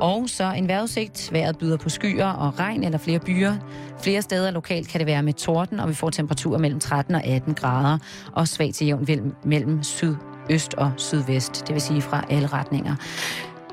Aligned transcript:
Og 0.00 0.28
så 0.28 0.52
en 0.52 0.68
vejrudsigt. 0.68 1.32
Vejret 1.32 1.58
byder 1.58 1.76
på 1.76 1.88
skyer 1.88 2.26
og 2.26 2.58
regn 2.58 2.84
eller 2.84 2.98
flere 2.98 3.18
byer. 3.18 3.56
Flere 4.02 4.22
steder 4.22 4.50
lokalt 4.50 4.88
kan 4.88 4.98
det 4.98 5.06
være 5.06 5.22
med 5.22 5.32
torden, 5.32 5.80
og 5.80 5.88
vi 5.88 5.94
får 5.94 6.10
temperaturer 6.10 6.58
mellem 6.58 6.80
13 6.80 7.14
og 7.14 7.24
18 7.24 7.54
grader. 7.54 7.98
Og 8.32 8.48
svag 8.48 8.74
til 8.74 8.86
jævn 8.86 9.34
mellem 9.44 9.82
syd, 9.82 10.14
øst 10.50 10.74
og 10.74 10.92
sydvest, 10.96 11.66
det 11.66 11.74
vil 11.74 11.82
sige 11.82 12.02
fra 12.02 12.24
alle 12.30 12.46
retninger. 12.46 12.96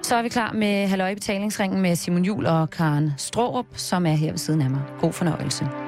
Så 0.04 0.16
er 0.16 0.22
vi 0.22 0.30
klar 0.30 0.54
med 0.54 0.88
Halløj 0.88 1.14
Betalingsringen 1.14 1.82
med 1.82 1.96
Simon 1.96 2.26
Jul 2.26 2.46
og 2.46 2.70
Karen 2.70 3.12
Strårup, 3.18 3.66
som 3.76 4.06
er 4.06 4.12
her 4.12 4.32
ved 4.32 4.38
siden 4.38 4.62
af 4.62 4.70
mig. 4.70 4.82
God 5.02 5.14
fornøjelse. 5.14 5.87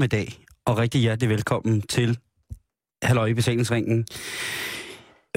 Eftermiddag, 0.00 0.44
og 0.66 0.78
rigtig 0.78 1.00
hjertelig 1.00 1.28
velkommen 1.28 1.82
til 1.82 2.18
Halløj 3.02 3.26
i 3.26 3.34
betalingsringen. 3.34 4.06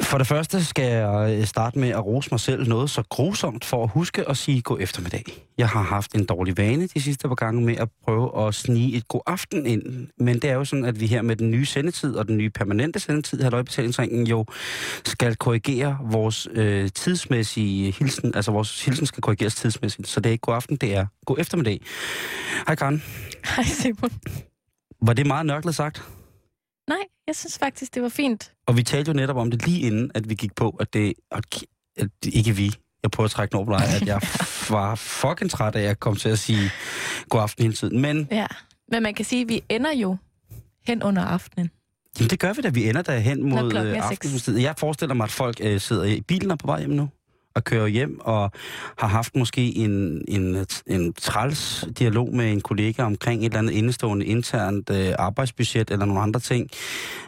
For 0.01 0.17
det 0.17 0.27
første 0.27 0.65
skal 0.65 0.85
jeg 0.85 1.47
starte 1.47 1.79
med 1.79 1.89
at 1.89 2.05
rose 2.05 2.29
mig 2.31 2.39
selv 2.39 2.67
noget 2.67 2.89
så 2.89 3.03
grusomt 3.09 3.65
for 3.65 3.83
at 3.83 3.89
huske 3.89 4.29
at 4.29 4.37
sige 4.37 4.61
god 4.61 4.77
eftermiddag. 4.81 5.23
Jeg 5.57 5.69
har 5.69 5.81
haft 5.81 6.15
en 6.15 6.25
dårlig 6.25 6.57
vane 6.57 6.87
de 6.87 7.01
sidste 7.01 7.27
par 7.27 7.35
gange 7.35 7.61
med 7.61 7.77
at 7.77 7.89
prøve 8.03 8.47
at 8.47 8.55
snige 8.55 8.97
et 8.97 9.07
god 9.07 9.21
aften 9.25 9.65
ind. 9.65 10.07
Men 10.17 10.35
det 10.35 10.49
er 10.49 10.53
jo 10.53 10.65
sådan, 10.65 10.85
at 10.85 10.99
vi 10.99 11.07
her 11.07 11.21
med 11.21 11.35
den 11.35 11.51
nye 11.51 11.65
sendetid 11.65 12.15
og 12.15 12.27
den 12.27 12.37
nye 12.37 12.49
permanente 12.49 12.99
sendetid, 12.99 13.41
Halløj 13.41 13.59
i 13.59 13.63
betalingsringen, 13.63 14.27
jo 14.27 14.45
skal 15.05 15.35
korrigere 15.35 15.97
vores 16.01 16.47
øh, 16.51 16.89
tidsmæssige 16.89 17.91
hilsen. 17.91 18.35
Altså 18.35 18.51
vores 18.51 18.85
hilsen 18.85 19.05
skal 19.05 19.21
korrigeres 19.21 19.55
tidsmæssigt. 19.55 20.07
Så 20.07 20.19
det 20.19 20.29
er 20.29 20.31
ikke 20.31 20.41
god 20.41 20.55
aften, 20.55 20.75
det 20.75 20.95
er 20.95 21.05
god 21.25 21.37
eftermiddag. 21.39 21.81
Hej 22.67 22.75
Karen. 22.75 23.03
Hej 23.55 23.63
Simon. 23.63 24.11
Var 25.05 25.13
det 25.13 25.27
meget 25.27 25.45
nørklet 25.45 25.75
sagt? 25.75 26.03
Nej, 26.89 26.97
jeg 27.27 27.35
synes 27.35 27.57
faktisk, 27.57 27.95
det 27.95 28.03
var 28.03 28.09
fint. 28.09 28.53
Og 28.67 28.77
vi 28.77 28.83
talte 28.83 29.09
jo 29.09 29.15
netop 29.15 29.35
om 29.35 29.51
det 29.51 29.65
lige 29.67 29.87
inden, 29.87 30.11
at 30.15 30.29
vi 30.29 30.35
gik 30.35 30.55
på, 30.55 30.69
at 30.69 30.93
det, 30.93 31.13
at 31.31 31.43
det 32.23 32.33
ikke 32.35 32.55
vi, 32.55 32.75
jeg 33.03 33.11
prøver 33.11 33.25
at 33.25 33.31
trække 33.31 33.57
dig, 33.57 33.95
at 33.95 34.07
jeg 34.07 34.21
var 34.77 34.95
fucking 34.95 35.51
træt 35.51 35.75
af, 35.75 35.79
at 35.79 35.85
jeg 35.85 35.99
kom 35.99 36.15
til 36.15 36.29
at 36.29 36.39
sige 36.39 36.69
god 37.29 37.41
aften 37.41 37.63
hele 37.63 37.75
tiden. 37.75 38.01
Men, 38.01 38.27
ja, 38.31 38.47
men 38.91 39.03
man 39.03 39.13
kan 39.13 39.25
sige, 39.25 39.41
at 39.41 39.49
vi 39.49 39.63
ender 39.69 39.91
jo 39.91 40.17
hen 40.87 41.03
under 41.03 41.21
aftenen. 41.21 41.69
Jamen 42.19 42.29
det 42.29 42.39
gør 42.39 42.53
vi 42.53 42.61
da, 42.61 42.69
vi 42.69 42.89
ender 42.89 43.01
der 43.01 43.19
hen 43.19 43.49
mod 43.49 43.73
øh, 43.75 44.11
aftenen. 44.11 44.61
Jeg 44.61 44.75
forestiller 44.77 45.15
mig, 45.15 45.23
at 45.23 45.31
folk 45.31 45.57
øh, 45.61 45.79
sidder 45.79 46.03
i 46.03 46.21
bilen 46.21 46.51
og 46.51 46.59
på 46.59 46.67
vej 46.67 46.79
hjem 46.79 46.89
nu 46.89 47.09
og 47.55 47.63
kører 47.63 47.87
hjem 47.87 48.19
og 48.19 48.51
har 48.97 49.07
haft 49.07 49.35
måske 49.35 49.75
en, 49.75 50.25
en, 50.27 50.65
en 50.87 51.13
træls 51.13 51.85
dialog 51.99 52.35
med 52.35 52.51
en 52.51 52.61
kollega 52.61 53.03
omkring 53.03 53.41
et 53.41 53.45
eller 53.45 53.59
andet 53.59 53.73
indestående 53.73 54.25
internt 54.25 54.89
øh, 54.89 55.13
arbejdsbudget 55.19 55.91
eller 55.91 56.05
nogle 56.05 56.21
andre 56.21 56.39
ting. 56.39 56.69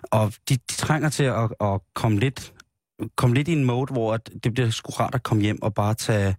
Og 0.04 0.34
de, 0.50 0.56
de 0.56 0.76
trænger 0.76 1.10
til 1.10 1.24
at, 1.24 1.52
at 1.62 1.82
komme 1.94 2.20
lidt 2.20 2.54
komme 3.16 3.36
lidt 3.36 3.48
i 3.48 3.52
en 3.52 3.64
mode, 3.64 3.94
hvor 3.94 4.18
det 4.18 4.54
bliver 4.54 4.70
sgu 4.70 4.92
rart 4.92 5.16
at 5.16 5.24
komme 5.24 5.44
hjem 5.44 5.62
og 5.62 5.74
bare 5.74 5.94
tage, 5.94 6.36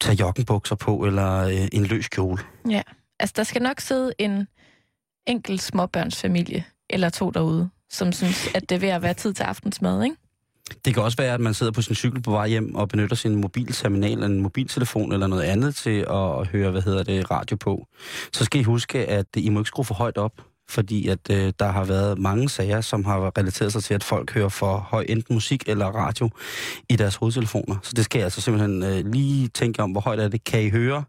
tage 0.00 0.16
joggenbukser 0.20 0.74
på, 0.74 1.04
eller 1.04 1.38
øh, 1.38 1.68
en 1.72 1.84
løs 1.86 2.08
kjole. 2.08 2.38
Ja, 2.70 2.82
altså 3.20 3.32
der 3.36 3.44
skal 3.44 3.62
nok 3.62 3.80
sidde 3.80 4.12
en 4.18 4.48
enkelt 5.26 5.62
småbørnsfamilie 5.62 6.64
eller 6.90 7.08
to 7.08 7.30
derude, 7.30 7.70
som 7.90 8.12
synes, 8.12 8.54
at 8.54 8.68
det 8.68 8.74
er 8.74 8.78
ved 8.78 8.88
at 8.88 9.02
være 9.02 9.14
tid 9.14 9.32
til 9.32 9.42
aftensmad, 9.42 10.04
ikke? 10.04 10.16
Det 10.84 10.94
kan 10.94 11.02
også 11.02 11.16
være, 11.16 11.34
at 11.34 11.40
man 11.40 11.54
sidder 11.54 11.72
på 11.72 11.82
sin 11.82 11.94
cykel 11.94 12.22
på 12.22 12.30
vej 12.30 12.48
hjem 12.48 12.74
og 12.74 12.88
benytter 12.88 13.16
sin 13.16 13.36
mobilterminal 13.36 14.12
eller 14.12 14.26
en 14.26 14.40
mobiltelefon 14.40 15.12
eller 15.12 15.26
noget 15.26 15.42
andet 15.42 15.74
til 15.74 16.00
at 16.10 16.46
høre, 16.46 16.70
hvad 16.70 16.82
hedder 16.82 17.02
det, 17.02 17.30
radio 17.30 17.56
på. 17.56 17.86
Så 18.32 18.44
skal 18.44 18.60
I 18.60 18.64
huske, 18.64 19.06
at 19.06 19.26
I 19.36 19.48
må 19.48 19.60
ikke 19.60 19.68
skrue 19.68 19.84
for 19.84 19.94
højt 19.94 20.18
op, 20.18 20.32
fordi 20.68 21.08
at 21.08 21.30
øh, 21.30 21.52
der 21.58 21.66
har 21.66 21.84
været 21.84 22.18
mange 22.18 22.48
sager, 22.48 22.80
som 22.80 23.04
har 23.04 23.38
relateret 23.38 23.72
sig 23.72 23.84
til, 23.84 23.94
at 23.94 24.04
folk 24.04 24.32
hører 24.34 24.48
for 24.48 24.76
høj 24.76 25.04
enten 25.08 25.34
musik 25.34 25.68
eller 25.68 25.86
radio 25.86 26.30
i 26.88 26.96
deres 26.96 27.16
hovedtelefoner. 27.16 27.76
Så 27.82 27.92
det 27.96 28.04
skal 28.04 28.18
jeg 28.18 28.24
altså 28.24 28.40
simpelthen 28.40 28.82
øh, 28.82 29.12
lige 29.12 29.48
tænke 29.48 29.82
om, 29.82 29.90
hvor 29.90 30.00
højt 30.00 30.20
er 30.20 30.28
det. 30.28 30.44
Kan 30.44 30.62
I 30.62 30.70
høre? 30.70 31.04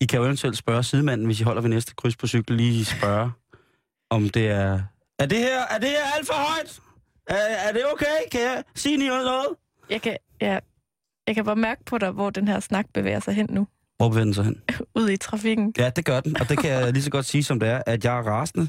I 0.00 0.06
kan 0.06 0.18
jo 0.18 0.24
eventuelt 0.24 0.56
spørge 0.56 0.82
sidemanden, 0.82 1.26
hvis 1.26 1.40
I 1.40 1.42
holder 1.42 1.62
ved 1.62 1.70
næste 1.70 1.94
kryds 1.96 2.16
på 2.16 2.26
cykel, 2.26 2.56
lige 2.56 2.84
spørge, 2.84 3.30
om 4.10 4.28
det 4.28 4.48
er... 4.48 4.80
Er 5.18 5.26
det 5.26 5.38
her, 5.38 5.60
er 5.70 5.78
det 5.78 5.88
her 5.88 6.16
alt 6.18 6.26
for 6.26 6.34
højt? 6.34 6.80
Er, 7.26 7.34
er 7.36 7.72
det 7.72 7.82
okay? 7.92 8.16
Kan 8.32 8.40
jeg 8.40 8.62
sige 8.74 8.96
noget? 8.96 9.46
Jeg 9.90 10.02
kan, 10.02 10.16
ja, 10.40 10.58
jeg 11.26 11.34
kan 11.34 11.44
bare 11.44 11.56
mærke 11.56 11.84
på 11.84 11.98
dig, 11.98 12.10
hvor 12.10 12.30
den 12.30 12.48
her 12.48 12.60
snak 12.60 12.86
bevæger 12.94 13.20
sig 13.20 13.34
hen 13.34 13.46
nu. 13.50 13.66
Hvor 13.96 14.08
bevæger 14.08 14.24
den 14.24 14.34
sig 14.34 14.44
hen? 14.44 14.60
Ud 15.00 15.10
i 15.10 15.16
trafikken. 15.16 15.74
Ja, 15.78 15.90
det 15.90 16.04
gør 16.04 16.20
den. 16.20 16.40
Og 16.40 16.48
det 16.48 16.58
kan 16.58 16.70
jeg 16.70 16.92
lige 16.92 17.02
så 17.02 17.10
godt 17.10 17.26
sige, 17.26 17.44
som 17.44 17.60
det 17.60 17.68
er, 17.68 17.82
at 17.86 18.04
jeg 18.04 18.18
er 18.18 18.22
rasende. 18.22 18.68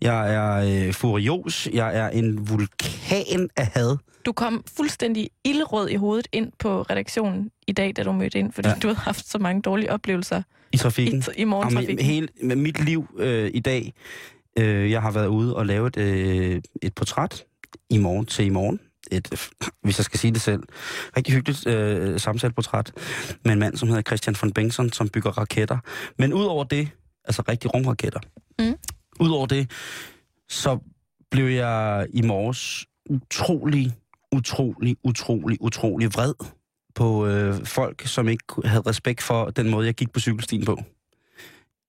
Jeg 0.00 0.34
er 0.34 0.86
øh, 0.86 0.94
furios. 0.94 1.68
Jeg 1.72 1.96
er 1.96 2.08
en 2.08 2.48
vulkan 2.48 3.50
af 3.56 3.66
had. 3.66 3.96
Du 4.24 4.32
kom 4.32 4.64
fuldstændig 4.76 5.30
ildrød 5.44 5.88
i 5.88 5.94
hovedet 5.94 6.28
ind 6.32 6.52
på 6.58 6.82
redaktionen 6.82 7.50
i 7.66 7.72
dag, 7.72 7.96
da 7.96 8.02
du 8.02 8.12
mødte 8.12 8.38
ind, 8.38 8.52
fordi 8.52 8.68
ja. 8.68 8.74
du 8.82 8.86
havde 8.86 8.98
haft 8.98 9.28
så 9.28 9.38
mange 9.38 9.62
dårlige 9.62 9.92
oplevelser 9.92 10.42
i 10.72 10.76
trafikken. 10.76 11.24
I, 11.36 11.40
i 11.40 11.44
morgentrafikken. 11.44 11.96
Med, 11.96 12.04
hele, 12.04 12.28
med 12.42 12.56
mit 12.56 12.84
liv 12.84 13.06
øh, 13.18 13.50
i 13.54 13.60
dag, 13.60 13.92
øh, 14.58 14.90
jeg 14.90 15.02
har 15.02 15.10
været 15.10 15.26
ude 15.26 15.56
og 15.56 15.66
lavet 15.66 15.96
øh, 15.96 16.60
et 16.82 16.94
portræt 16.94 17.44
i 17.90 17.98
morgen 17.98 18.26
til 18.26 18.46
i 18.46 18.48
morgen. 18.48 18.80
Et, 19.12 19.50
hvis 19.82 19.98
jeg 19.98 20.04
skal 20.04 20.20
sige 20.20 20.32
det 20.32 20.40
selv, 20.40 20.62
rigtig 21.16 21.34
hyggeligt 21.34 21.66
øh, 21.66 22.20
samtaleportræt 22.20 22.92
med 23.44 23.52
en 23.52 23.58
mand, 23.58 23.76
som 23.76 23.88
hedder 23.88 24.02
Christian 24.02 24.36
von 24.42 24.52
Bengtsson, 24.52 24.92
som 24.92 25.08
bygger 25.08 25.30
raketter. 25.30 25.78
Men 26.18 26.32
udover 26.32 26.64
det, 26.64 26.88
altså 27.24 27.42
rigtig 27.48 27.74
rumraketter, 27.74 28.20
mm. 28.58 28.74
udover 29.20 29.46
det, 29.46 29.70
så 30.48 30.78
blev 31.30 31.46
jeg 31.46 32.06
i 32.12 32.22
morges 32.22 32.86
utrolig, 33.10 33.92
utrolig, 34.32 34.96
utrolig, 35.04 35.62
utrolig 35.62 36.14
vred 36.14 36.34
på 36.94 37.26
øh, 37.26 37.66
folk, 37.66 38.06
som 38.06 38.28
ikke 38.28 38.44
havde 38.64 38.82
respekt 38.86 39.22
for 39.22 39.50
den 39.50 39.70
måde, 39.70 39.86
jeg 39.86 39.94
gik 39.94 40.12
på 40.12 40.20
cykelstien 40.20 40.64
på 40.64 40.82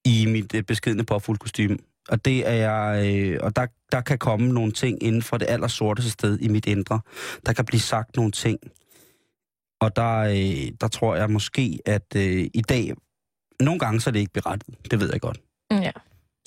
i 0.06 0.26
mit 0.26 0.56
øh, 0.56 0.64
beskedende 0.64 1.04
påfuldkostyme. 1.04 1.78
Og 2.10 2.26
det 2.26 2.48
er 2.48 2.54
jeg, 2.54 3.16
øh, 3.16 3.40
og 3.42 3.56
der, 3.56 3.68
der 3.92 4.02
kan 4.02 4.18
komme 4.18 4.48
nogle 4.48 4.72
ting 4.72 5.04
inden 5.04 5.22
for 5.22 5.38
det 5.38 5.50
allersorteste 5.50 6.12
sted 6.12 6.40
i 6.40 6.48
mit 6.48 6.66
indre. 6.66 7.00
Der 7.46 7.54
kan 7.54 7.66
blive 7.66 7.80
sagt 7.80 8.16
nogle 8.16 8.32
ting. 8.32 8.60
Og 9.82 9.96
der, 9.96 10.18
øh, 10.18 10.72
der 10.82 10.88
tror 10.88 11.16
jeg 11.16 11.30
måske, 11.30 11.80
at 11.86 12.16
øh, 12.16 12.48
i 12.54 12.62
dag, 12.70 12.94
nogle 13.60 13.80
gange 13.80 14.02
så 14.02 14.10
er 14.10 14.12
det 14.12 14.20
ikke 14.20 14.34
berettet. 14.34 14.92
Det 14.92 15.00
ved 15.00 15.10
jeg 15.12 15.22
godt. 15.22 15.38
Ja. 15.72 15.92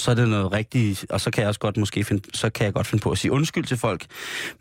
Så 0.01 0.11
er 0.11 0.15
det 0.15 0.29
noget 0.29 0.53
rigtigt, 0.53 1.07
og 1.11 1.21
så 1.21 1.31
kan 1.31 1.41
jeg 1.41 1.49
også 1.49 1.61
godt 1.61 1.77
måske 1.77 2.05
finde, 2.05 2.23
så 2.35 2.51
kan 2.51 2.65
jeg 2.65 2.75
godt 2.75 2.87
finde 2.87 3.03
på 3.03 3.11
at 3.11 3.19
sige 3.19 3.33
undskyld 3.33 3.65
til 3.65 3.77
folk. 3.77 4.07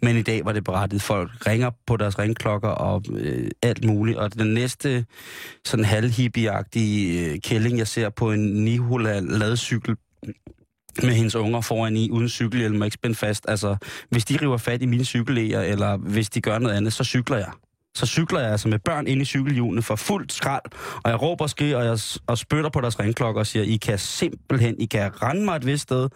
Men 0.02 0.18
i 0.18 0.22
dag 0.22 0.46
var 0.46 0.52
det 0.52 0.64
berettet. 0.64 1.02
Folk 1.02 1.32
ringer 1.48 1.72
på 1.88 1.98
deres 1.98 2.20
ringklokker 2.20 2.70
og 2.70 3.04
øh, 3.12 3.52
alt 3.62 3.86
muligt. 3.86 4.18
Og 4.18 4.34
den 4.34 4.54
næste 4.54 5.06
sådan 5.66 5.86
halvhippieagtige 5.86 7.32
øh, 7.32 7.40
kælling, 7.40 7.78
jeg 7.78 7.88
ser 7.88 8.10
på 8.10 8.32
en 8.32 8.64
Nihola 8.64 9.20
ladcykel 9.20 9.96
med 11.04 11.14
hendes 11.14 11.36
unger 11.36 11.62
foran 11.62 11.98
i, 11.98 12.10
uden 12.10 12.30
cykelhjelm 12.30 12.82
og 12.82 12.88
ikke 12.88 12.96
spændt 12.96 13.18
fast. 13.18 13.46
Altså, 13.48 13.76
hvis 14.10 14.26
de 14.26 14.38
river 14.42 14.58
fat 14.58 14.82
i 14.82 14.86
mine 14.86 15.06
cykellæger, 15.06 15.62
eller 15.62 15.98
hvis 15.98 16.30
de 16.30 16.42
gør 16.42 16.60
noget 16.60 16.76
andet, 16.76 16.94
så 16.94 17.04
cykler 17.04 17.38
jeg. 17.38 17.52
Så 17.96 18.06
cykler 18.06 18.40
jeg 18.40 18.52
altså 18.52 18.68
med 18.68 18.80
børn 18.80 19.08
ind 19.08 19.22
i 19.22 19.26
cykelhjulene 19.26 19.82
for 19.82 19.96
fuldt 19.96 20.34
skrald, 20.34 20.62
og 21.04 21.10
jeg 21.10 21.22
råber 21.22 21.44
og 21.44 21.50
skriger, 21.50 21.78
og 21.78 21.86
jeg 21.86 22.00
og 22.28 22.38
spytter 22.38 22.70
på 22.70 22.82
deres 22.82 23.00
ringklokker 23.00 23.40
og 23.40 23.48
siger, 23.48 23.64
I 23.64 23.76
kan 23.76 24.00
simpelthen, 24.00 24.80
I 24.80 24.86
kan 24.86 25.22
rende 25.22 25.46
mig 25.46 25.56
et 25.56 25.66
vist 25.66 25.84
sted, 25.84 26.10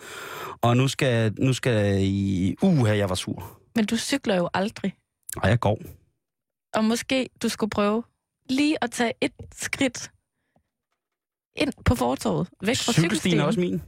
og 0.61 0.77
nu 0.77 0.87
skal, 0.87 1.33
nu 1.39 1.53
skal 1.53 1.97
I... 2.03 2.55
Uha, 2.61 2.97
jeg 2.97 3.09
var 3.09 3.15
sur. 3.15 3.59
Men 3.75 3.85
du 3.85 3.97
cykler 3.97 4.35
jo 4.35 4.49
aldrig. 4.53 4.93
Og 5.37 5.49
jeg 5.49 5.59
går. 5.59 5.81
Og 6.75 6.83
måske 6.83 7.29
du 7.41 7.49
skulle 7.49 7.69
prøve 7.69 8.03
lige 8.49 8.83
at 8.83 8.91
tage 8.91 9.11
et 9.21 9.31
skridt 9.55 10.11
ind 11.55 11.73
på 11.85 11.95
fortorvet, 11.95 12.49
væk 12.61 12.75
fra 12.75 12.93
cykelstien. 12.93 13.09
Cykelstien 13.09 13.39
er 13.39 13.43
også 13.43 13.59
min. 13.59 13.81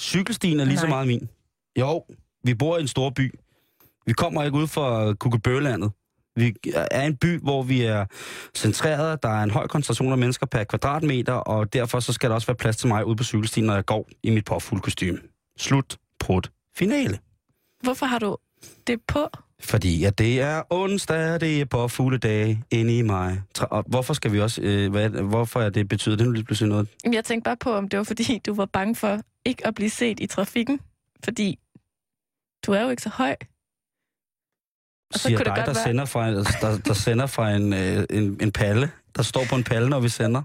Cykelstien 0.00 0.60
er 0.60 0.64
lige 0.64 0.74
Nej. 0.74 0.80
så 0.80 0.86
meget 0.86 1.06
min. 1.06 1.28
Jo, 1.78 2.04
vi 2.44 2.54
bor 2.54 2.78
i 2.78 2.80
en 2.80 2.88
stor 2.88 3.10
by. 3.10 3.34
Vi 4.06 4.12
kommer 4.12 4.44
ikke 4.44 4.56
ud 4.58 4.66
fra 4.66 5.14
Kukkebølandet. 5.14 5.92
Vi 6.36 6.54
er 6.74 7.02
en 7.06 7.16
by, 7.16 7.40
hvor 7.40 7.62
vi 7.62 7.82
er 7.82 8.06
centreret. 8.56 9.22
Der 9.22 9.28
er 9.28 9.42
en 9.42 9.50
høj 9.50 9.66
koncentration 9.66 10.12
af 10.12 10.18
mennesker 10.18 10.46
per 10.46 10.64
kvadratmeter, 10.64 11.32
og 11.32 11.72
derfor 11.72 12.00
så 12.00 12.12
skal 12.12 12.30
der 12.30 12.34
også 12.34 12.46
være 12.46 12.56
plads 12.56 12.76
til 12.76 12.88
mig 12.88 13.06
ude 13.06 13.16
på 13.16 13.24
cykelstien, 13.24 13.66
når 13.66 13.74
jeg 13.74 13.86
går 13.86 14.08
i 14.22 14.30
mit 14.30 14.44
påfuld 14.44 14.80
kostume. 14.80 15.18
Slut. 15.58 15.96
Prut. 16.20 16.50
Finale. 16.76 17.18
Hvorfor 17.82 18.06
har 18.06 18.18
du 18.18 18.36
det 18.86 19.00
på? 19.08 19.28
Fordi 19.60 20.04
at 20.04 20.18
det 20.18 20.40
er 20.40 20.62
onsdag, 20.70 21.40
det 21.40 21.60
er 21.60 21.64
på 21.64 21.88
fulde 21.88 22.18
dage 22.18 22.64
inde 22.70 22.98
i 22.98 23.02
mig. 23.02 23.42
Og 23.60 23.84
hvorfor 23.88 24.14
skal 24.14 24.32
vi 24.32 24.40
også... 24.40 24.62
Øh, 24.62 24.90
hvad, 24.90 25.08
hvorfor 25.10 25.60
er 25.60 25.70
det 25.70 25.88
betyder 25.88 26.16
det 26.16 26.26
nu 26.26 26.32
lige 26.32 26.44
pludselig 26.44 26.68
noget? 26.68 26.88
Jamen, 27.04 27.14
Jeg 27.14 27.24
tænkte 27.24 27.44
bare 27.44 27.56
på, 27.56 27.72
om 27.72 27.88
det 27.88 27.96
var 27.98 28.04
fordi, 28.04 28.38
du 28.46 28.54
var 28.54 28.64
bange 28.66 28.94
for 28.96 29.20
ikke 29.44 29.66
at 29.66 29.74
blive 29.74 29.90
set 29.90 30.20
i 30.20 30.26
trafikken. 30.26 30.80
Fordi 31.24 31.58
du 32.66 32.72
er 32.72 32.82
jo 32.82 32.90
ikke 32.90 33.02
så 33.02 33.08
høj. 33.08 33.36
Og 35.14 35.18
så 35.20 35.22
Siger 35.28 35.36
kunne 35.38 35.44
det 35.44 35.46
dig, 35.46 35.54
godt 35.56 35.66
der, 35.66 35.72
være- 35.74 35.84
sender 35.84 36.04
fra, 36.04 36.30
der, 36.30 36.78
der 36.86 36.94
sender 36.94 37.26
fra 37.26 37.50
en, 37.52 37.72
øh, 37.72 38.04
en, 38.10 38.38
en 38.42 38.52
palle. 38.52 38.90
Der 39.16 39.22
står 39.22 39.44
på 39.50 39.56
en 39.56 39.64
palle, 39.64 39.88
når 39.88 40.00
vi 40.00 40.08
sender. 40.08 40.42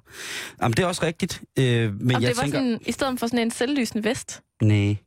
Jamen, 0.61 0.73
det 0.73 0.83
er 0.83 0.87
også 0.87 1.03
rigtigt. 1.05 1.41
Øh, 1.59 1.93
men 2.01 2.15
Om 2.15 2.21
jeg 2.21 2.29
det 2.29 2.37
var 2.37 2.43
tænker... 2.43 2.57
sådan, 2.57 2.79
i 2.85 2.91
stedet 2.91 3.19
for 3.19 3.27
sådan 3.27 3.39
en 3.39 3.51
selvlysende 3.51 4.03
vest. 4.03 4.41
Nej, 4.61 4.97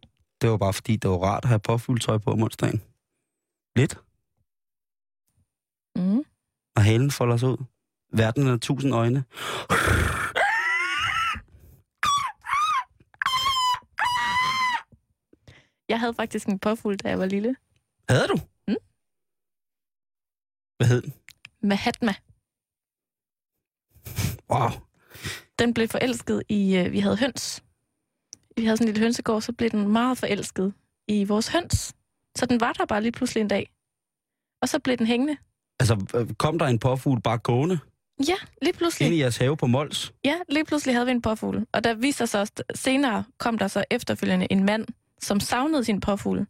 det 0.41 0.51
var 0.51 0.57
bare 0.57 0.73
fordi, 0.73 0.97
det 0.97 1.11
var 1.11 1.17
rart 1.17 1.45
at 1.45 1.49
have 1.49 1.59
påfuldtøj 1.59 2.19
på 2.19 2.31
om 2.31 2.43
onsdagen. 2.43 2.83
Lidt. 3.77 3.99
Mm. 5.97 6.25
Og 6.77 6.83
halen 6.85 7.11
folder 7.11 7.37
sig 7.37 7.49
ud. 7.49 7.65
Verden 8.13 8.47
er 8.47 8.57
tusind 8.57 8.95
øjne. 8.95 9.25
Jeg 15.89 16.01
havde 16.01 16.15
faktisk 16.15 16.47
en 16.49 16.59
påfugl, 16.59 16.97
da 16.97 17.09
jeg 17.09 17.19
var 17.19 17.27
lille. 17.27 17.57
Havde 18.09 18.29
du? 18.29 18.37
Mm. 18.69 18.77
Hvad 20.77 20.87
hed 20.87 21.03
den? 21.03 21.15
Mahatma. 21.63 22.15
Wow. 24.51 24.69
Den 25.59 25.75
blev 25.75 25.89
forelsket 25.89 26.43
i... 26.49 26.77
Øh, 26.77 26.93
vi 26.93 27.01
havde 27.01 27.17
høns. 27.17 27.65
Vi 28.57 28.65
havde 28.65 28.77
sådan 28.77 28.89
en 28.89 28.95
lille 28.95 29.05
hønsegård, 29.05 29.43
så 29.43 29.53
blev 29.53 29.71
den 29.71 29.89
meget 29.89 30.19
forelsket 30.19 30.75
i 31.09 31.25
vores 31.25 31.49
høns. 31.49 31.95
Så 32.39 32.47
den 32.47 32.61
var 32.61 32.73
der 32.73 32.87
bare 32.87 33.03
lige 33.03 33.13
pludselig 33.13 33.41
en 33.41 33.49
dag. 33.49 33.71
Og 34.63 34.69
så 34.69 34.79
blev 34.79 34.97
den 34.97 35.07
hængende. 35.07 35.37
Altså, 35.81 36.07
øh, 36.15 36.35
kom 36.35 36.59
der 36.59 36.67
en 36.67 36.79
påfugl 36.79 37.21
bare 37.21 37.39
gående 37.39 37.79
Ja, 38.29 38.35
lige 38.63 38.73
pludselig. 38.73 39.07
ind 39.07 39.15
i 39.15 39.19
jeres 39.21 39.37
have 39.37 39.57
på 39.57 39.67
Mols? 39.67 40.13
Ja, 40.25 40.35
lige 40.49 40.65
pludselig 40.65 40.95
havde 40.95 41.07
vi 41.07 41.13
en 41.13 41.23
påfugl. 41.23 41.67
Og 41.73 41.85
der 41.85 41.95
viste 41.95 42.27
sig 42.27 42.41
også, 42.41 42.53
senere 42.75 43.25
kom 43.39 43.59
der 43.59 43.69
så 43.69 43.85
efterfølgende 43.91 44.47
en 44.51 44.65
mand, 44.65 44.87
som 45.23 45.41
savnede 45.41 45.85
sin 45.85 46.01
påfugl. 46.01 46.47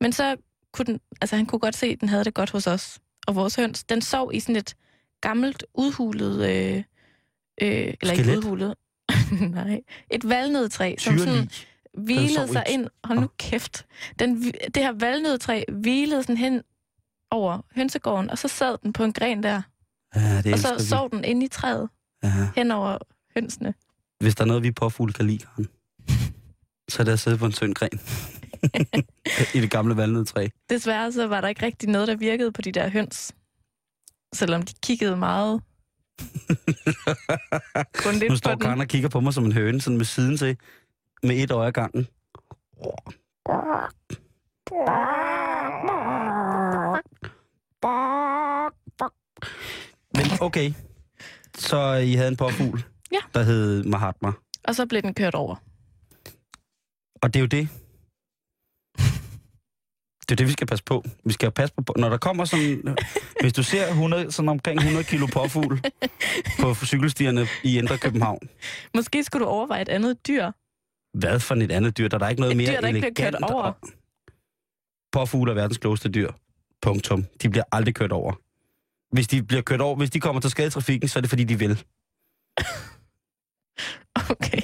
Men 0.00 0.12
så 0.12 0.36
kunne 0.72 0.84
den, 0.86 1.00
altså 1.20 1.36
han 1.36 1.46
kunne 1.46 1.58
godt 1.58 1.76
se, 1.76 1.86
at 1.86 2.00
den 2.00 2.08
havde 2.08 2.24
det 2.24 2.34
godt 2.34 2.50
hos 2.50 2.66
os 2.66 2.98
og 3.26 3.34
vores 3.34 3.56
høns. 3.56 3.84
Den 3.84 4.02
sov 4.02 4.30
i 4.34 4.40
sådan 4.40 4.56
et 4.56 4.76
gammelt, 5.20 5.64
udhulet, 5.74 6.50
øh, 6.50 6.76
øh, 6.76 6.84
eller 7.60 8.12
ikke 8.12 8.24
Skelet? 8.24 8.36
udhulet, 8.36 8.74
nej, 9.56 9.80
et 10.10 10.28
valnødtræ, 10.28 10.94
som 10.98 11.18
sådan. 11.18 11.50
Hvilede 11.98 12.48
sig 12.52 12.64
ind. 12.68 12.86
Hold 13.04 13.18
nu 13.20 13.28
kæft. 13.38 13.86
Den, 14.18 14.42
det 14.74 14.76
her 14.82 14.92
valnødtræ 14.92 15.62
hvilede 15.72 16.22
sådan 16.22 16.36
hen 16.36 16.62
over 17.30 17.60
hønsegården, 17.74 18.30
og 18.30 18.38
så 18.38 18.48
sad 18.48 18.76
den 18.82 18.92
på 18.92 19.04
en 19.04 19.12
gren 19.12 19.42
der. 19.42 19.62
Ja, 20.14 20.42
det 20.42 20.52
Og 20.52 20.58
så 20.58 20.74
vi. 20.78 20.82
sov 20.84 21.10
den 21.10 21.24
inde 21.24 21.44
i 21.46 21.48
træet 21.48 21.88
Ja. 22.22 22.48
hen 22.56 22.70
over 22.70 22.98
hønsene. 23.36 23.74
Hvis 24.20 24.34
der 24.34 24.42
er 24.44 24.46
noget, 24.48 24.62
vi 24.62 24.70
påfugle 24.70 25.12
kan 25.12 25.26
lide, 25.26 25.38
Karen, 25.38 25.68
så 26.88 27.02
er 27.02 27.04
det 27.04 27.12
at 27.12 27.20
sidde 27.20 27.38
på 27.38 27.46
en 27.46 27.52
tynd 27.52 27.74
gren. 27.74 28.00
I 29.54 29.60
det 29.60 29.70
gamle 29.70 29.96
valnødtræ. 29.96 30.48
Desværre 30.70 31.12
så 31.12 31.26
var 31.26 31.40
der 31.40 31.48
ikke 31.48 31.66
rigtig 31.66 31.88
noget, 31.88 32.08
der 32.08 32.16
virkede 32.16 32.52
på 32.52 32.62
de 32.62 32.72
der 32.72 32.88
høns. 32.90 33.32
Selvom 34.34 34.62
de 34.62 34.74
kiggede 34.82 35.16
meget. 35.16 35.60
Kun 38.04 38.14
lidt 38.14 38.30
Nu 38.30 38.36
står. 38.36 38.56
Karen 38.56 38.80
og 38.80 38.86
kigger 38.86 39.08
på 39.08 39.20
mig 39.20 39.34
som 39.34 39.44
en 39.44 39.52
høne, 39.52 39.80
sådan 39.80 39.96
med 39.96 40.04
siden 40.04 40.36
til, 40.36 40.56
med 41.22 41.36
et 41.36 41.50
øje 41.50 41.68
ad 41.68 41.72
gangen. 41.72 42.08
Men 50.14 50.26
okay, 50.40 50.72
så 51.54 51.92
I 51.94 52.12
havde 52.12 52.28
en 52.28 52.36
påfugl, 52.36 52.84
Ja. 53.12 53.18
der 53.34 53.42
hed 53.42 53.84
Mahatma. 53.84 54.32
Og 54.64 54.74
så 54.74 54.86
blev 54.86 55.02
den 55.02 55.14
kørt 55.14 55.34
over. 55.34 55.56
Og 57.22 57.34
det 57.34 57.36
er 57.36 57.40
jo 57.40 57.46
det. 57.46 57.68
Det 60.20 60.34
er 60.34 60.36
det, 60.36 60.46
vi 60.46 60.52
skal 60.52 60.66
passe 60.66 60.84
på. 60.84 61.04
Vi 61.24 61.32
skal 61.32 61.50
passe 61.50 61.74
på, 61.86 61.94
når 61.96 62.08
der 62.08 62.18
kommer 62.18 62.44
sådan... 62.44 62.96
Hvis 63.40 63.52
du 63.52 63.62
ser 63.62 63.88
100, 63.88 64.32
sådan 64.32 64.48
omkring 64.48 64.78
100 64.78 65.04
kilo 65.04 65.26
påfugl 65.26 65.80
på 66.60 66.74
cykelstierne 66.74 67.46
i 67.64 67.78
Indre 67.78 67.98
København, 67.98 68.48
Måske 68.94 69.24
skulle 69.24 69.44
du 69.44 69.50
overveje 69.50 69.82
et 69.82 69.88
andet 69.88 70.26
dyr. 70.28 70.50
Hvad 71.14 71.40
for 71.40 71.54
et 71.54 71.72
andet 71.72 71.98
dyr? 71.98 72.08
Der 72.08 72.16
er 72.16 72.18
der 72.18 72.28
ikke 72.28 72.40
noget 72.40 72.50
Et 72.50 72.56
mere 72.56 72.76
dyr, 72.76 72.80
der 72.80 72.88
ikke 72.88 73.00
bliver 73.00 73.14
kørt 73.14 73.34
elegant 73.34 73.52
over. 73.52 73.72
Påfugle 75.12 75.50
er 75.52 75.54
verdens 75.54 75.78
klogeste 75.78 76.08
dyr. 76.08 76.32
Punktum. 76.82 77.24
De 77.42 77.50
bliver 77.50 77.64
aldrig 77.72 77.94
kørt 77.94 78.12
over. 78.12 78.32
Hvis 79.14 79.28
de 79.28 79.42
bliver 79.42 79.62
kørt 79.62 79.80
over, 79.80 79.96
hvis 79.96 80.10
de 80.10 80.20
kommer 80.20 80.40
til 80.40 80.50
skade 80.50 80.66
i 80.66 80.70
trafikken, 80.70 81.08
så 81.08 81.18
er 81.18 81.20
det 81.20 81.30
fordi, 81.30 81.44
de 81.44 81.58
vil. 81.58 81.84
Okay. 84.30 84.60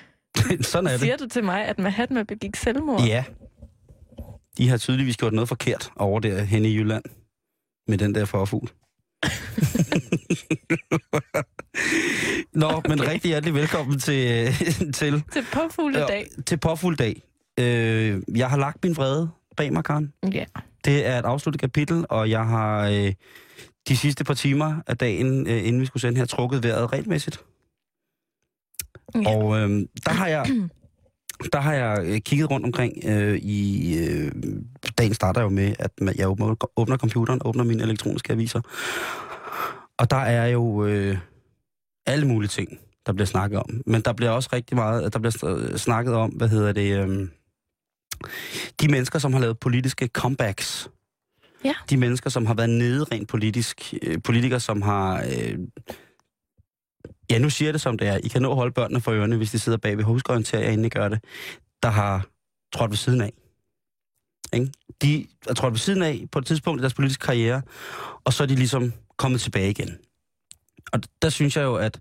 sådan 0.62 0.86
er 0.86 0.90
det. 0.90 1.00
Siger 1.00 1.16
du 1.16 1.28
til 1.28 1.44
mig, 1.44 1.64
at 1.64 1.78
Mahatma 1.78 2.22
begik 2.22 2.56
selvmord? 2.56 3.02
Ja. 3.02 3.24
De 4.58 4.68
har 4.68 4.78
tydeligvis 4.78 5.16
gjort 5.16 5.32
noget 5.32 5.48
forkert 5.48 5.90
over 5.96 6.20
der 6.20 6.42
hen 6.42 6.64
i 6.64 6.76
Jylland. 6.76 7.04
Med 7.88 7.98
den 7.98 8.14
der 8.14 8.24
forfugl. 8.24 8.68
Nå, 12.52 12.82
men 12.88 13.08
rigtig 13.08 13.28
hjertelig 13.28 13.54
velkommen 13.54 13.98
til, 13.98 14.48
til, 14.98 15.22
Til 15.32 15.44
påfugledag? 15.52 16.26
til 16.46 16.56
Påfugldag. 16.56 17.22
Øh, 17.60 18.22
jeg 18.36 18.50
har 18.50 18.56
lagt 18.56 18.84
min 18.84 18.96
vrede 18.96 19.30
bag 19.56 19.72
mig, 19.72 19.84
Karen. 19.84 20.12
Ja. 20.32 20.44
Det 20.84 21.06
er 21.06 21.18
et 21.18 21.24
afsluttet 21.24 21.60
kapitel, 21.60 22.04
og 22.08 22.30
jeg 22.30 22.46
har 22.46 22.88
øh, 22.88 23.12
de 23.88 23.96
sidste 23.96 24.24
par 24.24 24.34
timer 24.34 24.74
af 24.86 24.96
dagen, 24.96 25.46
øh, 25.46 25.66
inden 25.66 25.80
vi 25.80 25.86
skulle 25.86 26.00
sende 26.00 26.18
her, 26.18 26.26
trukket 26.26 26.62
vejret 26.62 26.92
regelmæssigt. 26.92 27.40
ja. 29.14 29.36
Og 29.36 29.58
øh, 29.58 29.70
der 30.06 30.10
har 30.12 30.26
jeg 30.26 30.46
der 31.52 31.60
har 31.60 31.72
jeg 31.74 32.04
øh, 32.04 32.20
kigget 32.20 32.50
rundt 32.50 32.66
omkring 32.66 32.92
øh, 33.04 33.36
i... 33.36 33.94
Øh, 33.98 34.32
dagen 34.98 35.14
starter 35.14 35.42
jo 35.42 35.48
med, 35.48 35.74
at 35.78 35.90
jeg 36.16 36.28
åbner, 36.28 36.68
åbner 36.76 36.96
computeren, 36.96 37.40
åbner 37.44 37.64
mine 37.64 37.82
elektroniske 37.82 38.32
aviser. 38.32 38.60
Og 39.98 40.10
der 40.10 40.16
er 40.16 40.46
jo 40.46 40.86
øh, 40.86 41.18
alle 42.06 42.28
mulige 42.28 42.48
ting, 42.48 42.78
der 43.06 43.12
bliver 43.12 43.26
snakket 43.26 43.58
om. 43.58 43.80
Men 43.86 44.00
der 44.00 44.12
bliver 44.12 44.30
også 44.30 44.48
rigtig 44.52 44.76
meget... 44.76 45.12
Der 45.12 45.18
bliver 45.18 45.72
snakket 45.76 46.14
om, 46.14 46.30
hvad 46.30 46.48
hedder 46.48 46.72
det... 46.72 46.98
Øh, 46.98 47.28
de 48.80 48.88
mennesker, 48.88 49.18
som 49.18 49.32
har 49.32 49.40
lavet 49.40 49.58
politiske 49.58 50.06
comebacks. 50.06 50.90
Ja. 51.64 51.74
De 51.90 51.96
mennesker, 51.96 52.30
som 52.30 52.46
har 52.46 52.54
været 52.54 52.70
nede 52.70 53.04
rent 53.04 53.28
politisk. 53.28 53.94
Øh, 54.02 54.22
politikere, 54.22 54.60
som 54.60 54.82
har... 54.82 55.22
Øh, 55.22 55.58
Ja, 57.30 57.38
nu 57.38 57.50
siger 57.50 57.66
jeg 57.66 57.72
det 57.72 57.80
som 57.80 57.98
det 57.98 58.08
er. 58.08 58.16
I 58.16 58.28
kan 58.28 58.42
nå 58.42 58.50
at 58.50 58.56
holde 58.56 58.72
børnene 58.72 59.00
for 59.00 59.12
ørerne, 59.12 59.36
hvis 59.36 59.50
de 59.50 59.58
sidder 59.58 59.78
bagved. 59.78 60.04
Husk 60.04 60.28
at 60.28 60.30
orientere 60.30 60.60
jer, 60.60 60.70
inden 60.70 60.84
I 60.84 60.88
gør 60.88 61.08
det. 61.08 61.24
Der 61.82 61.88
har 61.90 62.26
trådt 62.74 62.90
ved 62.90 62.96
siden 62.96 63.20
af. 63.20 63.32
Ikke? 64.52 64.72
De 65.02 65.26
er 65.48 65.54
trådt 65.54 65.72
ved 65.72 65.78
siden 65.78 66.02
af 66.02 66.24
på 66.32 66.38
et 66.38 66.46
tidspunkt 66.46 66.80
i 66.80 66.82
deres 66.82 66.94
politiske 66.94 67.24
karriere, 67.26 67.62
og 68.24 68.32
så 68.32 68.42
er 68.42 68.46
de 68.46 68.54
ligesom 68.54 68.92
kommet 69.16 69.40
tilbage 69.40 69.70
igen. 69.70 69.98
Og 70.92 71.00
der 71.22 71.28
synes 71.28 71.56
jeg 71.56 71.62
jo, 71.62 71.74
at 71.74 72.00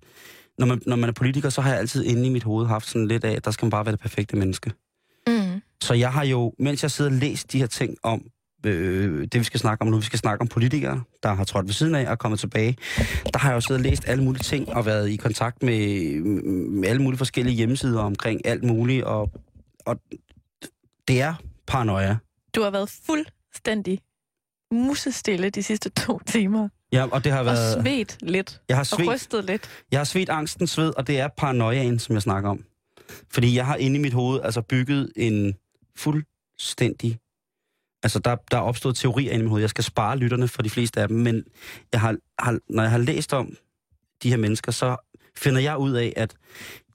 når 0.57 0.65
man, 0.65 0.81
når 0.87 0.95
man 0.95 1.09
er 1.09 1.13
politiker, 1.13 1.49
så 1.49 1.61
har 1.61 1.69
jeg 1.69 1.79
altid 1.79 2.03
inde 2.03 2.25
i 2.25 2.29
mit 2.29 2.43
hoved 2.43 2.67
haft 2.67 2.87
sådan 2.87 3.07
lidt 3.07 3.23
af, 3.23 3.31
at 3.31 3.45
der 3.45 3.51
skal 3.51 3.65
man 3.65 3.69
bare 3.69 3.85
være 3.85 3.91
det 3.91 3.99
perfekte 3.99 4.37
menneske. 4.37 4.71
Mm. 5.27 5.61
Så 5.81 5.93
jeg 5.93 6.13
har 6.13 6.25
jo, 6.25 6.53
mens 6.59 6.83
jeg 6.83 6.91
sidder 6.91 7.11
og 7.11 7.17
læst 7.17 7.51
de 7.51 7.59
her 7.59 7.67
ting 7.67 7.97
om, 8.03 8.23
øh, 8.65 9.21
det 9.21 9.39
vi 9.39 9.43
skal 9.43 9.59
snakke 9.59 9.81
om 9.81 9.87
nu, 9.87 9.97
vi 9.97 10.05
skal 10.05 10.19
snakke 10.19 10.41
om 10.41 10.47
politikere, 10.47 11.03
der 11.23 11.33
har 11.33 11.43
trådt 11.43 11.67
ved 11.67 11.73
siden 11.73 11.95
af 11.95 12.11
og 12.11 12.19
kommet 12.19 12.39
tilbage, 12.39 12.77
der 13.33 13.39
har 13.39 13.49
jeg 13.49 13.55
jo 13.55 13.61
siddet 13.61 13.85
og 13.85 13.89
læst 13.89 14.07
alle 14.07 14.23
mulige 14.23 14.43
ting 14.43 14.69
og 14.69 14.85
været 14.85 15.09
i 15.09 15.15
kontakt 15.15 15.63
med, 15.63 16.19
med 16.69 16.89
alle 16.89 17.01
mulige 17.01 17.17
forskellige 17.17 17.55
hjemmesider 17.55 17.99
omkring 17.99 18.45
alt 18.45 18.63
muligt, 18.63 19.03
og, 19.03 19.31
og 19.85 19.99
det 21.07 21.21
er 21.21 21.33
paranoia. 21.67 22.17
Du 22.55 22.61
har 22.61 22.71
været 22.71 22.89
fuldstændig 23.05 23.99
musestille 24.71 25.49
de 25.49 25.63
sidste 25.63 25.89
to 25.89 26.19
timer. 26.19 26.69
Ja, 26.91 27.05
og 27.11 27.23
det 27.23 27.31
har 27.31 27.39
Og 27.39 27.45
været... 27.45 27.83
svedt 27.83 28.17
lidt. 28.21 28.61
Jeg 28.69 28.77
har 28.77 28.81
Og 28.81 28.85
svedt, 28.85 29.09
rystet 29.09 29.45
lidt. 29.45 29.69
jeg 29.91 29.99
har 29.99 30.03
svedt 30.03 30.29
angsten 30.29 30.67
sved, 30.67 30.93
og 30.97 31.07
det 31.07 31.19
er 31.19 31.27
paranoiaen, 31.37 31.99
som 31.99 32.13
jeg 32.15 32.21
snakker 32.21 32.49
om. 32.49 32.65
Fordi 33.31 33.55
jeg 33.55 33.65
har 33.65 33.75
inde 33.75 33.95
i 33.95 34.01
mit 34.01 34.13
hoved 34.13 34.41
altså 34.43 34.61
bygget 34.61 35.11
en 35.15 35.55
fuldstændig... 35.95 37.19
Altså, 38.03 38.19
der, 38.19 38.35
der 38.51 38.57
er 38.57 38.61
opstået 38.61 38.95
teorier 38.95 39.31
inde 39.31 39.39
i 39.39 39.43
mit 39.43 39.49
hoved. 39.49 39.61
Jeg 39.61 39.69
skal 39.69 39.83
spare 39.83 40.17
lytterne 40.17 40.47
for 40.47 40.61
de 40.61 40.69
fleste 40.69 41.01
af 41.01 41.07
dem, 41.07 41.17
men 41.17 41.43
jeg 41.91 42.01
har, 42.01 42.15
har, 42.39 42.59
når 42.69 42.83
jeg 42.83 42.91
har 42.91 42.97
læst 42.97 43.33
om 43.33 43.55
de 44.23 44.29
her 44.29 44.37
mennesker, 44.37 44.71
så 44.71 45.11
finder 45.37 45.61
jeg 45.61 45.77
ud 45.77 45.91
af, 45.91 46.13
at 46.15 46.35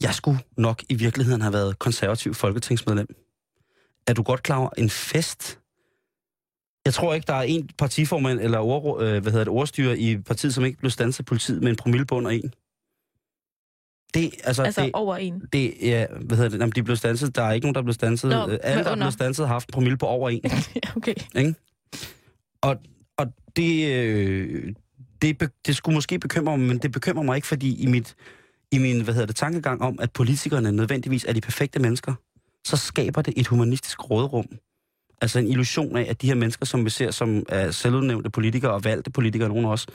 jeg 0.03 0.15
skulle 0.15 0.39
nok 0.57 0.83
i 0.89 0.95
virkeligheden 0.95 1.41
have 1.41 1.53
været 1.53 1.79
konservativ 1.79 2.35
folketingsmedlem. 2.35 3.07
Er 4.07 4.13
du 4.13 4.23
godt 4.23 4.43
klar 4.43 4.57
over 4.57 4.71
en 4.79 4.91
fest? 4.91 5.59
Jeg 6.87 6.95
tror 6.95 7.15
ikke, 7.15 7.27
der 7.27 7.35
er 7.35 7.43
en 7.43 7.69
partiformand 7.79 8.41
eller 8.41 8.59
ord, 8.59 9.03
øh, 9.03 9.23
hvad 9.23 9.33
hedder 9.33 9.45
det, 9.45 9.49
ordstyre 9.49 9.99
i 9.99 10.19
partiet, 10.19 10.55
som 10.55 10.65
ikke 10.65 10.79
blev 10.79 10.91
standset 10.91 11.21
af 11.21 11.25
politiet 11.25 11.63
med 11.63 11.71
en 11.71 11.77
promillebund 11.77 12.29
af 12.29 12.35
en. 12.35 12.53
Det, 14.15 14.31
altså, 14.45 14.63
Altså 14.63 14.83
det, 14.83 14.91
over 14.95 15.17
en. 15.17 15.43
det, 15.53 15.75
ja, 15.83 16.07
hvad 16.21 16.37
hedder 16.37 16.51
det, 16.51 16.59
jamen, 16.59 16.73
de 16.73 16.83
blev 16.83 16.97
stanset. 16.97 17.37
Der 17.37 17.43
er 17.43 17.53
ikke 17.53 17.65
nogen, 17.65 17.75
der 17.75 17.83
blev 17.83 17.95
stanset. 17.95 18.31
Nå, 18.31 18.49
Øh, 18.49 18.59
Alle, 18.63 18.85
der 18.85 18.93
under. 18.93 19.07
blev 19.07 19.13
stanset, 19.13 19.47
har 19.47 19.55
haft 19.55 19.69
en 19.69 19.73
promille 19.73 19.99
på 19.99 20.07
over 20.07 20.31
en. 20.31 20.41
okay. 20.97 21.15
Ikke? 21.37 21.55
Og, 22.63 22.77
og 23.17 23.27
det, 23.57 23.89
øh, 23.95 24.75
det, 25.23 25.51
det 25.67 25.77
skulle 25.77 25.95
måske 25.95 26.19
bekymre 26.19 26.59
mig, 26.59 26.69
men 26.69 26.79
det 26.79 26.93
bekymrer 26.93 27.23
mig 27.25 27.37
ikke, 27.37 27.49
fordi 27.49 27.83
i, 27.83 27.87
mit, 27.87 28.15
i 28.73 28.79
min 28.79 29.01
hvad 29.01 29.15
hedder 29.15 29.27
det, 29.27 29.37
tankegang 29.37 29.83
om, 29.83 29.99
at 30.01 30.13
politikerne 30.13 30.73
nødvendigvis 30.73 31.25
er 31.25 31.33
de 31.33 31.41
perfekte 31.41 31.79
mennesker, 31.79 32.15
så 32.65 32.77
skaber 32.77 33.23
det 33.23 33.35
et 33.37 33.47
humanistisk 33.47 34.11
rådrum. 34.11 34.47
Altså 35.21 35.39
en 35.39 35.49
illusion 35.49 35.97
af, 35.97 36.07
at 36.11 36.23
de 36.23 36.27
her 36.27 36.35
mennesker, 36.35 36.67
som 36.67 36.85
vi 36.85 36.91
ser 36.91 37.11
som 37.11 37.47
er 37.49 37.71
selvudnævnte 37.71 38.31
politikere 38.31 38.73
og 38.73 38.85
valgte 38.85 39.11
politikere, 39.11 39.49
nogen 39.49 39.65
også, 39.65 39.87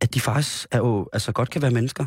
at 0.00 0.14
de 0.14 0.20
faktisk 0.20 0.66
er 0.70 0.78
jo, 0.78 1.08
altså 1.12 1.32
godt 1.32 1.50
kan 1.50 1.62
være 1.62 1.70
mennesker. 1.70 2.04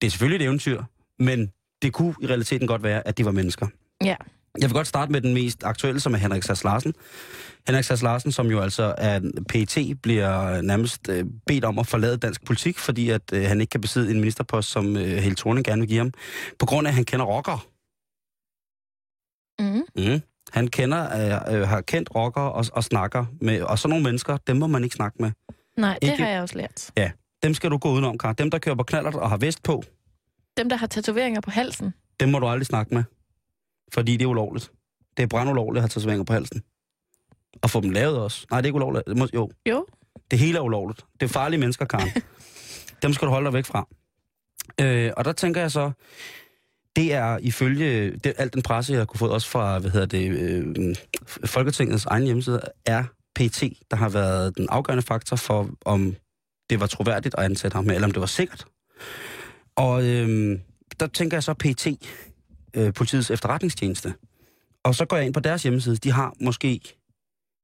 Det 0.00 0.06
er 0.06 0.10
selvfølgelig 0.10 0.44
et 0.44 0.48
eventyr, 0.48 0.82
men 1.18 1.52
det 1.82 1.92
kunne 1.92 2.14
i 2.22 2.26
realiteten 2.26 2.66
godt 2.66 2.82
være, 2.82 3.08
at 3.08 3.18
de 3.18 3.24
var 3.24 3.32
mennesker. 3.32 3.66
Ja. 4.04 4.16
Jeg 4.60 4.70
vil 4.70 4.74
godt 4.74 4.86
starte 4.86 5.12
med 5.12 5.20
den 5.20 5.34
mest 5.34 5.64
aktuelle, 5.64 6.00
som 6.00 6.14
er 6.14 6.18
Henrik 6.18 6.42
Sass 6.42 6.64
Larsen. 6.64 6.94
Henrik 7.66 7.84
Sass 7.84 8.02
Larsen, 8.02 8.32
som 8.32 8.46
jo 8.46 8.60
altså 8.60 8.94
er 8.98 9.20
PET, 9.48 10.02
bliver 10.02 10.62
nærmest 10.62 11.08
øh, 11.08 11.24
bedt 11.46 11.64
om 11.64 11.78
at 11.78 11.86
forlade 11.86 12.16
dansk 12.16 12.44
politik, 12.44 12.78
fordi 12.78 13.10
at 13.10 13.32
øh, 13.32 13.42
han 13.42 13.60
ikke 13.60 13.70
kan 13.70 13.80
besidde 13.80 14.10
en 14.10 14.20
ministerpost, 14.20 14.68
som 14.68 14.96
øh, 14.96 15.02
Helle 15.02 15.36
Thorning 15.36 15.66
gerne 15.66 15.80
vil 15.80 15.88
give 15.88 15.98
ham, 15.98 16.12
på 16.58 16.66
grund 16.66 16.86
af, 16.86 16.90
at 16.90 16.94
han 16.94 17.04
kender 17.04 17.26
rockere. 17.26 17.60
Mm. 19.58 19.82
Mm. 19.96 20.20
Han 20.52 20.68
kender, 20.68 21.02
øh, 21.48 21.54
øh, 21.60 21.68
har 21.68 21.80
kendt 21.80 22.14
rockere 22.14 22.52
og, 22.52 22.64
og 22.72 22.84
snakker 22.84 23.24
med, 23.40 23.62
og 23.62 23.78
sådan 23.78 23.90
nogle 23.90 24.04
mennesker, 24.04 24.36
dem 24.36 24.56
må 24.56 24.66
man 24.66 24.84
ikke 24.84 24.96
snakke 24.96 25.16
med. 25.22 25.30
Nej, 25.76 25.98
det 26.02 26.10
Ikke- 26.10 26.22
har 26.22 26.30
jeg 26.30 26.42
også 26.42 26.56
lært. 26.56 26.90
Dem 27.42 27.54
skal 27.54 27.70
du 27.70 27.78
gå 27.78 27.90
udenom, 27.92 28.18
Kar. 28.18 28.32
Dem, 28.32 28.50
der 28.50 28.58
kører 28.58 28.74
på 28.76 28.82
knallert 28.82 29.14
og 29.14 29.30
har 29.30 29.36
vest 29.36 29.62
på, 29.62 29.82
Dem, 30.56 30.68
der 30.68 30.76
har 30.76 30.86
tatoveringer 30.86 31.40
på 31.40 31.50
halsen. 31.50 31.94
dem 32.20 32.28
må 32.28 32.38
du 32.38 32.46
aldrig 32.46 32.66
snakke 32.66 32.94
med. 32.94 33.04
Fordi 33.92 34.12
det 34.16 34.22
er 34.24 34.28
ulovligt. 34.28 34.70
Det 35.16 35.22
er 35.22 35.26
brandulovligt 35.26 35.78
at 35.78 35.82
have 35.82 35.88
tatoveringer 35.88 36.24
på 36.24 36.32
halsen. 36.32 36.62
Og 37.62 37.70
få 37.70 37.80
dem 37.80 37.90
lavet 37.90 38.18
også. 38.18 38.46
Nej, 38.50 38.60
det 38.60 38.64
er 38.64 38.68
ikke 38.68 38.76
ulovligt. 38.76 39.06
Det 39.06 39.16
må, 39.16 39.26
jo, 39.34 39.50
Jo. 39.68 39.86
det 40.30 40.38
hele 40.38 40.58
er 40.58 40.62
ulovligt. 40.62 41.04
Det 41.20 41.22
er 41.26 41.28
farlige 41.32 41.60
mennesker, 41.60 41.84
Karen. 41.84 42.08
dem 43.02 43.12
skal 43.12 43.26
du 43.26 43.32
holde 43.32 43.44
dig 43.44 43.52
væk 43.52 43.64
fra. 43.66 43.86
Øh, 44.80 45.12
og 45.16 45.24
der 45.24 45.32
tænker 45.32 45.60
jeg 45.60 45.70
så, 45.70 45.90
det 46.98 47.14
er 47.14 47.38
ifølge 47.38 48.10
det, 48.10 48.32
alt 48.38 48.54
den 48.54 48.62
presse, 48.62 48.92
jeg 48.92 49.00
har 49.00 49.04
kunne 49.04 49.18
få 49.18 49.28
også 49.28 49.48
fra 49.48 49.78
hvad 49.78 49.90
hedder 49.90 50.06
det, 50.06 50.30
øh, 50.30 50.94
Folketingets 51.44 52.06
egen 52.06 52.24
hjemmeside, 52.24 52.60
er 52.86 53.04
PT, 53.34 53.62
der 53.90 53.96
har 53.96 54.08
været 54.08 54.56
den 54.56 54.66
afgørende 54.70 55.02
faktor 55.02 55.36
for, 55.36 55.70
om 55.84 56.16
det 56.70 56.80
var 56.80 56.86
troværdigt 56.86 57.34
at 57.38 57.44
ansætte 57.44 57.74
ham, 57.74 57.90
eller 57.90 58.04
om 58.04 58.12
det 58.12 58.20
var 58.20 58.26
sikkert. 58.26 58.66
Og 59.76 60.04
øh, 60.06 60.58
der 61.00 61.06
tænker 61.06 61.36
jeg 61.36 61.42
så 61.42 61.54
PT, 61.54 61.86
øh, 62.74 62.94
politiets 62.94 63.30
efterretningstjeneste. 63.30 64.14
Og 64.84 64.94
så 64.94 65.04
går 65.04 65.16
jeg 65.16 65.26
ind 65.26 65.34
på 65.34 65.40
deres 65.40 65.62
hjemmeside. 65.62 65.96
De 65.96 66.12
har 66.12 66.34
måske 66.40 66.80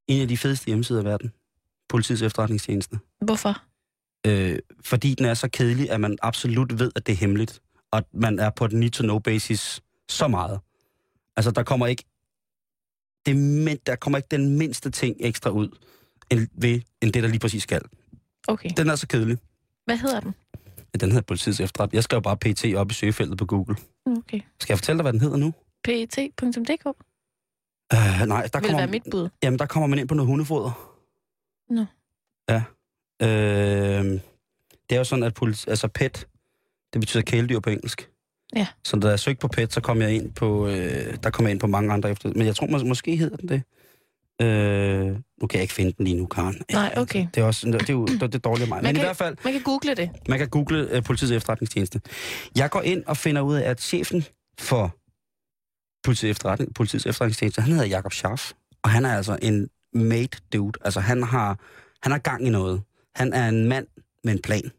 en 0.09 0.23
af 0.23 0.29
de 0.29 0.37
fedeste 0.37 0.67
hjemmesider 0.67 1.03
i 1.03 1.05
verden. 1.05 1.33
Politiets 1.88 2.23
efterretningstjeneste. 2.23 2.99
Hvorfor? 3.21 3.62
Øh, 4.26 4.59
fordi 4.85 5.14
den 5.14 5.26
er 5.26 5.35
så 5.35 5.49
kedelig, 5.49 5.91
at 5.91 6.00
man 6.00 6.19
absolut 6.23 6.79
ved, 6.79 6.93
at 6.97 7.07
det 7.07 7.12
er 7.12 7.17
hemmeligt. 7.17 7.61
Og 7.95 7.99
at 7.99 8.05
man 8.15 8.39
er 8.39 8.51
på 8.51 8.65
et 8.65 8.73
need-to-know-basis 8.73 9.83
så 10.09 10.29
meget. 10.29 10.61
Altså, 11.37 11.51
der 11.51 11.63
kommer 11.63 11.87
ikke 11.87 12.05
det, 13.27 13.37
min- 13.37 13.79
der 13.87 13.97
kommer 13.97 14.17
ikke 14.17 14.29
den 14.31 14.59
mindste 14.59 14.91
ting 14.91 15.17
ekstra 15.21 15.51
ud, 15.51 15.69
end, 16.31 16.49
ved, 16.53 16.81
end 17.03 17.13
det, 17.13 17.23
der 17.23 17.29
lige 17.29 17.39
præcis 17.41 17.63
skal. 17.63 17.83
Okay. 18.49 18.71
Den 18.77 18.89
er 18.91 18.97
så 18.97 19.07
kedelig. 19.09 19.39
Hvad 19.85 19.97
hedder 19.97 20.21
den? 20.21 20.35
Ja, 20.95 20.99
den 20.99 21.11
hedder 21.13 21.23
politiets 21.27 21.61
efterretning. 21.61 21.95
Jeg 21.95 22.05
skal 22.05 22.17
jo 22.17 22.21
bare 22.21 22.37
PT 22.37 22.75
op 22.77 22.91
i 22.91 22.95
søgefeltet 22.95 23.39
på 23.39 23.47
Google. 23.47 23.77
Okay. 24.07 24.41
Skal 24.61 24.73
jeg 24.75 24.79
fortælle 24.79 24.99
dig, 24.99 25.03
hvad 25.03 25.13
den 25.13 25.21
hedder 25.21 25.37
nu? 25.37 25.55
PET.dk 25.85 26.87
Uh, 27.93 28.27
nej, 28.29 28.49
der 28.53 28.61
vil 28.61 28.69
kommer, 28.69 28.79
være 28.79 28.87
mit 28.87 29.03
bud. 29.11 29.29
jamen, 29.43 29.59
der 29.59 29.67
kommer 29.67 29.87
man 29.87 29.99
ind 29.99 30.09
på 30.09 30.15
noget 30.15 30.27
hundefoder. 30.27 30.95
Nå. 31.71 31.85
Ja. 32.49 32.63
Øh, 33.23 34.05
det 34.91 34.95
er 34.95 34.97
jo 34.97 35.05
sådan, 35.05 35.23
at 35.23 35.35
politi- 35.35 35.71
altså 35.71 35.89
pet, 35.89 36.29
det 36.95 37.01
betyder 37.01 37.23
kæledyr 37.23 37.61
på 37.61 37.71
engelsk. 37.71 38.09
Ja. 38.57 38.67
Så 38.85 38.97
da 38.97 39.09
jeg 39.09 39.21
søgte 39.21 39.41
på 39.41 39.49
pet, 39.49 39.73
så 39.73 39.81
kom 39.81 40.03
jeg 40.03 40.13
ind 40.15 40.33
på, 40.33 40.69
øh, 40.69 41.17
der 41.23 41.31
kom 41.31 41.45
jeg 41.45 41.51
ind 41.53 41.61
på 41.61 41.67
mange 41.67 41.93
andre 41.93 42.11
efter. 42.11 42.29
Men 42.37 42.47
jeg 42.47 42.57
tror 42.57 42.67
mås- 42.67 42.85
måske 42.85 43.17
hedder 43.17 43.37
den 43.37 43.49
det. 43.49 43.63
Øh, 44.43 45.07
nu 45.41 45.47
kan 45.47 45.57
jeg 45.59 45.63
ikke 45.63 45.75
finde 45.75 45.93
den 45.93 46.05
lige 46.05 46.17
nu, 46.17 46.27
Karen. 46.27 46.63
Nej, 46.73 46.95
okay. 46.97 47.27
Det 47.35 47.41
er 47.41 47.45
også 47.45 47.67
det 47.67 47.89
er 47.91 47.93
jo 47.93 48.07
det 48.07 48.23
er 48.23 48.27
det 48.27 48.45
dårlige 48.45 48.63
af 48.63 48.69
mig. 48.69 48.77
Man 48.77 48.85
Men 48.85 48.97
i 48.97 48.99
kan- 48.99 49.07
hvert 49.07 49.17
fald, 49.17 49.37
Man 49.45 49.53
kan 49.53 49.63
google 49.63 49.95
det. 49.95 50.11
man 50.29 50.39
kan 50.39 50.49
google 50.49 50.97
uh, 50.97 51.03
politiets 51.03 51.33
efterretningstjeneste. 51.33 52.01
Jeg 52.57 52.71
går 52.71 52.83
ind 52.83 53.05
og 53.07 53.17
finder 53.17 53.43
ud 53.43 53.55
af, 53.55 53.71
at 53.71 53.81
chefen 53.81 54.25
for 54.59 54.97
politiets, 56.05 56.31
efterretning, 56.37 56.75
politiets 56.75 57.07
efterretningstjeneste, 57.07 57.63
han 57.63 57.73
hedder 57.73 57.87
Jakob 57.87 58.13
Scharf. 58.13 58.53
Og 58.83 58.91
han 58.91 59.05
er 59.05 59.17
altså 59.17 59.39
en 59.43 59.69
made 59.93 60.29
dude. 60.53 60.73
Altså 60.85 61.01
han 61.01 61.23
har, 61.23 61.59
han 62.03 62.13
har 62.13 62.19
gang 62.19 62.47
i 62.47 62.51
noget. 62.51 62.83
Han 63.17 63.33
er 63.33 63.49
en 63.49 63.69
mand 63.69 63.87
med 64.25 64.33
en 64.33 64.43
plan. 64.43 64.71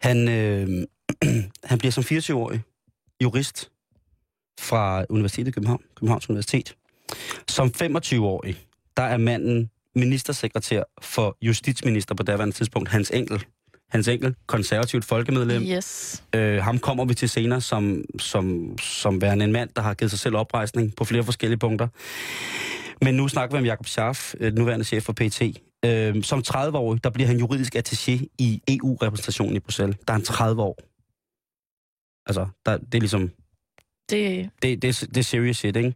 Han, 0.00 0.28
øh, 0.28 0.86
han 1.70 1.78
bliver 1.78 1.92
som 1.92 2.04
24-årig 2.04 2.60
jurist 3.22 3.70
fra 4.60 5.04
Universitetet 5.10 5.48
i 5.48 5.52
København, 5.52 5.82
Københavns 5.96 6.30
Universitet. 6.30 6.74
Som 7.48 7.72
25-årig, 7.82 8.56
der 8.96 9.02
er 9.02 9.16
manden 9.16 9.70
ministersekretær 9.94 10.82
for 11.02 11.36
justitsminister 11.42 12.14
på 12.14 12.22
daværende 12.22 12.56
tidspunkt, 12.56 12.88
Hans 12.88 13.10
Enkel. 13.10 13.44
Hans 13.90 14.08
Enkel, 14.08 14.34
konservativt 14.46 15.04
folkemedlem. 15.04 15.62
Yes. 15.62 16.22
Øh, 16.34 16.62
ham 16.62 16.78
kommer 16.78 17.04
vi 17.04 17.14
til 17.14 17.28
senere 17.28 17.60
som, 17.60 18.04
som, 18.18 18.76
som 18.78 19.20
værende 19.20 19.44
en 19.44 19.52
mand, 19.52 19.70
der 19.76 19.82
har 19.82 19.94
givet 19.94 20.10
sig 20.10 20.20
selv 20.20 20.36
oprejsning 20.36 20.94
på 20.96 21.04
flere 21.04 21.24
forskellige 21.24 21.58
punkter. 21.58 21.88
Men 23.04 23.14
nu 23.14 23.28
snakker 23.28 23.56
vi 23.56 23.58
om 23.58 23.66
Jakob 23.66 23.86
Scharf, 23.86 24.34
øh, 24.40 24.54
nuværende 24.54 24.84
chef 24.84 25.02
for 25.02 25.12
PT. 25.12 25.42
Øh, 25.84 26.22
som 26.22 26.42
30-årig, 26.48 27.04
der 27.04 27.10
bliver 27.10 27.26
han 27.26 27.38
juridisk 27.38 27.76
attaché 27.76 28.26
i 28.38 28.62
EU-repræsentationen 28.68 29.56
i 29.56 29.60
Bruxelles. 29.60 29.96
Der 30.06 30.12
er 30.12 30.16
han 30.16 30.24
30 30.24 30.62
år. 30.62 30.78
Altså, 32.26 32.46
der, 32.66 32.76
det 32.76 32.94
er 32.94 33.00
ligesom 33.00 33.30
Det, 34.10 34.50
det, 34.62 34.82
det, 34.82 35.00
det 35.00 35.16
er 35.16 35.22
serious 35.22 35.56
shit, 35.56 35.76
ikke? 35.76 35.94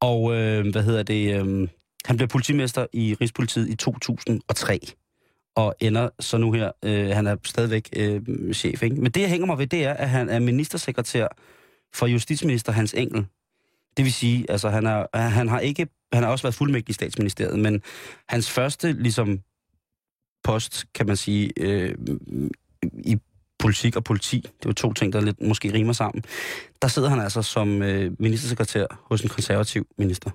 Og 0.00 0.34
øh, 0.34 0.70
hvad 0.72 0.82
hedder 0.82 1.02
det? 1.02 1.34
Øh, 1.34 1.68
han 2.04 2.16
blev 2.16 2.28
politimester 2.28 2.86
i 2.92 3.16
Rigspolitiet 3.20 3.68
i 3.68 3.76
2003, 3.76 4.80
og 5.56 5.74
ender 5.80 6.08
så 6.20 6.38
nu 6.38 6.52
her, 6.52 6.72
øh, 6.82 7.08
han 7.08 7.26
er 7.26 7.36
stadigvæk 7.44 7.88
øh, 7.96 8.22
chef, 8.54 8.82
ikke? 8.82 8.96
Men 8.96 9.12
det, 9.12 9.20
jeg 9.20 9.28
hænger 9.28 9.46
mig 9.46 9.58
ved, 9.58 9.66
det 9.66 9.84
er, 9.84 9.92
at 9.92 10.10
han 10.10 10.28
er 10.28 10.38
ministersekretær 10.38 11.28
for 11.94 12.06
justitsminister 12.06 12.72
Hans 12.72 12.94
Engel. 12.94 13.26
Det 13.96 14.04
vil 14.04 14.12
sige, 14.12 14.50
altså 14.50 14.68
han, 14.68 14.86
er, 14.86 15.18
han 15.18 15.48
har 15.48 15.60
ikke, 15.60 15.86
han 16.14 16.24
har 16.24 16.30
også 16.30 16.42
været 16.42 16.54
fuldmægtig 16.54 16.90
i 16.90 16.92
statsministeriet, 16.92 17.58
men 17.58 17.82
hans 18.28 18.50
første, 18.50 18.92
ligesom, 18.92 19.40
post, 20.44 20.84
kan 20.94 21.06
man 21.06 21.16
sige, 21.16 21.52
øh, 21.56 21.94
i 23.04 23.18
politik 23.58 23.96
og 23.96 24.04
politi, 24.04 24.36
det 24.36 24.66
er 24.66 24.68
jo 24.68 24.72
to 24.72 24.92
ting, 24.92 25.12
der 25.12 25.20
lidt 25.20 25.40
måske 25.40 25.72
rimer 25.72 25.92
sammen, 25.92 26.24
der 26.82 26.88
sidder 26.88 27.08
han 27.08 27.20
altså 27.20 27.42
som 27.42 27.82
øh, 27.82 28.12
ministersekretær 28.18 28.86
hos 29.10 29.22
en 29.22 29.28
konservativ 29.28 29.86
minister. 29.98 30.30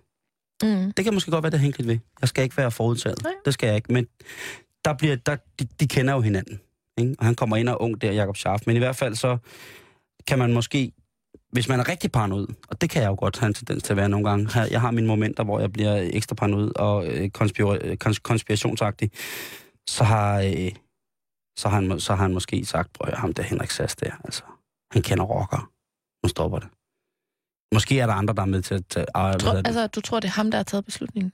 mm. 0.63 0.91
Det 0.91 1.05
kan 1.05 1.13
måske 1.13 1.31
godt 1.31 1.43
være, 1.43 1.51
det 1.51 1.59
hænger 1.59 1.77
lidt 1.77 1.87
ved. 1.87 1.99
Jeg 2.21 2.29
skal 2.29 2.43
ikke 2.43 2.57
være 2.57 2.71
forudtaget. 2.71 3.23
Nej. 3.23 3.33
Det 3.45 3.53
skal 3.53 3.67
jeg 3.67 3.75
ikke. 3.75 3.93
Men 3.93 4.07
der 4.85 4.93
bliver, 4.93 5.15
der, 5.15 5.35
de, 5.59 5.67
de 5.79 5.87
kender 5.87 6.13
jo 6.13 6.21
hinanden. 6.21 6.59
Ikke? 6.97 7.15
Og 7.19 7.25
han 7.25 7.35
kommer 7.35 7.57
ind 7.57 7.69
og 7.69 7.73
er 7.73 7.81
ung 7.81 8.01
der, 8.01 8.11
Jakob 8.11 8.37
Scharf. 8.37 8.61
Men 8.65 8.75
i 8.75 8.79
hvert 8.79 8.95
fald 8.95 9.15
så 9.15 9.37
kan 10.27 10.39
man 10.39 10.53
måske, 10.53 10.91
hvis 11.51 11.69
man 11.69 11.79
er 11.79 11.89
rigtig 11.89 12.11
paranoid, 12.11 12.47
og 12.67 12.81
det 12.81 12.89
kan 12.89 13.01
jeg 13.01 13.09
jo 13.09 13.15
godt 13.19 13.39
have 13.39 13.47
en 13.47 13.53
tendens 13.53 13.83
til 13.83 13.93
at 13.93 13.97
være 13.97 14.09
nogle 14.09 14.29
gange. 14.29 14.59
Jeg 14.61 14.81
har 14.81 14.91
mine 14.91 15.07
momenter, 15.07 15.43
hvor 15.43 15.59
jeg 15.59 15.71
bliver 15.71 15.95
ekstra 16.13 16.35
paranoid 16.35 16.71
og 16.75 17.07
øh, 17.07 17.29
konspira- 17.37 17.95
kons- 18.05 18.21
konspirationsagtig. 18.23 19.11
Så 19.87 20.03
har, 20.03 20.39
øh, 20.41 20.71
så, 21.59 21.69
har 21.69 21.75
han, 21.81 21.99
så 21.99 22.15
har 22.15 22.23
han 22.23 22.33
måske 22.33 22.65
sagt, 22.65 22.93
prøv 22.93 23.13
ham 23.15 23.33
der 23.33 23.43
Henrik 23.43 23.69
Sass 23.71 23.95
der, 23.95 24.11
altså, 24.23 24.43
han 24.91 25.01
kender 25.01 25.23
rocker. 25.23 25.71
Nu 26.23 26.29
stopper 26.29 26.59
det. 26.59 26.69
Måske 27.73 27.99
er 27.99 28.05
der 28.07 28.13
andre, 28.13 28.33
der 28.33 28.41
er 28.41 28.45
med 28.45 28.61
til 28.61 28.73
at 28.75 28.85
tage... 28.89 29.05
Øh, 29.17 29.23
hvad 29.23 29.39
Tror, 29.39 29.53
altså, 29.53 29.87
du 29.87 30.01
tror, 30.01 30.19
det 30.19 30.27
er 30.27 30.31
ham, 30.31 30.51
der 30.51 30.57
har 30.57 30.63
taget 30.63 30.85
beslutningen? 30.85 31.31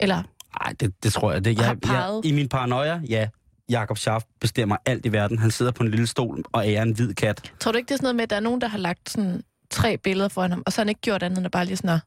Eller, 0.00 0.22
Nej, 0.62 0.72
det, 0.80 1.02
det 1.02 1.12
tror 1.12 1.32
jeg. 1.32 1.44
Det, 1.44 1.58
jeg, 1.58 1.66
jeg 1.66 1.80
peget. 1.80 2.24
I 2.24 2.32
min 2.32 2.48
paranoia, 2.48 3.00
ja. 3.08 3.28
Jakob 3.70 3.98
Schaff 3.98 4.24
bestemmer 4.40 4.76
alt 4.86 5.06
i 5.06 5.12
verden. 5.12 5.38
Han 5.38 5.50
sidder 5.50 5.72
på 5.72 5.82
en 5.82 5.90
lille 5.90 6.06
stol 6.06 6.44
og 6.52 6.72
er 6.72 6.82
en 6.82 6.92
hvid 6.92 7.14
kat. 7.14 7.52
tror 7.60 7.72
du 7.72 7.78
ikke, 7.78 7.88
det 7.88 7.94
er 7.94 7.96
sådan 7.96 8.04
noget 8.04 8.16
med, 8.16 8.22
at 8.22 8.30
der 8.30 8.36
er 8.36 8.40
nogen, 8.40 8.60
der 8.60 8.68
har 8.68 8.78
lagt 8.78 9.10
sådan 9.10 9.42
tre 9.70 9.98
billeder 9.98 10.28
foran 10.28 10.50
ham, 10.50 10.62
og 10.66 10.72
så 10.72 10.80
har 10.80 10.84
han 10.84 10.88
ikke 10.88 11.00
gjort 11.00 11.22
andet 11.22 11.38
end 11.38 11.46
at 11.46 11.50
bare 11.50 11.64
lige 11.64 11.76
sådan 11.76 11.90
at 11.90 12.00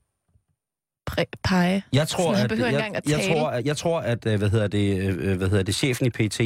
pege? 1.43 1.83
Jeg 1.93 2.07
tror, 2.07 2.35
Sådan, 2.35 2.51
at, 2.51 2.73
jeg, 2.73 2.91
at 2.93 3.09
jeg, 3.09 3.19
tror, 3.27 3.49
at, 3.49 3.65
jeg 3.65 3.77
tror, 3.77 3.99
at, 3.99 4.25
øh, 4.25 4.37
hvad 4.37 4.49
hedder 4.49 4.67
det, 4.67 4.97
øh, 5.01 5.37
hvad 5.37 5.49
hedder 5.49 5.63
det, 5.63 5.75
chefen 5.75 6.05
i 6.05 6.09
PT, 6.09 6.41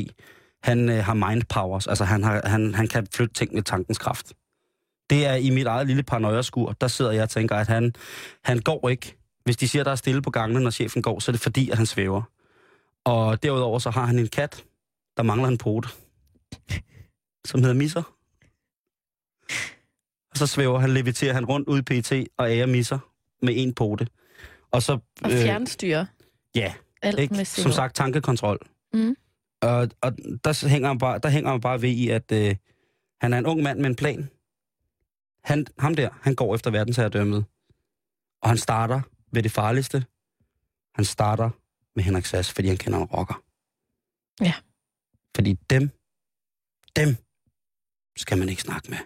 han 0.64 0.90
øh, 0.90 1.04
har 1.06 1.14
mind 1.14 1.44
powers. 1.50 1.88
Altså, 1.88 2.04
han, 2.04 2.24
har, 2.24 2.42
han, 2.46 2.76
han 2.76 2.88
kan 2.88 3.08
flytte 3.14 3.34
ting 3.34 3.54
med 3.54 3.62
tankens 3.64 3.98
kraft. 3.98 4.34
Det 5.10 5.26
er 5.26 5.34
i 5.34 5.50
mit 5.50 5.68
eget 5.68 5.88
lille 5.88 6.04
paranoia-skur. 6.04 6.72
Der 6.82 6.88
sidder 6.88 7.12
jeg 7.12 7.24
og 7.24 7.30
tænker, 7.30 7.56
at 7.56 7.68
han, 7.68 7.94
han 8.44 8.60
går 8.60 8.90
ikke. 8.90 9.18
Hvis 9.44 9.58
de 9.58 9.68
siger, 9.68 9.84
der 9.84 9.92
er 9.92 9.96
stille 9.96 10.22
på 10.22 10.30
gangene, 10.30 10.60
når 10.60 10.72
chefen 10.72 11.02
går, 11.02 11.20
så 11.20 11.32
er 11.32 11.34
det 11.34 11.42
fordi, 11.42 11.70
at 11.70 11.78
han 11.78 11.86
svæver. 11.86 12.22
Og 13.06 13.44
derudover 13.44 13.80
så 13.80 13.90
har 13.90 14.06
han 14.06 14.20
en 14.20 14.28
kat, 14.28 14.64
der 15.18 15.24
mangler 15.24 15.48
en 15.48 15.58
pote, 15.58 15.90
som 17.46 17.60
hedder 17.62 17.76
Misser. 17.76 18.16
Og 20.32 20.38
så 20.38 20.48
svæver 20.48 20.80
han, 20.80 20.90
leviterer 20.90 21.34
han 21.34 21.46
rundt 21.46 21.68
ud 21.68 21.80
i 21.80 21.82
PT 21.82 22.12
og 22.38 22.52
ærer 22.52 22.66
Misser 22.66 23.00
med 23.42 23.54
en 23.58 23.74
pote. 23.74 24.08
Og 24.72 24.84
så... 24.84 24.94
Og 25.24 25.32
fjernstyre? 25.32 26.08
Ja, 26.56 26.74
Alt 27.02 27.20
Ikke? 27.20 27.36
med 27.36 27.46
Som 27.46 27.72
sagt, 27.72 27.96
tankekontrol. 27.96 28.60
Mm. 28.94 29.16
Og, 29.62 29.90
og 30.02 30.18
der, 30.44 30.68
hænger 30.68 30.88
man 30.88 30.98
bare, 30.98 31.20
der 31.20 31.30
hænger 31.30 31.52
man 31.52 31.62
bare 31.62 31.82
ved 31.82 31.90
i, 31.90 32.10
at 32.10 32.32
øh, 32.32 32.56
han 33.22 33.34
er 33.34 33.38
en 33.38 33.46
ung 33.46 33.62
mand 33.62 33.80
med 33.80 33.90
en 33.90 33.96
plan. 33.96 34.30
Han, 35.44 35.68
ham 35.80 35.96
der, 35.96 36.10
han 36.22 36.36
går 36.36 36.56
efter 36.56 36.72
verdensherredømmet. 36.72 37.46
Og 38.42 38.50
han 38.50 38.58
starter 38.58 39.02
ved 39.32 39.44
det 39.44 39.52
farligste. 39.52 40.06
Han 40.96 41.06
starter 41.06 41.50
med 41.96 42.04
Henrik 42.04 42.26
Sass, 42.26 42.54
fordi 42.54 42.68
han 42.68 42.78
kender 42.78 43.00
en 43.00 43.06
rocker. 43.06 43.44
Ja. 44.42 44.54
Fordi 45.36 45.54
dem, 45.70 45.90
dem 46.96 47.16
skal 48.18 48.38
man 48.38 48.50
ikke 48.50 48.62
snakke 48.62 48.90
med. 48.90 48.98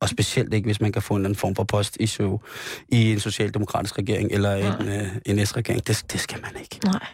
Og 0.00 0.08
specielt 0.08 0.54
ikke, 0.54 0.66
hvis 0.66 0.80
man 0.80 0.92
kan 0.92 1.02
få 1.02 1.14
en 1.14 1.20
eller 1.20 1.28
anden 1.28 1.38
form 1.38 1.54
for 1.54 1.64
post 1.64 1.96
i, 2.00 2.06
so, 2.06 2.40
i 2.88 3.12
en 3.12 3.20
socialdemokratisk 3.20 3.98
regering 3.98 4.32
eller 4.32 4.54
en, 4.54 4.88
øh, 4.88 5.16
en 5.26 5.46
S-regering. 5.46 5.86
Det, 5.86 6.04
det 6.12 6.20
skal 6.20 6.40
man 6.42 6.50
ikke. 6.60 6.80
Nej. 6.84 7.06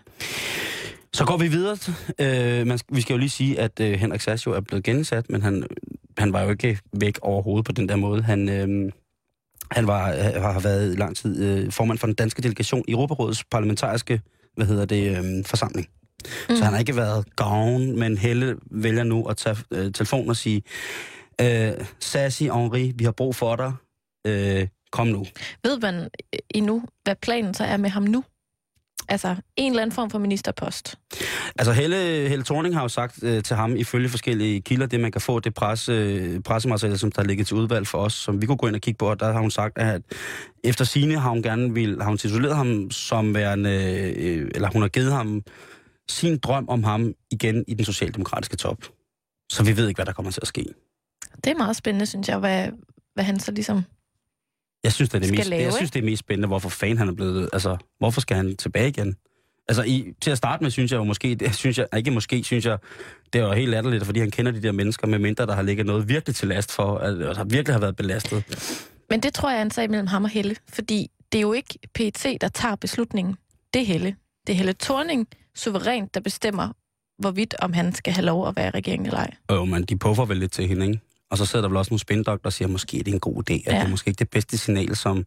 Så 1.12 1.24
går 1.24 1.36
vi 1.36 1.48
videre. 1.48 1.76
Øh, 2.20 2.66
man, 2.66 2.78
vi 2.88 3.00
skal 3.00 3.14
jo 3.14 3.18
lige 3.18 3.30
sige, 3.30 3.60
at 3.60 3.80
øh, 3.80 3.92
Henrik 3.92 4.20
Sass 4.20 4.46
jo 4.46 4.52
er 4.52 4.60
blevet 4.60 4.84
gensat, 4.84 5.30
men 5.30 5.42
han, 5.42 5.66
han 6.18 6.32
var 6.32 6.42
jo 6.42 6.50
ikke 6.50 6.78
væk 6.92 7.18
overhovedet 7.22 7.66
på 7.66 7.72
den 7.72 7.88
der 7.88 7.96
måde. 7.96 8.22
Han, 8.22 8.48
øh, 8.48 8.92
han 9.70 9.86
var, 9.86 10.12
har 10.52 10.60
været 10.60 10.92
i 10.92 10.96
lang 10.96 11.16
tid 11.16 11.44
øh, 11.44 11.72
formand 11.72 11.98
for 11.98 12.06
den 12.06 12.14
danske 12.14 12.42
delegation 12.42 12.84
i 12.88 12.92
Europarådets 12.92 13.44
parlamentariske 13.44 14.20
hvad 14.56 14.66
hedder 14.66 14.84
det, 14.84 15.18
øh, 15.18 15.44
forsamling. 15.44 15.88
Mm. 16.48 16.56
Så 16.56 16.64
han 16.64 16.72
har 16.72 16.80
ikke 16.80 16.96
været 16.96 17.36
gavn, 17.36 17.98
men 17.98 18.18
Helle 18.18 18.56
vælger 18.70 19.04
nu 19.04 19.24
at 19.24 19.36
tage 19.36 19.56
øh, 19.70 19.92
telefonen 19.92 20.30
og 20.30 20.36
sige, 20.36 20.62
øh, 21.40 21.72
Sassy 22.00 22.42
Henri, 22.42 22.92
vi 22.96 23.04
har 23.04 23.12
brug 23.12 23.34
for 23.34 23.56
dig. 23.56 23.72
Øh, 24.26 24.68
kom 24.92 25.06
nu. 25.06 25.26
Ved 25.64 25.78
man 25.78 26.08
endnu, 26.50 26.82
hvad 27.04 27.16
planen 27.22 27.54
så 27.54 27.64
er 27.64 27.76
med 27.76 27.90
ham 27.90 28.02
nu? 28.02 28.24
Altså, 29.08 29.36
en 29.56 29.72
eller 29.72 29.82
anden 29.82 29.94
form 29.94 30.10
for 30.10 30.18
ministerpost. 30.18 30.94
Altså, 31.58 31.72
Helle, 31.72 32.28
Helle 32.28 32.44
Thorning 32.44 32.74
har 32.74 32.82
jo 32.82 32.88
sagt 32.88 33.22
øh, 33.22 33.42
til 33.42 33.56
ham, 33.56 33.76
ifølge 33.76 34.08
forskellige 34.08 34.60
kilder, 34.60 34.86
det 34.86 35.00
man 35.00 35.12
kan 35.12 35.20
få, 35.20 35.40
det 35.40 35.54
presse, 35.54 35.92
øh, 35.92 36.40
pressemateriale, 36.40 36.98
som 36.98 37.12
der 37.12 37.24
ligger 37.24 37.44
til 37.44 37.56
udvalg 37.56 37.86
for 37.86 37.98
os, 37.98 38.12
som 38.12 38.42
vi 38.42 38.46
kunne 38.46 38.56
gå 38.56 38.66
ind 38.66 38.74
og 38.74 38.80
kigge 38.80 38.98
på, 38.98 39.10
og 39.10 39.20
der 39.20 39.32
har 39.32 39.40
hun 39.40 39.50
sagt, 39.50 39.78
at 39.78 40.02
efter 40.64 40.84
sine 40.84 41.18
har 41.18 41.30
hun 41.30 41.42
gerne 41.42 41.74
vil, 41.74 42.02
har 42.02 42.08
hun 42.08 42.18
tituleret 42.18 42.56
ham 42.56 42.90
som 42.90 43.34
værende, 43.34 43.70
øh, 44.18 44.50
eller 44.54 44.68
hun 44.72 44.82
har 44.82 44.88
givet 44.88 45.12
ham 45.12 45.42
sin 46.08 46.38
drøm 46.38 46.68
om 46.68 46.84
ham 46.84 47.14
igen 47.30 47.64
i 47.68 47.74
den 47.74 47.84
socialdemokratiske 47.84 48.56
top. 48.56 48.84
Så 49.52 49.64
vi 49.64 49.76
ved 49.76 49.88
ikke, 49.88 49.98
hvad 49.98 50.06
der 50.06 50.12
kommer 50.12 50.30
til 50.30 50.40
at 50.42 50.48
ske. 50.48 50.64
Det 51.44 51.50
er 51.50 51.56
meget 51.56 51.76
spændende, 51.76 52.06
synes 52.06 52.28
jeg, 52.28 52.38
hvad, 52.38 52.68
hvad 53.14 53.24
han 53.24 53.40
så 53.40 53.52
ligesom 53.52 53.82
Jeg 54.84 54.92
synes, 54.92 55.10
det 55.10 55.16
er 55.16 55.18
det, 55.18 55.28
Skal 55.28 55.38
mest, 55.38 55.50
lave, 55.50 55.62
jeg 55.62 55.72
synes, 55.72 55.90
det 55.90 56.00
er 56.00 56.04
mest 56.04 56.20
spændende, 56.20 56.48
hvorfor 56.48 56.68
fanden 56.68 56.98
han 56.98 57.08
er 57.08 57.12
blevet... 57.12 57.50
Altså, 57.52 57.76
hvorfor 57.98 58.20
skal 58.20 58.36
han 58.36 58.56
tilbage 58.56 58.88
igen? 58.88 59.16
Altså, 59.68 59.82
i, 59.82 60.12
til 60.20 60.30
at 60.30 60.38
starte 60.38 60.62
med, 60.62 60.70
synes 60.70 60.92
jeg 60.92 60.98
jo 60.98 61.04
måske... 61.04 61.34
Det, 61.34 61.54
synes 61.54 61.78
jeg, 61.78 61.86
ikke 61.96 62.10
måske, 62.10 62.44
synes 62.44 62.66
jeg, 62.66 62.78
det 63.32 63.40
er 63.40 63.46
jo 63.46 63.52
helt 63.52 63.70
latterligt, 63.70 64.04
fordi 64.04 64.20
han 64.20 64.30
kender 64.30 64.52
de 64.52 64.62
der 64.62 64.72
mennesker, 64.72 65.06
med 65.06 65.18
mindre 65.18 65.46
der 65.46 65.54
har 65.54 65.62
ligget 65.62 65.86
noget 65.86 66.08
virkelig 66.08 66.36
til 66.36 66.48
last 66.48 66.72
for, 66.72 66.98
han 67.34 67.50
virkelig 67.50 67.74
har 67.74 67.80
været 67.80 67.96
belastet. 67.96 68.44
Men 69.10 69.20
det 69.20 69.34
tror 69.34 69.50
jeg 69.50 69.58
er 69.58 69.62
en 69.62 69.70
sag 69.70 69.90
mellem 69.90 70.06
ham 70.06 70.24
og 70.24 70.30
Helle, 70.30 70.56
fordi 70.68 71.10
det 71.32 71.38
er 71.38 71.42
jo 71.42 71.52
ikke 71.52 71.78
PET, 71.94 72.26
der 72.40 72.48
tager 72.48 72.76
beslutningen. 72.76 73.36
Det 73.74 73.82
er 73.82 73.86
Helle. 73.86 74.16
Det 74.46 74.52
er 74.52 74.56
Helle 74.56 74.74
Thorning 74.80 75.28
suverænt, 75.56 76.14
der 76.14 76.20
bestemmer, 76.20 76.68
hvorvidt 77.18 77.54
om 77.58 77.72
han 77.72 77.94
skal 77.94 78.12
have 78.12 78.24
lov 78.24 78.48
at 78.48 78.56
være 78.56 78.66
i 78.66 78.70
regeringen 78.70 79.06
eller 79.06 79.18
ej. 79.18 79.34
Øh, 79.50 79.68
men 79.68 79.82
de 79.82 79.98
puffer 79.98 80.24
vel 80.24 80.36
lidt 80.36 80.52
til 80.52 80.68
hende, 80.68 80.86
ikke? 80.86 81.00
Og 81.30 81.38
så 81.38 81.46
sidder 81.46 81.62
der 81.62 81.68
vel 81.68 81.76
også 81.76 81.90
nogle 81.90 82.00
spindokter, 82.00 82.42
der 82.42 82.50
siger, 82.50 82.68
måske 82.68 82.98
det 82.98 83.08
er 83.08 83.12
en 83.12 83.20
god 83.20 83.50
idé, 83.50 83.54
at 83.54 83.66
ja. 83.66 83.78
Det 83.78 83.84
er 83.84 83.88
måske 83.88 84.08
ikke 84.08 84.18
det 84.18 84.30
bedste 84.30 84.58
signal, 84.58 84.96
som, 84.96 85.24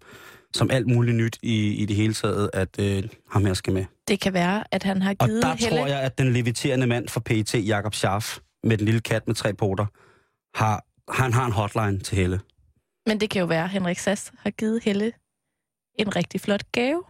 som 0.54 0.72
alt 0.72 0.88
muligt 0.88 1.18
nyt 1.18 1.38
i, 1.42 1.74
i 1.74 1.86
det 1.86 1.96
hele 1.96 2.14
taget, 2.14 2.50
at 2.54 2.80
øh, 2.80 3.04
ham 3.30 3.46
her 3.46 3.54
skal 3.54 3.74
med. 3.74 3.86
Det 4.08 4.20
kan 4.20 4.34
være, 4.34 4.64
at 4.72 4.84
han 4.84 5.02
har 5.02 5.16
Og 5.20 5.28
givet 5.28 5.44
der 5.44 5.56
Helle... 5.56 5.78
tror 5.78 5.88
jeg, 5.88 6.02
at 6.02 6.18
den 6.18 6.34
leviterende 6.34 6.88
mand 6.88 7.08
for 7.08 7.20
PET, 7.20 7.56
Jakob 7.68 7.94
Scharf, 7.96 8.38
med 8.64 8.78
den 8.78 8.86
lille 8.86 9.02
kat 9.02 9.28
med 9.28 9.36
tre 9.36 9.54
poter, 9.54 9.86
har, 10.58 10.86
han 11.12 11.34
har 11.34 11.46
en 11.46 11.52
hotline 11.52 12.00
til 12.00 12.18
Helle. 12.18 12.40
Men 13.06 13.20
det 13.20 13.30
kan 13.30 13.40
jo 13.40 13.46
være, 13.46 13.64
at 13.64 13.70
Henrik 13.70 14.00
Sass 14.00 14.32
har 14.40 14.50
givet 14.50 14.84
Helle 14.84 15.12
en 16.00 16.16
rigtig 16.16 16.42
flot 16.42 16.64
gave. 16.72 17.04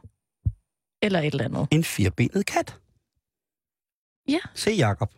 Eller 1.01 1.19
et 1.19 1.25
eller 1.25 1.45
andet. 1.45 1.67
En 1.71 1.83
firbenet 1.83 2.45
kat. 2.45 2.75
Ja. 4.29 4.39
Se, 4.55 4.71
Jakob. 4.71 5.09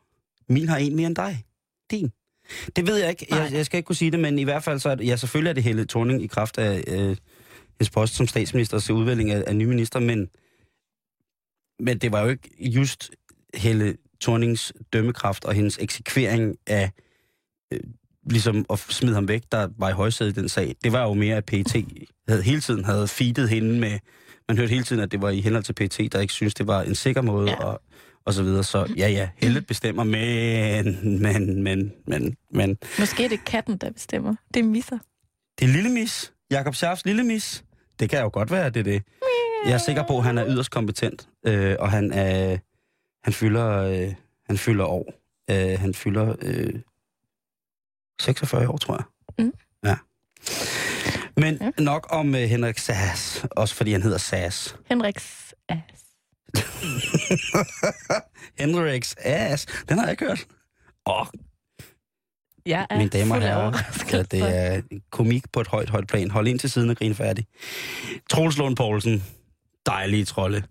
Min 0.50 0.68
har 0.68 0.78
en 0.78 0.96
mere 0.96 1.08
end 1.08 1.16
dig. 1.16 1.46
Din. 1.92 2.12
Det 2.76 2.88
ved 2.88 2.98
jeg 2.98 3.10
ikke. 3.10 3.26
Jeg, 3.30 3.40
Nej. 3.40 3.58
jeg 3.58 3.66
skal 3.66 3.78
ikke 3.78 3.88
kunne 3.88 3.96
sige 3.96 4.12
det, 4.12 4.20
men 4.20 4.40
i 4.40 4.44
hvert 4.44 4.64
fald 4.64 4.80
så 4.80 4.90
er 4.90 4.96
det, 4.96 5.08
ja, 5.08 5.16
selvfølgelig 5.16 5.50
er 5.50 5.54
det 5.54 5.64
Helle 5.64 5.86
Thorning 5.86 6.24
i 6.24 6.28
kraft 6.28 6.58
af 6.58 6.84
øh, 6.88 6.98
hendes 7.80 7.90
post 7.94 8.14
som 8.16 8.28
statsminister 8.28 8.80
til 8.80 8.94
udvælgning 8.96 9.32
af, 9.32 9.44
af 9.48 9.56
nye 9.56 9.68
minister, 9.68 10.00
men, 10.00 10.30
men 11.80 11.98
det 11.98 12.12
var 12.12 12.22
jo 12.22 12.30
ikke 12.30 12.50
just 12.60 13.12
Helle 13.56 13.98
Thornings 14.22 14.74
dømmekraft 14.94 15.46
og 15.46 15.54
hendes 15.54 15.78
eksekvering 15.82 16.56
af 16.68 16.92
øh, 17.74 17.80
ligesom 18.30 18.66
at 18.70 18.80
smide 18.80 19.14
ham 19.14 19.28
væk, 19.28 19.42
der 19.52 19.68
var 19.78 19.90
i 19.90 19.94
højsædet 19.94 20.38
i 20.38 20.40
den 20.40 20.50
sag. 20.50 20.76
Det 20.84 20.92
var 20.92 21.04
jo 21.04 21.14
mere, 21.14 21.36
at 21.38 21.46
PET 21.46 21.86
havde, 22.28 22.42
hele 22.44 22.62
tiden 22.62 22.86
havde 22.86 23.08
feedet 23.08 23.50
hende 23.50 23.80
med... 23.80 24.00
Man 24.48 24.58
hørte 24.58 24.70
hele 24.70 24.84
tiden, 24.84 25.02
at 25.02 25.12
det 25.12 25.22
var 25.22 25.30
i 25.30 25.42
henhold 25.42 25.64
til 25.64 25.74
PET, 25.74 26.10
der 26.12 26.20
ikke 26.20 26.34
synes 26.34 26.54
det 26.54 26.68
var 26.68 26.82
en 26.82 26.96
sikker 26.96 27.22
måde, 27.22 27.50
Ja. 27.50 27.64
og, 27.64 27.82
og 28.26 28.34
så 28.34 28.44
videre. 28.44 28.64
Så 28.64 28.94
ja, 28.98 29.08
ja, 29.08 29.30
Helle 29.38 29.62
bestemmer, 29.62 30.04
men, 30.04 31.22
men, 31.22 31.64
men, 31.64 31.94
men, 32.08 32.38
men... 32.54 32.78
Måske 33.00 33.26
er 33.26 33.30
det 33.30 33.46
katten, 33.46 33.78
der 33.78 33.92
bestemmer. 33.92 34.36
Det 34.54 34.60
er 34.60 34.64
misser. 34.64 34.98
Det 35.60 35.66
er 35.70 35.70
lille 35.74 35.90
mis. 35.90 36.34
Jakob 36.52 36.76
Scharfs 36.76 37.06
lille 37.06 37.24
mis. 37.24 37.64
Det 38.00 38.10
kan 38.10 38.22
jo 38.22 38.30
godt 38.34 38.52
være, 38.52 38.70
det 38.70 38.80
er 38.80 38.84
det. 38.84 39.04
Jeg 39.66 39.74
er 39.74 39.78
sikker 39.78 40.04
på, 40.08 40.18
at 40.18 40.24
han 40.24 40.38
er 40.38 40.46
yderst 40.48 40.72
kompetent, 40.72 41.28
øh, 41.48 41.76
og 41.80 41.92
han 41.92 42.12
er, 42.12 42.58
han 43.24 43.34
fylder, 43.34 43.78
øh, 43.78 44.14
han 44.46 44.58
fylder 44.58 44.86
år. 44.86 45.14
Øh, 45.52 45.80
han 45.80 45.94
fylder 45.94 46.36
øh, 46.42 46.74
46 48.22 48.68
år, 48.70 48.78
tror 48.78 48.94
jeg. 48.96 49.04
Mm. 49.46 49.54
Ja. 49.86 49.96
Men 51.38 51.58
Ja. 51.62 51.84
nok 51.84 52.08
om 52.10 52.36
øh, 52.36 52.42
Henrik 52.42 52.78
Sass, 52.78 53.46
også 53.52 53.76
fordi 53.76 53.92
han 53.92 54.02
hedder 54.04 54.18
Sass. 54.18 54.76
Henriks 54.90 55.54
ass. 55.70 56.01
Henriks 58.60 59.16
Ass, 59.20 59.66
den 59.90 59.98
har 59.98 60.06
jeg 60.06 60.12
ikke 60.12 60.26
hørt. 60.26 60.46
Åh, 61.06 61.26
Jeg 62.66 62.88
er 62.90 62.98
mine 62.98 63.10
damer 63.10 63.36
og 63.36 63.42
herrer, 63.42 63.72
ja, 64.12 64.24
det 64.24 64.42
er 64.42 64.82
komik 65.12 65.44
på 65.54 65.62
et 65.62 65.68
højt, 65.68 65.90
højt 65.90 66.08
plan. 66.08 66.32
Hold 66.32 66.48
ind 66.48 66.60
til 66.60 66.70
siden 66.70 66.90
og 66.90 66.98
grin 66.98 67.16
færdig. 67.16 67.46
Troels 68.30 68.58
Lund 68.58 68.76
Poulsen, 68.76 69.24
dejlige 69.86 70.26
trolde. 70.26 70.64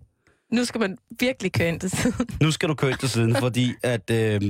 Nu 0.53 0.65
skal 0.65 0.81
man 0.81 0.97
virkelig 1.19 1.51
køre 1.51 1.67
ind 1.69 1.79
til 1.79 1.89
siden. 1.89 2.27
Nu 2.41 2.51
skal 2.51 2.69
du 2.69 2.73
køre 2.73 2.91
ind 2.91 2.99
til 2.99 3.09
siden, 3.09 3.35
fordi 3.35 3.73
at... 3.83 4.09
Øh, 4.11 4.41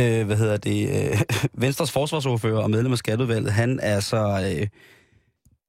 øh, 0.00 0.26
hvad 0.26 0.36
hedder 0.36 0.56
det? 0.56 1.10
Øh, 1.10 1.20
Venstres 1.64 1.92
forsvarsordfører 1.92 2.62
og 2.62 2.70
medlem 2.70 2.92
af 2.92 2.98
skatteudvalget, 2.98 3.52
han 3.52 3.80
er 3.82 4.00
så... 4.00 4.52
Øh, 4.56 4.66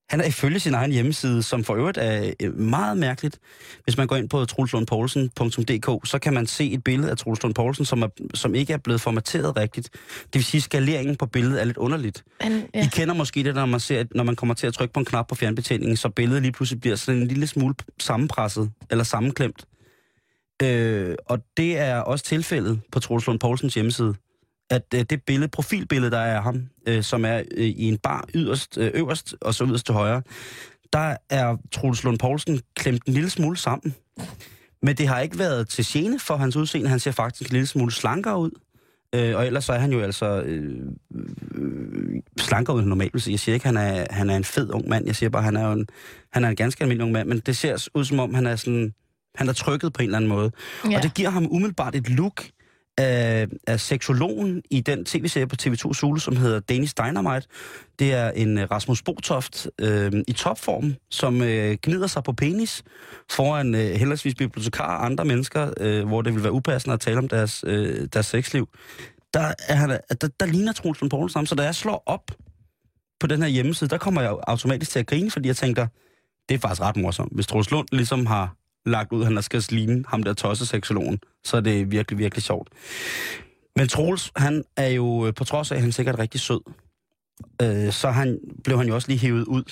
han 0.10 0.22
er 0.22 0.26
ifølge 0.26 0.60
sin 0.60 0.74
egen 0.74 0.92
hjemmeside, 0.92 1.44
som 1.44 1.64
for 1.64 1.76
øvrigt 1.76 1.98
er 1.98 2.34
øh, 2.40 2.58
meget 2.58 2.98
mærkeligt. 2.98 3.40
Hvis 3.84 3.98
man 3.98 4.08
går 4.08 4.16
ind 4.16 4.30
på 4.30 4.46
trulslundpoulsen.dk, 4.46 6.08
så 6.10 6.20
kan 6.22 6.34
man 6.34 6.48
se 6.48 6.72
et 6.72 6.84
billede 6.84 7.12
af 7.12 7.18
Troels 7.18 7.44
Lund 7.44 7.56
Poulsen, 7.56 7.86
som, 7.86 8.02
er, 8.02 8.08
som 8.34 8.56
ikke 8.56 8.74
er 8.74 8.78
blevet 8.78 9.02
formateret 9.02 9.58
rigtigt. 9.58 9.90
Det 10.24 10.36
vil 10.36 10.44
sige, 10.44 10.60
at 10.60 10.64
skaleringen 10.64 11.16
på 11.16 11.26
billedet 11.26 11.62
er 11.62 11.66
lidt 11.66 11.78
underligt. 11.78 12.24
Han, 12.42 12.64
ja. 12.74 12.86
I 12.86 12.88
kender 12.92 13.14
måske 13.14 13.44
det, 13.44 13.56
når 13.56 13.66
man, 13.66 13.80
ser, 13.80 14.04
når 14.16 14.24
man 14.24 14.36
kommer 14.36 14.56
til 14.56 14.68
at 14.68 14.74
trykke 14.74 14.94
på 14.94 15.00
en 15.00 15.06
knap 15.06 15.28
på 15.28 15.36
fjernbetjeningen, 15.36 15.98
så 15.98 16.10
billedet 16.10 16.42
lige 16.42 16.52
pludselig 16.52 16.82
bliver 16.82 16.96
sådan 16.96 17.22
en 17.22 17.28
lille 17.28 17.48
smule 17.48 17.76
sammenpresset 18.00 18.72
eller 18.92 19.04
sammenklemt. 19.04 19.66
Øh, 20.64 21.16
og 21.26 21.40
det 21.58 21.78
er 21.78 21.98
også 21.98 22.26
tilfældet 22.26 22.82
på 22.92 23.00
Troels 23.00 23.28
Lund 23.28 23.40
Poulsens 23.40 23.74
hjemmeside, 23.74 24.16
at 24.70 24.84
øh, 24.96 25.04
det 25.10 25.24
billede, 25.24 25.50
profilbillede, 25.50 26.12
der 26.12 26.18
er 26.18 26.36
af 26.36 26.44
ham, 26.44 26.68
øh, 26.88 27.04
som 27.04 27.26
er 27.26 27.38
øh, 27.38 27.66
i 27.66 27.84
en 27.84 27.98
bar 27.98 28.26
yderst, 28.34 28.78
øh, 28.78 28.92
øverst 28.94 29.36
og 29.42 29.56
så 29.56 29.66
yderst 29.66 29.86
til 29.86 29.96
højre, 29.96 30.22
der 30.94 31.16
er 31.30 31.58
Troels 31.72 32.04
Lund 32.04 32.20
Poulsen 32.20 32.62
klemt 32.76 33.06
en 33.06 33.14
lille 33.14 33.30
smule 33.30 33.58
sammen. 33.58 33.96
Men 34.82 34.96
det 34.96 35.08
har 35.08 35.20
ikke 35.20 35.40
været 35.40 35.70
til 35.70 35.86
gene 35.88 36.20
for 36.20 36.36
hans 36.36 36.56
udseende. 36.56 36.90
Han 36.90 37.00
ser 37.00 37.12
faktisk 37.12 37.50
en 37.50 37.54
lille 37.54 37.68
smule 37.68 37.92
slankere 37.92 38.40
ud. 38.40 38.52
Øh, 39.16 39.36
og 39.36 39.46
ellers 39.48 39.66
så 39.66 39.74
er 39.74 39.80
han 39.80 39.92
jo 39.92 40.02
altså 40.02 40.42
øh, 40.42 40.82
øh, 41.56 42.22
slankere 42.38 42.76
ud 42.76 42.82
end 42.82 42.90
normalt. 42.90 43.28
Jeg 43.28 43.40
siger 43.40 43.54
ikke, 43.54 43.70
at 43.70 43.76
han 43.76 43.96
er, 43.96 44.06
han 44.10 44.30
er 44.30 44.36
en 44.36 44.44
fed 44.44 44.70
ung 44.74 44.90
mand. 44.90 45.06
Jeg 45.06 45.16
siger 45.16 45.30
bare, 45.30 45.40
at 45.40 45.46
han 45.46 45.56
er 45.56 45.72
en, 45.72 45.88
han 46.34 46.44
er 46.44 46.50
en 46.50 46.56
ganske 46.56 46.82
almindelig 46.82 47.04
ung 47.04 47.12
mand. 47.12 47.28
Men 47.28 47.40
det 47.40 47.58
ser 47.58 47.88
ud 47.94 48.06
som 48.06 48.20
om, 48.20 48.34
han 48.34 48.46
er 48.46 48.56
sådan... 48.56 48.94
Han 49.36 49.50
er 49.50 49.54
trykket 49.54 49.94
på 49.94 50.02
en 50.02 50.06
eller 50.08 50.18
anden 50.18 50.30
måde. 50.30 50.52
Ja. 50.92 50.98
Og 50.98 51.04
det 51.04 51.14
giver 51.14 51.30
ham 51.30 51.48
umiddelbart 51.52 51.96
et 51.96 52.10
look 52.10 52.44
af, 53.00 53.48
af 53.68 53.80
seksologen 53.80 54.62
i 54.72 54.82
den 54.82 55.06
tv-serie 55.06 55.48
på 55.48 55.56
TV2 55.62 55.94
Zulu, 55.94 56.20
som 56.20 56.36
hedder 56.36 56.60
Danish 56.60 56.94
Dynamite. 56.98 57.48
Det 58.00 58.14
er 58.14 58.32
en 58.32 58.58
øh, 58.58 58.72
Rasmus 58.72 59.02
Botoft 59.02 59.68
øh, 59.82 60.12
i 60.28 60.34
topform, 60.34 60.96
som 61.10 61.42
øh, 61.42 61.78
gnider 61.84 62.08
sig 62.08 62.24
på 62.24 62.34
penis 62.34 62.84
foran 63.32 63.76
øh, 63.76 63.82
heldigvis 63.82 64.36
bibliotekarer 64.36 64.98
og 64.98 65.06
andre 65.06 65.26
mennesker, 65.26 65.74
øh, 65.80 66.08
hvor 66.08 66.22
det 66.22 66.34
vil 66.34 66.44
være 66.44 66.52
upassende 66.52 66.94
at 66.94 67.00
tale 67.00 67.18
om 67.18 67.28
deres, 67.28 67.64
øh, 67.68 68.08
deres 68.14 68.26
sexliv. 68.26 68.70
Der, 69.34 69.54
er 69.68 69.76
han, 69.76 69.92
øh, 69.92 69.98
der, 70.22 70.28
der 70.40 70.46
ligner 70.46 70.74
Troels 70.74 71.02
Lund 71.02 71.10
Poulsen 71.10 71.40
ham, 71.40 71.46
så 71.46 71.56
da 71.56 71.64
jeg 71.64 71.76
slår 71.76 72.04
op 72.06 72.32
på 73.20 73.28
den 73.28 73.42
her 73.42 73.50
hjemmeside, 73.50 73.90
der 73.90 73.98
kommer 73.98 74.22
jeg 74.22 74.36
automatisk 74.48 74.92
til 74.92 75.00
at 75.00 75.08
grine, 75.08 75.32
fordi 75.32 75.48
jeg 75.48 75.58
tænker, 75.58 75.88
det 76.50 76.56
er 76.56 76.60
faktisk 76.60 76.82
ret 76.82 76.98
morsomt. 76.98 77.34
Hvis 77.36 77.48
Troels 77.48 77.72
Lund 77.72 77.88
ligesom 77.92 78.26
har 78.26 78.59
lagt 78.90 79.12
ud, 79.12 79.24
han 79.24 79.36
har 79.36 79.42
skal 79.42 79.64
ligne 79.70 80.04
ham 80.08 80.24
der 80.24 80.34
tosseseksologen. 80.34 81.20
Så 81.44 81.58
er 81.58 81.62
det 81.62 81.92
virkelig, 81.92 82.18
virkelig 82.20 82.44
sjovt. 82.44 82.70
Men 83.76 83.88
Troels, 83.88 84.32
han 84.36 84.64
er 84.78 84.88
jo, 84.88 85.28
øh, 85.28 85.34
på 85.34 85.44
trods 85.44 85.72
af, 85.72 85.76
at 85.76 85.82
han 85.82 85.92
sikkert 85.92 86.16
er 86.16 86.20
rigtig 86.20 86.42
sød, 86.42 86.62
øh, 87.62 87.92
så 87.92 88.12
han, 88.12 88.40
blev 88.64 88.78
han 88.78 88.88
jo 88.88 88.96
også 88.96 89.08
lige 89.08 89.20
hævet 89.20 89.46
ud 89.46 89.64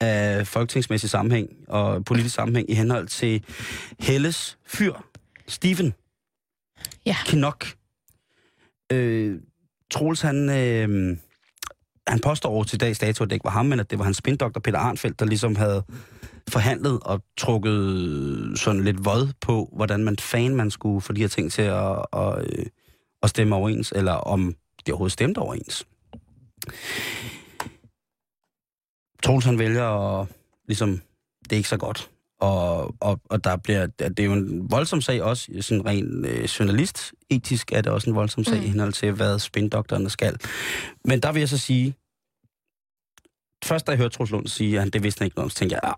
af 0.00 0.46
folketingsmæssig 0.46 1.10
sammenhæng 1.10 1.48
og 1.68 2.04
politisk 2.04 2.34
sammenhæng 2.34 2.70
i 2.70 2.74
henhold 2.74 3.08
til 3.08 3.44
Helles 4.00 4.58
fyr, 4.66 4.92
Stephen 5.48 5.94
Ja. 7.06 7.16
Kinnock. 7.26 7.76
Øh, 8.92 9.40
Troels, 9.90 10.20
han, 10.20 10.50
øh, 10.50 11.16
han 12.08 12.20
påstår 12.20 12.50
over 12.50 12.64
til 12.64 12.80
dags 12.80 12.98
dato, 12.98 13.24
at 13.24 13.30
det 13.30 13.36
ikke 13.36 13.44
var 13.44 13.50
ham, 13.50 13.66
men 13.66 13.80
at 13.80 13.90
det 13.90 13.98
var 13.98 14.04
hans 14.04 14.16
spindoktor 14.16 14.60
Peter 14.60 14.78
Arnfeldt, 14.78 15.20
der 15.20 15.26
ligesom 15.26 15.56
havde 15.56 15.82
forhandlet 16.48 17.00
og 17.02 17.22
trukket 17.36 18.58
sådan 18.58 18.84
lidt 18.84 19.04
vod 19.04 19.32
på, 19.40 19.70
hvordan 19.72 20.04
man 20.04 20.16
fan 20.16 20.56
man 20.56 20.70
skulle 20.70 21.00
få 21.00 21.12
de 21.12 21.20
her 21.20 21.28
ting 21.28 21.52
til 21.52 21.62
at, 21.62 22.04
at, 22.12 22.38
øh, 22.38 22.66
at 23.22 23.30
stemme 23.30 23.54
overens, 23.56 23.92
eller 23.96 24.12
om 24.12 24.54
de 24.86 24.92
overhovedet 24.92 25.12
stemte 25.12 25.38
overens. 25.38 25.86
Troels 29.22 29.44
han 29.44 29.58
vælger 29.58 30.20
at, 30.20 30.28
ligesom, 30.66 31.00
det 31.44 31.52
er 31.52 31.56
ikke 31.56 31.68
så 31.68 31.76
godt. 31.76 32.10
Og, 32.40 32.94
og, 33.00 33.20
og 33.24 33.44
der 33.44 33.56
bliver, 33.56 33.86
det 33.86 34.20
er 34.20 34.24
jo 34.24 34.32
en 34.32 34.70
voldsom 34.70 35.00
sag 35.00 35.22
også, 35.22 35.48
sådan 35.60 35.86
rent 35.86 36.26
øh, 36.26 36.44
journalist, 36.44 37.12
etisk 37.30 37.72
er 37.72 37.80
det 37.80 37.92
også 37.92 38.10
en 38.10 38.16
voldsom 38.16 38.44
sag 38.44 38.58
mm. 38.58 38.64
I 38.64 38.68
henhold 38.68 38.92
til, 38.92 39.12
hvad 39.12 39.38
spindoktorerne 39.38 40.10
skal. 40.10 40.36
Men 41.04 41.20
der 41.20 41.32
vil 41.32 41.40
jeg 41.40 41.48
så 41.48 41.58
sige, 41.58 41.94
først 43.64 43.86
da 43.86 43.92
jeg 43.92 43.98
hørte 43.98 44.16
Troels 44.16 44.30
Lund 44.30 44.46
sige, 44.46 44.74
at 44.74 44.80
han 44.80 44.90
det 44.90 45.02
vidste 45.02 45.18
han 45.18 45.26
ikke 45.26 45.36
noget 45.36 45.44
om, 45.44 45.50
så 45.50 45.56
tænkte 45.56 45.74
jeg, 45.74 45.80
ja, 45.84 45.92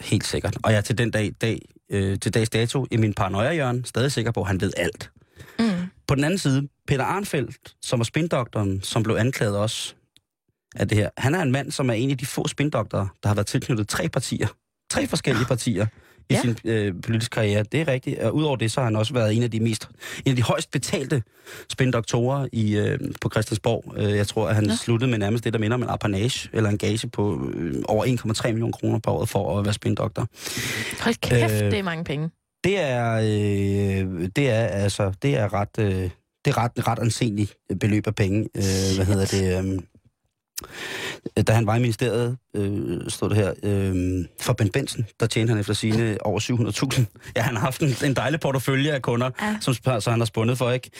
helt 0.00 0.24
sikkert. 0.26 0.58
Og 0.62 0.72
jeg 0.72 0.78
er 0.78 0.82
til 0.82 0.98
den 0.98 1.10
dag, 1.10 1.32
dag 1.40 1.60
øh, 1.90 2.18
til 2.18 2.34
dags 2.34 2.50
dato 2.50 2.86
i 2.90 2.96
min 2.96 3.14
paranoia-hjørne 3.14 3.84
stadig 3.84 4.12
sikker 4.12 4.30
på, 4.30 4.40
at 4.40 4.46
han 4.46 4.60
ved 4.60 4.72
alt. 4.76 5.10
Mm. 5.58 5.64
På 6.06 6.14
den 6.14 6.24
anden 6.24 6.38
side, 6.38 6.68
Peter 6.88 7.04
Arnfeldt, 7.04 7.76
som 7.82 7.98
var 7.98 8.04
spindoktoren, 8.04 8.82
som 8.82 9.02
blev 9.02 9.16
anklaget 9.16 9.56
også 9.56 9.94
af 10.76 10.88
det 10.88 10.98
her. 10.98 11.10
Han 11.18 11.34
er 11.34 11.42
en 11.42 11.52
mand, 11.52 11.70
som 11.70 11.90
er 11.90 11.94
en 11.94 12.10
af 12.10 12.18
de 12.18 12.26
få 12.26 12.48
spindoktorer, 12.48 13.06
der 13.22 13.28
har 13.28 13.34
været 13.34 13.46
tilknyttet 13.46 13.88
tre 13.88 14.08
partier. 14.08 14.48
Tre 14.92 15.06
forskellige 15.06 15.44
partier 15.46 15.86
i 16.30 16.34
Ja. 16.34 16.40
sin 16.40 16.56
øh, 16.64 16.94
politiske 17.04 17.34
karriere. 17.34 17.62
Det 17.72 17.80
er 17.80 17.88
rigtigt. 17.88 18.18
Og 18.18 18.34
udover 18.34 18.56
det, 18.56 18.72
så 18.72 18.80
har 18.80 18.84
han 18.84 18.96
også 18.96 19.14
været 19.14 19.36
en 19.36 19.42
af 19.42 19.50
de 19.50 19.60
mest, 19.60 19.88
en 20.24 20.30
af 20.30 20.36
de 20.36 20.42
højst 20.42 20.70
betalte 20.70 21.22
spindoktorer 21.72 22.46
i, 22.52 22.76
øh, 22.76 22.98
på 23.20 23.28
Christiansborg. 23.32 23.94
Øh, 23.96 24.16
jeg 24.16 24.26
tror, 24.26 24.48
at 24.48 24.54
han 24.54 24.64
Nå. 24.64 24.74
sluttede 24.74 25.10
med 25.10 25.18
nærmest 25.18 25.44
det, 25.44 25.52
der 25.52 25.58
minder 25.58 25.74
om 25.74 25.82
en 25.82 25.88
apanage, 25.88 26.48
eller 26.52 26.70
en 26.70 26.78
gage 26.78 27.08
på 27.08 27.50
øh, 27.54 27.74
over 27.88 28.04
1,3 28.44 28.48
millioner 28.48 28.72
kroner 28.72 28.98
på 28.98 29.10
året 29.10 29.28
for 29.28 29.58
at 29.58 29.64
være 29.64 29.74
spindoktor. 29.74 30.26
Hold 31.04 31.14
kæft, 31.20 31.52
Øh, 31.62 31.70
det 31.70 31.78
er 31.78 31.82
mange 31.82 32.04
penge. 32.04 32.30
Det 32.64 32.80
er, 32.80 33.12
øh, 33.14 34.28
det 34.36 34.50
er 34.50 34.66
altså, 34.66 35.12
det 35.22 35.36
er 35.36 35.54
ret, 35.54 35.78
øh, 35.78 36.10
det 36.44 36.50
er 36.50 36.58
ret, 36.58 36.88
ret 36.88 36.98
ansenligt 36.98 37.54
beløb 37.80 38.06
af 38.06 38.14
penge. 38.14 38.38
Øh, 38.56 38.62
hvad 38.96 39.04
hedder 39.06 39.26
det? 39.26 39.74
Øh, 39.74 39.78
da 41.46 41.52
han 41.52 41.66
var 41.66 41.76
i 41.76 41.78
ministeriet, 41.80 42.36
øh, 42.56 43.00
stod 43.10 43.28
det 43.28 43.36
her, 43.36 43.52
øh, 43.62 44.24
for 44.40 44.52
Ben 44.52 44.68
Benson, 44.68 45.06
der 45.20 45.26
tjente 45.26 45.50
han 45.50 45.60
efter 45.60 45.74
sine 45.74 46.26
over 46.26 46.40
700.000. 46.40 47.32
Ja, 47.36 47.42
han 47.42 47.56
har 47.56 47.62
haft 47.62 47.82
en, 47.82 47.94
en 48.04 48.16
dejlig 48.16 48.40
portefølje 48.40 48.92
af 48.92 49.02
kunder, 49.02 49.30
Ja. 49.42 49.56
som 49.60 49.74
så 49.74 50.10
han 50.10 50.20
har 50.20 50.24
spundet 50.24 50.58
for, 50.58 50.70
ikke? 50.70 50.90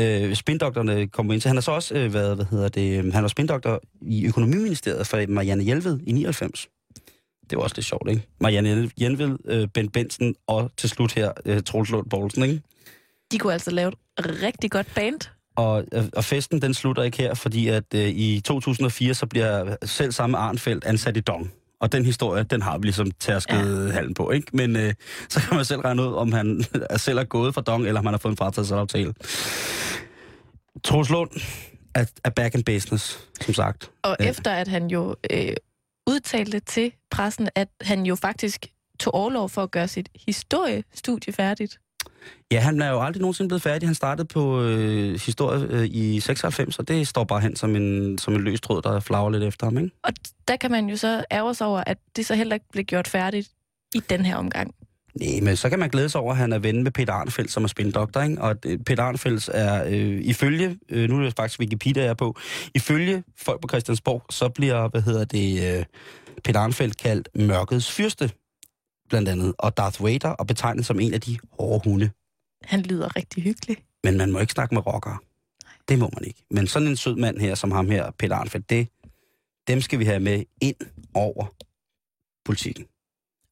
Øh, 0.00 0.34
spindoktorerne 0.34 1.06
kommer 1.08 1.32
ind 1.32 1.40
til. 1.42 1.48
Han 1.48 1.56
har 1.56 1.60
så 1.62 1.70
også 1.70 1.94
øh, 1.94 2.14
været, 2.14 2.36
hvad 2.36 2.46
hedder 2.50 2.68
det, 2.68 3.04
øh, 3.04 3.12
han 3.12 3.22
var 3.22 3.28
spindoktor 3.28 3.82
i 4.02 4.26
økonomiministeriet 4.26 5.06
for 5.06 5.24
Marianne 5.28 5.62
Hjelved 5.64 5.98
i 6.06 6.12
99. 6.12 6.68
Det 7.50 7.56
var 7.58 7.62
også 7.64 7.76
lidt 7.76 7.86
sjovt, 7.86 8.10
ikke? 8.10 8.22
Marianne 8.40 8.90
Hjelved, 8.96 9.36
øh, 9.44 9.68
Ben 9.74 9.88
Benson 9.88 10.34
og 10.46 10.70
til 10.76 10.88
slut 10.88 11.12
her 11.12 11.32
øh, 11.46 11.62
Troels 11.62 11.90
Lund 11.90 12.10
Poulsen, 12.10 12.42
ikke? 12.42 12.62
De 13.32 13.38
kunne 13.38 13.52
altså 13.52 13.70
lave 13.70 13.88
et 14.18 14.42
rigtig 14.42 14.70
godt 14.70 14.94
band. 14.94 15.20
Og, 15.56 15.84
øh, 15.92 16.04
og 16.12 16.24
festen, 16.24 16.62
den 16.62 16.74
slutter 16.74 17.02
ikke 17.02 17.18
her, 17.18 17.34
fordi 17.34 17.68
at 17.68 17.84
øh, 17.94 18.08
i 18.08 18.40
2004, 18.44 19.14
så 19.14 19.26
bliver 19.26 19.76
selv 19.84 20.12
samme 20.12 20.38
Arnfeldt 20.38 20.84
ansat 20.84 21.16
i 21.16 21.20
Dong. 21.20 21.52
Og 21.80 21.92
den 21.92 22.04
historie, 22.04 22.42
den 22.42 22.62
har 22.62 22.78
vi 22.78 22.84
ligesom 22.86 23.10
tærsket 23.10 23.86
ja. 23.86 23.92
halen 23.92 24.14
på, 24.14 24.30
ikke? 24.30 24.46
Men 24.52 24.76
øh, 24.76 24.94
så 25.28 25.40
kan 25.40 25.56
man 25.56 25.64
selv 25.64 25.80
regne 25.80 26.02
ud, 26.02 26.14
om 26.14 26.32
han 26.32 26.64
er 26.90 26.98
selv 27.06 27.18
er 27.18 27.24
gået 27.24 27.54
fra 27.54 27.60
Dong, 27.60 27.86
eller 27.86 27.98
om 28.00 28.06
han 28.06 28.12
har 28.14 28.18
fået 28.18 28.32
en 28.32 28.36
fratrædelsesaftale. 28.36 29.14
Troels 30.84 31.10
Lund 31.10 31.30
er, 31.94 32.04
er 32.24 32.30
back 32.30 32.54
in 32.54 32.62
business, 32.64 33.28
som 33.40 33.54
sagt. 33.54 33.90
Og 34.02 34.16
Ja. 34.20 34.28
efter 34.30 34.50
at 34.50 34.68
han 34.68 34.86
jo 34.86 35.16
øh, 35.30 35.52
udtalte 36.06 36.60
til 36.60 36.92
pressen, 37.10 37.48
at 37.54 37.68
han 37.80 38.06
jo 38.06 38.14
faktisk 38.16 38.66
tog 38.98 39.14
overlov 39.14 39.48
for 39.48 39.62
at 39.62 39.70
gøre 39.70 39.88
sit 39.88 40.08
historiestudie 40.26 41.32
færdigt. 41.32 41.78
Ja, 42.52 42.60
han 42.60 42.82
er 42.82 42.90
jo 42.90 43.02
aldrig 43.02 43.20
nogensinde 43.20 43.48
blevet 43.48 43.62
færdig. 43.62 43.88
Han 43.88 43.94
startede 43.94 44.28
på 44.28 44.62
øh, 44.62 45.20
historie 45.20 45.66
øh, 45.70 45.84
i 45.90 46.20
96, 46.20 46.78
og 46.78 46.88
det 46.88 47.08
står 47.08 47.24
bare 47.24 47.40
hen 47.40 47.56
som 47.56 47.76
en, 47.76 48.18
som 48.18 48.34
en 48.34 48.40
løs 48.40 48.60
tråd, 48.60 48.82
der 48.82 49.00
flager 49.00 49.30
lidt 49.30 49.42
efter 49.42 49.66
ham, 49.66 49.78
ikke? 49.78 49.90
Og 50.02 50.12
der 50.48 50.56
kan 50.56 50.70
man 50.70 50.88
jo 50.88 50.96
så 50.96 51.24
ærge 51.32 51.54
sig 51.54 51.66
over, 51.66 51.82
at 51.86 51.98
det 52.16 52.26
så 52.26 52.34
heller 52.34 52.54
ikke 52.54 52.66
blev 52.72 52.84
gjort 52.84 53.08
færdigt 53.08 53.48
i 53.94 54.00
den 54.10 54.26
her 54.26 54.36
omgang. 54.36 54.74
Nej, 55.14 55.40
men 55.42 55.56
så 55.56 55.70
kan 55.70 55.78
man 55.78 55.88
glæde 55.88 56.08
sig 56.08 56.20
over, 56.20 56.32
at 56.32 56.38
han 56.38 56.52
er 56.52 56.58
ven 56.58 56.82
med 56.82 56.90
Peter 56.90 57.12
Arnfeldt, 57.12 57.52
som 57.52 57.64
er 57.64 57.68
spindoktor, 57.68 58.22
ikke? 58.22 58.42
Og 58.42 58.56
øh, 58.66 58.78
Peter 58.78 59.02
Arnfeldt 59.02 59.50
er 59.52 59.84
øh, 59.86 60.20
ifølge, 60.22 60.78
øh, 60.88 61.10
nu 61.10 61.18
er 61.18 61.22
det 61.22 61.34
faktisk 61.36 61.60
Wikipedia, 61.60 62.02
jeg 62.02 62.10
er 62.10 62.14
på, 62.14 62.36
ifølge 62.74 63.22
folk 63.38 63.60
på 63.60 63.68
Christiansborg, 63.68 64.22
så 64.30 64.48
bliver, 64.48 64.88
hvad 64.88 65.02
hedder 65.02 65.24
det, 65.24 65.78
øh, 65.78 65.84
Peter 66.44 66.60
Arnfeldt 66.60 66.96
kaldt 66.96 67.28
mørkets 67.34 67.90
fyrste, 67.90 68.30
blandt 69.10 69.28
andet, 69.28 69.54
og 69.58 69.76
Darth 69.76 70.04
Vader, 70.04 70.28
og 70.28 70.46
betegnet 70.46 70.86
som 70.86 71.00
en 71.00 71.14
af 71.14 71.20
de 71.20 71.38
hårde 71.58 71.90
hunde. 71.90 72.10
Han 72.64 72.80
lyder 72.80 73.16
rigtig 73.16 73.42
hyggelig. 73.42 73.76
Men 74.04 74.16
man 74.18 74.32
må 74.32 74.38
ikke 74.38 74.52
snakke 74.52 74.74
med 74.74 74.86
rockere. 74.86 75.18
Det 75.88 75.98
må 75.98 76.10
man 76.14 76.24
ikke. 76.24 76.42
Men 76.50 76.66
sådan 76.66 76.88
en 76.88 76.96
sød 76.96 77.16
mand 77.16 77.38
her, 77.38 77.54
som 77.54 77.70
ham 77.70 77.90
her, 77.90 78.10
Peter 78.10 78.36
Arnfeldt, 78.36 78.70
det, 78.70 78.88
dem 79.68 79.80
skal 79.80 79.98
vi 79.98 80.04
have 80.04 80.20
med 80.20 80.44
ind 80.60 80.76
over 81.14 81.46
politikken. 82.44 82.86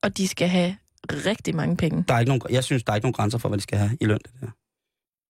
Og 0.02 0.16
de 0.16 0.28
skal 0.28 0.48
have 0.48 0.76
rigtig 1.10 1.54
mange 1.54 1.76
penge. 1.76 2.04
Der 2.08 2.14
er 2.14 2.18
ikke 2.18 2.30
nogen, 2.30 2.42
jeg 2.50 2.64
synes, 2.64 2.84
der 2.84 2.92
er 2.92 2.96
ikke 2.96 3.04
nogen 3.04 3.14
grænser 3.14 3.38
for, 3.38 3.48
hvad 3.48 3.58
de 3.58 3.62
skal 3.62 3.78
have 3.78 3.96
i 4.00 4.04
løn. 4.04 4.18
Det 4.18 4.32
der. 4.40 4.50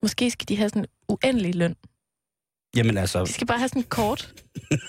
Måske 0.03 0.31
skal 0.31 0.49
de 0.49 0.57
have 0.57 0.69
sådan 0.69 0.83
en 0.83 0.89
uendelig 1.09 1.55
løn. 1.55 1.77
Jamen 2.77 2.99
altså, 2.99 3.25
De 3.25 3.33
skal 3.33 3.47
bare 3.47 3.59
have 3.59 3.69
sådan 3.69 3.83
et 3.83 3.89
kort. 3.89 4.35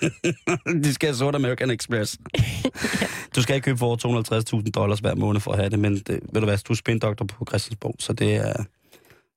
de 0.84 0.94
skal 0.94 1.08
have 1.08 1.15
sort 1.15 1.36
American 1.36 1.72
Express. 1.72 2.18
Du 3.36 3.42
skal 3.42 3.56
ikke 3.56 3.65
købe 3.65 3.78
for 3.78 3.86
over 3.86 4.63
250.000 4.63 4.72
dollars 4.72 5.00
hver 5.00 5.15
måned 5.15 5.42
for 5.42 5.52
at 5.52 5.58
have 5.58 5.70
det, 5.70 5.80
men 5.80 5.96
det, 5.96 6.08
ved 6.08 6.42
du 6.42 6.46
hvad, 6.46 6.58
du 6.58 6.74
er 6.74 6.78
spindoktor 6.78 7.26
på 7.26 7.46
Christiansborg, 7.50 7.96
så 8.00 8.13
det 8.13 8.36
er, 8.36 8.63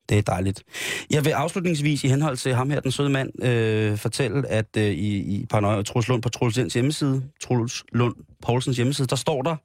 det 0.09 0.19
er 0.19 0.23
dejligt. 0.23 0.63
Jeg 1.11 1.25
vil 1.25 1.31
afslutningsvis 1.31 2.05
i 2.05 2.09
henhold 2.09 2.37
til 2.37 2.55
ham 2.55 2.71
her, 2.71 2.81
den 2.81 2.93
søde 2.93 3.11
mand, 3.11 3.45
øh, 3.45 3.99
fortælle, 3.99 4.49
at 4.49 4.77
øh, 4.77 4.85
i, 4.85 5.19
i 5.19 5.47
Paranoia 5.47 5.83
Troels 5.83 6.09
Lund 6.09 6.23
på 6.23 6.29
Troels 6.29 6.57
Lunds 6.57 6.75
hjemmeside, 6.75 7.23
Troels 7.43 7.85
Lund 7.93 8.15
Poulsens 8.43 8.77
hjemmeside, 8.77 9.09
der 9.09 9.17
står 9.17 9.43
der, 9.43 9.57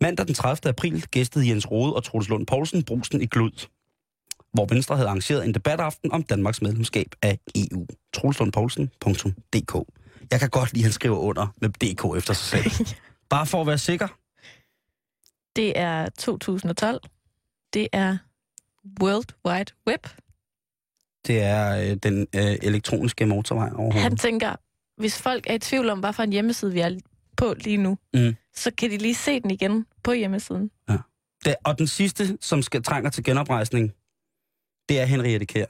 mandag 0.00 0.26
den 0.26 0.34
30. 0.34 0.68
april 0.68 1.04
gæstede 1.10 1.48
Jens 1.48 1.70
Rode 1.70 1.94
og 1.94 2.04
Troels 2.04 2.28
Lund 2.28 2.46
Poulsen 2.46 2.82
brusen 2.82 3.22
i 3.22 3.26
Glud, 3.26 3.66
hvor 4.52 4.66
Venstre 4.66 4.96
havde 4.96 5.08
arrangeret 5.08 5.44
en 5.44 5.54
debataften 5.54 6.12
om 6.12 6.22
Danmarks 6.22 6.62
medlemskab 6.62 7.06
af 7.22 7.38
EU. 7.54 7.86
troelslundpoulsen.dk 8.14 9.74
Jeg 10.30 10.40
kan 10.40 10.50
godt 10.50 10.72
lide, 10.72 10.82
at 10.82 10.84
han 10.84 10.92
skriver 10.92 11.16
under 11.18 11.46
med 11.60 11.68
DK 11.70 12.18
efter 12.18 12.34
sig 12.34 12.62
selv. 12.64 12.86
Bare 13.30 13.46
for 13.46 13.60
at 13.60 13.66
være 13.66 13.78
sikker. 13.78 14.08
Det 15.56 15.78
er 15.78 16.08
2012. 16.18 17.00
Det 17.74 17.88
er 17.92 18.16
World 19.02 19.34
Wide 19.46 19.72
Web. 19.88 20.06
Det 21.26 21.42
er 21.42 21.90
øh, 21.90 21.96
den 21.96 22.26
øh, 22.36 22.56
elektroniske 22.62 23.26
motorvej 23.26 23.68
overhovedet. 23.70 24.02
Han 24.02 24.16
tænker, 24.16 24.56
hvis 25.00 25.18
folk 25.22 25.44
er 25.50 25.54
i 25.54 25.58
tvivl 25.58 25.88
om, 25.90 26.00
hvad 26.00 26.12
for 26.12 26.22
en 26.22 26.32
hjemmeside 26.32 26.72
vi 26.72 26.80
er 26.80 26.98
på 27.36 27.54
lige 27.58 27.76
nu, 27.76 27.98
Mm. 28.14 28.34
så 28.54 28.70
kan 28.78 28.90
de 28.90 28.98
lige 28.98 29.14
se 29.14 29.40
den 29.40 29.50
igen 29.50 29.86
på 30.04 30.12
hjemmesiden. 30.12 30.70
Det, 31.44 31.56
og 31.64 31.78
den 31.78 31.86
sidste, 31.86 32.38
som 32.40 32.62
skal 32.62 32.82
trænger 32.82 33.10
til 33.10 33.24
genoprejsning, 33.24 33.92
det 34.88 35.00
er 35.00 35.04
Henriette 35.04 35.46
Kær. 35.46 35.66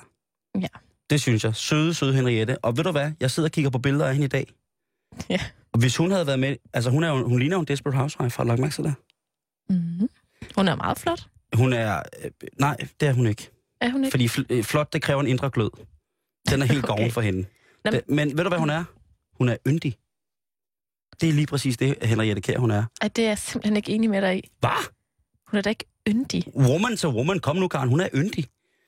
Ja. 0.60 0.66
Det 1.10 1.20
synes 1.20 1.44
jeg. 1.44 1.56
Søde, 1.56 1.94
søde 1.94 2.14
Henriette. 2.14 2.58
Og 2.64 2.76
ved 2.76 2.84
du 2.84 2.90
hvad? 2.90 3.12
Jeg 3.20 3.30
sidder 3.30 3.48
og 3.48 3.52
kigger 3.52 3.70
på 3.70 3.78
billeder 3.78 4.06
af 4.06 4.12
hende 4.12 4.24
i 4.24 4.28
dag. 4.28 4.52
Ja. 5.30 5.40
Og 5.72 5.78
hvis 5.80 5.96
hun 5.96 6.10
havde 6.10 6.26
været 6.26 6.38
med... 6.38 6.56
Altså, 6.72 6.90
hun, 6.90 7.04
er 7.04 7.08
jo, 7.08 7.28
hun 7.28 7.38
ligner 7.38 7.56
jo 7.56 7.60
en 7.60 7.66
Desperate 7.66 7.98
Housewife, 7.98 8.36
har 8.36 8.44
du 8.44 8.48
lagt 8.48 8.60
mærke 8.60 8.74
til 8.74 8.84
det? 8.84 8.94
Mm-hmm. 9.70 10.08
Hun 10.56 10.68
er 10.68 10.74
meget 10.76 10.98
flot. 10.98 11.28
Hun 11.54 11.72
er... 11.72 12.02
Øh, 12.24 12.30
nej, 12.58 12.76
det 13.00 13.08
er 13.08 13.12
hun 13.12 13.26
ikke. 13.26 13.50
Er 13.80 13.90
hun 13.90 14.04
ikke? 14.04 14.10
Fordi 14.12 14.26
fl- 14.26 14.44
øh, 14.50 14.64
flot, 14.64 14.92
det 14.92 15.02
kræver 15.02 15.20
en 15.20 15.26
indre 15.26 15.50
glød. 15.50 15.70
Den 16.50 16.62
er 16.62 16.66
helt 16.66 16.84
Okay. 16.90 17.10
for 17.10 17.20
hende. 17.20 17.44
Nå, 17.84 17.90
Det, 17.90 18.00
men 18.08 18.36
ved 18.38 18.44
du, 18.44 18.48
hvad 18.48 18.58
hun 18.58 18.70
er? 18.70 18.84
Hun 19.38 19.48
er 19.48 19.56
yndig. 19.68 19.96
Det 21.20 21.28
er 21.28 21.32
lige 21.32 21.46
præcis 21.46 21.76
det, 21.76 21.96
Henriette 22.02 22.42
Kær, 22.42 22.58
hun 22.58 22.70
er. 22.70 22.84
Ej, 23.02 23.08
det 23.08 23.24
er 23.24 23.28
jeg 23.28 23.38
simpelthen 23.38 23.76
ikke 23.76 23.92
enig 23.92 24.10
med 24.10 24.22
dig 24.22 24.38
i. 24.38 24.50
Hvad? 24.60 24.90
Hun 25.46 25.58
er 25.58 25.62
da 25.62 25.68
ikke 25.70 25.84
yndig. 26.08 26.44
Woman 26.56 26.96
to 26.96 27.08
woman. 27.08 27.40
Kom 27.40 27.56
nu, 27.56 27.68
Karen. 27.68 27.88
Hun 27.88 28.00
er 28.00 28.08
yndig. 28.14 28.46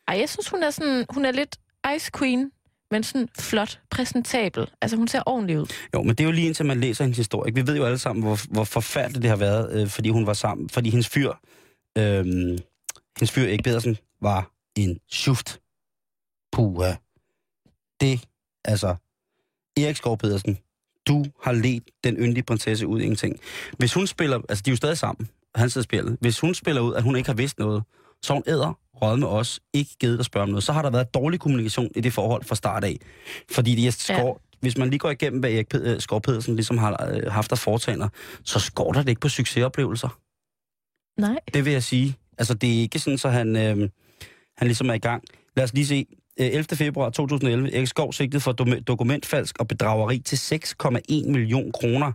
Ej, 0.09 0.19
jeg 0.19 0.29
synes, 0.29 0.49
hun 0.49 0.63
er 0.63 0.71
sådan, 0.71 1.07
hun 1.11 1.25
er 1.25 1.33
lidt 1.33 1.57
ice 1.97 2.11
queen, 2.19 2.51
men 2.91 3.03
sådan 3.03 3.29
flot, 3.39 3.81
præsentabel. 3.91 4.71
Altså, 4.81 4.97
hun 4.97 5.09
ser 5.09 5.23
ordentlig 5.27 5.61
ud. 5.61 5.67
Jo, 5.95 6.03
men 6.03 6.09
det 6.09 6.21
er 6.21 6.25
jo 6.25 6.31
lige 6.31 6.47
indtil 6.47 6.67
man 6.67 6.81
læser 6.81 7.05
hendes 7.05 7.19
historie. 7.19 7.55
Vi 7.55 7.67
ved 7.67 7.77
jo 7.77 7.85
alle 7.85 7.99
sammen, 7.99 8.23
hvor, 8.23 8.53
hvor 8.53 8.65
forfærdeligt 8.65 9.23
det 9.23 9.31
har 9.31 9.37
været, 9.37 9.81
øh, 9.81 9.89
fordi 9.89 10.09
hun 10.09 10.27
var 10.27 10.33
sammen. 10.33 10.69
Fordi 10.69 10.91
hendes 10.91 11.09
fyr 11.09 11.33
øh, 11.99 12.25
hendes 13.19 13.31
fyr 13.31 13.43
Erik 13.43 13.65
Pedersen 13.65 13.97
var 14.21 14.51
en 14.77 15.01
schuft. 15.11 15.61
Puha. 16.53 16.95
Det, 18.01 18.29
altså, 18.65 18.97
Erik 19.77 19.97
Skov 19.97 20.19
Pedersen, 20.19 20.59
du 21.07 21.25
har 21.43 21.53
let 21.53 21.83
den 22.05 22.17
yndige 22.17 22.45
prinsesse 22.45 22.87
ud 22.87 23.01
i 23.01 23.03
ingenting. 23.03 23.41
Hvis 23.79 23.95
hun 23.95 24.07
spiller, 24.07 24.41
altså 24.49 24.63
de 24.63 24.71
er 24.71 24.73
jo 24.73 24.77
stadig 24.77 24.99
sammen, 24.99 25.29
han 25.55 25.71
sidder 25.71 25.85
spillet. 25.85 26.17
Hvis 26.21 26.41
hun 26.41 26.55
spiller 26.55 26.83
ud, 26.83 26.95
at 26.95 27.03
hun 27.03 27.17
ikke 27.17 27.29
har 27.29 27.35
vidst 27.35 27.59
noget, 27.59 27.83
så 28.23 28.33
hun 28.33 28.43
æder 28.47 28.79
råd 29.05 29.17
med 29.17 29.29
os, 29.29 29.61
ikke 29.73 29.91
givet 30.01 30.19
at 30.19 30.25
spørge 30.25 30.43
om 30.43 30.49
noget, 30.49 30.65
så 30.65 30.73
har 30.73 30.83
der 30.83 30.91
været 30.91 31.15
dårlig 31.15 31.41
kommunikation 31.41 31.91
i 31.97 32.01
det 32.01 32.13
forhold 32.13 32.45
fra 32.45 32.55
start 32.55 32.85
af. 32.85 32.97
Fordi 33.51 33.75
de 33.75 33.87
er 33.87 33.91
skår, 33.91 34.41
ja. 34.43 34.57
hvis 34.61 34.79
man 34.79 34.91
lige 34.91 34.99
går 34.99 35.11
igennem, 35.11 35.41
hvad 35.41 35.51
Erik 35.51 35.75
Ped- 35.75 35.99
Skov 36.01 36.21
Pedersen 36.21 36.55
ligesom 36.57 36.79
har 36.79 37.11
øh, 37.11 37.33
haft 37.33 37.53
af 37.53 37.59
foretagender, 37.59 38.09
så 38.45 38.59
skår 38.59 38.93
der 38.93 39.01
det 39.01 39.09
ikke 39.09 39.21
på 39.21 39.29
succesoplevelser. 39.29 40.19
Nej. 41.21 41.39
Det 41.55 41.65
vil 41.65 41.73
jeg 41.73 41.83
sige. 41.83 42.17
Altså, 42.39 42.55
det 42.55 42.77
er 42.77 42.81
ikke 42.81 42.99
sådan, 42.99 43.19
så 43.19 43.29
han, 43.29 43.57
øh, 43.57 43.77
han 44.57 44.67
ligesom 44.67 44.91
er 44.91 44.95
i 44.95 44.99
gang. 44.99 45.23
Lad 45.57 45.65
os 45.65 45.75
lige 45.75 45.87
se. 45.87 46.07
11. 46.37 46.65
februar 46.77 47.11
2011, 47.11 47.75
Erik 47.75 47.89
Skov 47.89 48.13
sigtet 48.13 48.43
for 48.43 48.53
dokumentfalsk 48.87 49.59
og 49.59 49.69
bedrageri 49.69 50.19
til 50.19 50.37
6,1 50.37 51.31
million 51.31 51.73
kroner. 51.73 52.13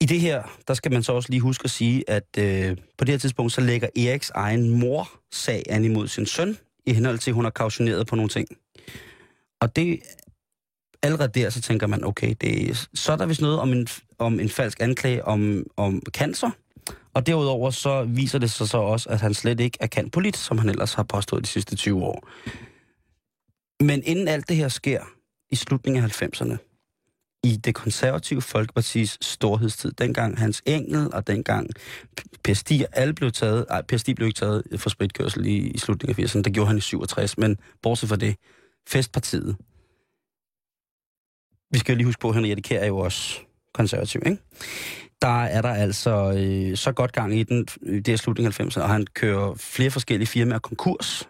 I 0.00 0.06
det 0.06 0.20
her, 0.20 0.42
der 0.68 0.74
skal 0.74 0.92
man 0.92 1.02
så 1.02 1.12
også 1.12 1.30
lige 1.30 1.40
huske 1.40 1.64
at 1.64 1.70
sige, 1.70 2.10
at 2.10 2.38
øh, 2.38 2.76
på 2.98 3.04
det 3.04 3.12
her 3.12 3.18
tidspunkt, 3.18 3.52
så 3.52 3.60
lægger 3.60 3.88
Eriks 3.96 4.30
egen 4.34 4.70
mor 4.70 5.10
sag 5.32 5.62
an 5.68 5.84
imod 5.84 6.08
sin 6.08 6.26
søn, 6.26 6.56
i 6.86 6.92
henhold 6.92 7.18
til, 7.18 7.30
at 7.30 7.34
hun 7.34 7.44
har 7.44 7.50
kautioneret 7.50 8.06
på 8.06 8.16
nogle 8.16 8.28
ting. 8.28 8.48
Og 9.60 9.76
det, 9.76 10.00
allerede 11.02 11.40
der, 11.40 11.50
så 11.50 11.60
tænker 11.60 11.86
man, 11.86 12.04
okay, 12.04 12.34
det, 12.40 12.88
så 12.94 13.12
er 13.12 13.16
der 13.16 13.26
vist 13.26 13.40
noget 13.40 13.58
om 13.58 13.72
en, 13.72 13.88
om 14.18 14.40
en 14.40 14.48
falsk 14.48 14.80
anklage 14.80 15.24
om, 15.24 15.66
om 15.76 16.02
cancer. 16.10 16.50
Og 17.14 17.26
derudover 17.26 17.70
så 17.70 18.04
viser 18.04 18.38
det 18.38 18.50
sig 18.50 18.68
så 18.68 18.78
også, 18.78 19.08
at 19.08 19.20
han 19.20 19.34
slet 19.34 19.60
ikke 19.60 19.78
er 19.80 19.86
kantpolit, 19.86 20.36
som 20.36 20.58
han 20.58 20.68
ellers 20.68 20.94
har 20.94 21.02
påstået 21.02 21.42
de 21.42 21.48
sidste 21.48 21.76
20 21.76 22.02
år. 22.04 22.28
Men 23.84 24.02
inden 24.04 24.28
alt 24.28 24.48
det 24.48 24.56
her 24.56 24.68
sker, 24.68 25.02
i 25.50 25.56
slutningen 25.56 26.04
af 26.04 26.22
90'erne, 26.22 26.67
i 27.44 27.56
det 27.56 27.74
konservative 27.74 28.42
Folkepartis 28.42 29.18
storhedstid, 29.20 29.92
dengang 29.92 30.38
Hans 30.38 30.62
Engel 30.66 31.14
og 31.14 31.26
dengang 31.26 31.70
Per 32.44 32.54
Stig, 32.54 32.86
alle 32.92 33.14
blev 33.14 33.32
taget, 33.32 33.66
ej, 33.70 33.82
Per 33.82 33.96
Stig 33.96 34.16
blev 34.16 34.26
ikke 34.26 34.38
taget 34.38 34.62
for 34.76 34.90
spritkørsel 34.90 35.46
i, 35.46 35.56
i 35.56 35.78
slutningen 35.78 36.24
af 36.24 36.28
80'erne, 36.28 36.42
det 36.42 36.52
gjorde 36.52 36.66
han 36.68 36.76
i 36.76 36.80
67, 36.80 37.38
men 37.38 37.56
bortset 37.82 38.08
fra 38.08 38.16
det, 38.16 38.36
Festpartiet. 38.88 39.56
Vi 41.70 41.78
skal 41.78 41.92
jo 41.92 41.96
lige 41.96 42.06
huske 42.06 42.20
på, 42.20 42.28
at 42.28 42.34
Henriette 42.34 42.62
Kjær 42.62 42.80
er 42.80 42.86
jo 42.86 42.98
også 42.98 43.40
konservativ, 43.74 44.22
ikke? 44.26 44.38
Der 45.22 45.44
er 45.44 45.62
der 45.62 45.68
altså 45.68 46.32
øh, 46.38 46.76
så 46.76 46.92
godt 46.92 47.12
gang 47.12 47.34
i 47.34 47.42
den, 47.42 47.64
det 47.64 48.08
er 48.08 48.16
slutningen 48.16 48.54
af 48.58 48.64
90'erne, 48.66 48.82
og 48.82 48.88
han 48.88 49.06
kører 49.14 49.54
flere 49.54 49.90
forskellige 49.90 50.26
firmaer 50.26 50.58
konkurs, 50.58 51.28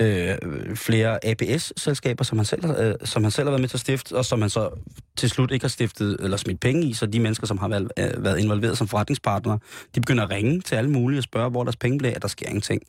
øh, 0.00 0.76
flere 0.76 1.24
APS-selskaber, 1.24 2.24
som 2.24 2.38
han, 2.38 2.44
selv, 2.44 2.64
øh, 2.64 2.94
som 3.04 3.24
han 3.24 3.30
selv 3.30 3.46
har 3.46 3.50
været 3.50 3.60
med 3.60 3.68
til 3.68 3.76
at 3.76 3.80
stifte, 3.80 4.16
og 4.16 4.24
som 4.24 4.40
han 4.40 4.50
så 4.50 4.70
til 5.16 5.30
slut 5.30 5.50
ikke 5.50 5.64
har 5.64 5.68
stiftet 5.68 6.16
eller 6.20 6.36
smidt 6.36 6.60
penge 6.60 6.86
i, 6.86 6.92
så 6.92 7.06
de 7.06 7.20
mennesker, 7.20 7.46
som 7.46 7.58
har 7.58 7.68
været, 7.68 7.92
øh, 7.98 8.24
været 8.24 8.38
involveret 8.38 8.78
som 8.78 8.88
forretningspartnere, 8.88 9.58
de 9.94 10.00
begynder 10.00 10.24
at 10.24 10.30
ringe 10.30 10.60
til 10.60 10.74
alle 10.74 10.90
mulige 10.90 11.18
og 11.18 11.24
spørge, 11.24 11.50
hvor 11.50 11.64
deres 11.64 11.76
penge 11.76 11.98
bliver, 11.98 12.14
at 12.14 12.22
der 12.22 12.28
sker 12.28 12.46
ingenting. 12.46 12.82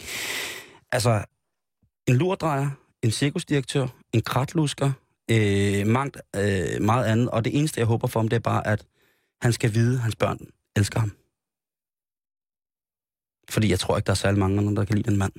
Altså, 0.92 1.24
en 2.08 2.16
lurdrejer, 2.16 2.70
en 3.04 3.12
cirkusdirektør, 3.12 3.88
en 4.14 4.22
kratlusker, 4.22 4.92
øh, 5.32 5.88
mangt, 5.88 6.18
øh, 6.36 6.82
meget 6.82 7.06
andet, 7.06 7.30
og 7.30 7.46
det 7.46 7.58
eneste, 7.58 7.80
jeg 7.80 7.88
håber 7.88 8.08
for 8.08 8.20
ham, 8.20 8.28
det 8.28 8.36
er 8.36 8.40
bare, 8.40 8.68
at 8.68 8.86
han 9.42 9.54
skal 9.54 9.74
vide, 9.74 9.94
at 9.94 10.02
hans 10.02 10.16
børn 10.16 10.40
elsker 10.76 11.00
ham. 11.00 11.12
Fordi 13.50 13.70
jeg 13.70 13.80
tror 13.80 13.98
ikke, 13.98 14.06
der 14.06 14.12
er 14.12 14.16
særlig 14.16 14.40
mange, 14.40 14.76
der 14.76 14.86
kan 14.86 14.96
lide 14.96 15.10
den 15.10 15.20
mand. 15.20 15.34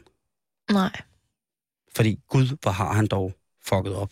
Nej. 0.72 1.02
Fordi 1.96 2.20
Gud, 2.28 2.56
hvor 2.62 2.70
har 2.70 2.92
han 2.92 3.06
dog 3.06 3.34
fucket 3.62 3.94
op. 3.94 4.10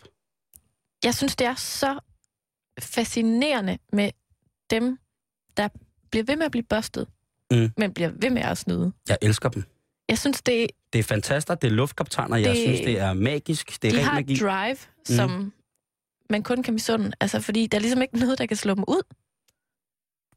Jeg 1.05 1.15
synes, 1.15 1.37
det 1.37 1.47
er 1.47 1.55
så 1.55 1.99
fascinerende 2.81 3.79
med 3.93 4.11
dem, 4.71 4.99
der 5.57 5.69
bliver 6.11 6.25
ved 6.25 6.37
med 6.37 6.45
at 6.45 6.51
blive 6.51 6.63
børstet, 6.63 7.09
mm. 7.51 7.73
men 7.77 7.95
bliver 7.95 8.11
ved 8.17 8.31
med 8.31 8.43
at 8.43 8.59
snyde. 8.59 8.93
Jeg 9.09 9.19
elsker 9.23 9.49
dem. 9.49 9.65
Jeg 10.09 10.19
synes, 10.19 10.43
det... 10.43 10.67
Det 10.93 10.99
er 10.99 11.03
fantastisk, 11.03 11.63
det 11.63 11.69
er 11.69 11.73
luftkaptajner, 11.73 12.37
jeg 12.37 12.57
synes, 12.57 12.81
det 12.81 12.99
er 12.99 13.13
magisk, 13.13 13.83
det 13.83 13.89
er 13.89 13.93
de 13.93 14.03
har 14.03 14.15
magi. 14.15 14.37
drive, 14.37 14.77
som 15.05 15.31
mm. 15.31 15.53
man 16.31 16.43
kun 16.43 16.63
kan 16.63 16.75
misunde. 16.75 17.13
Altså, 17.21 17.41
fordi 17.41 17.67
der 17.67 17.79
er 17.79 17.81
ligesom 17.81 18.03
ikke 18.03 18.19
noget, 18.19 18.39
der 18.39 18.47
kan 18.47 18.57
slå 18.57 18.75
dem 18.75 18.85
ud. 18.89 19.03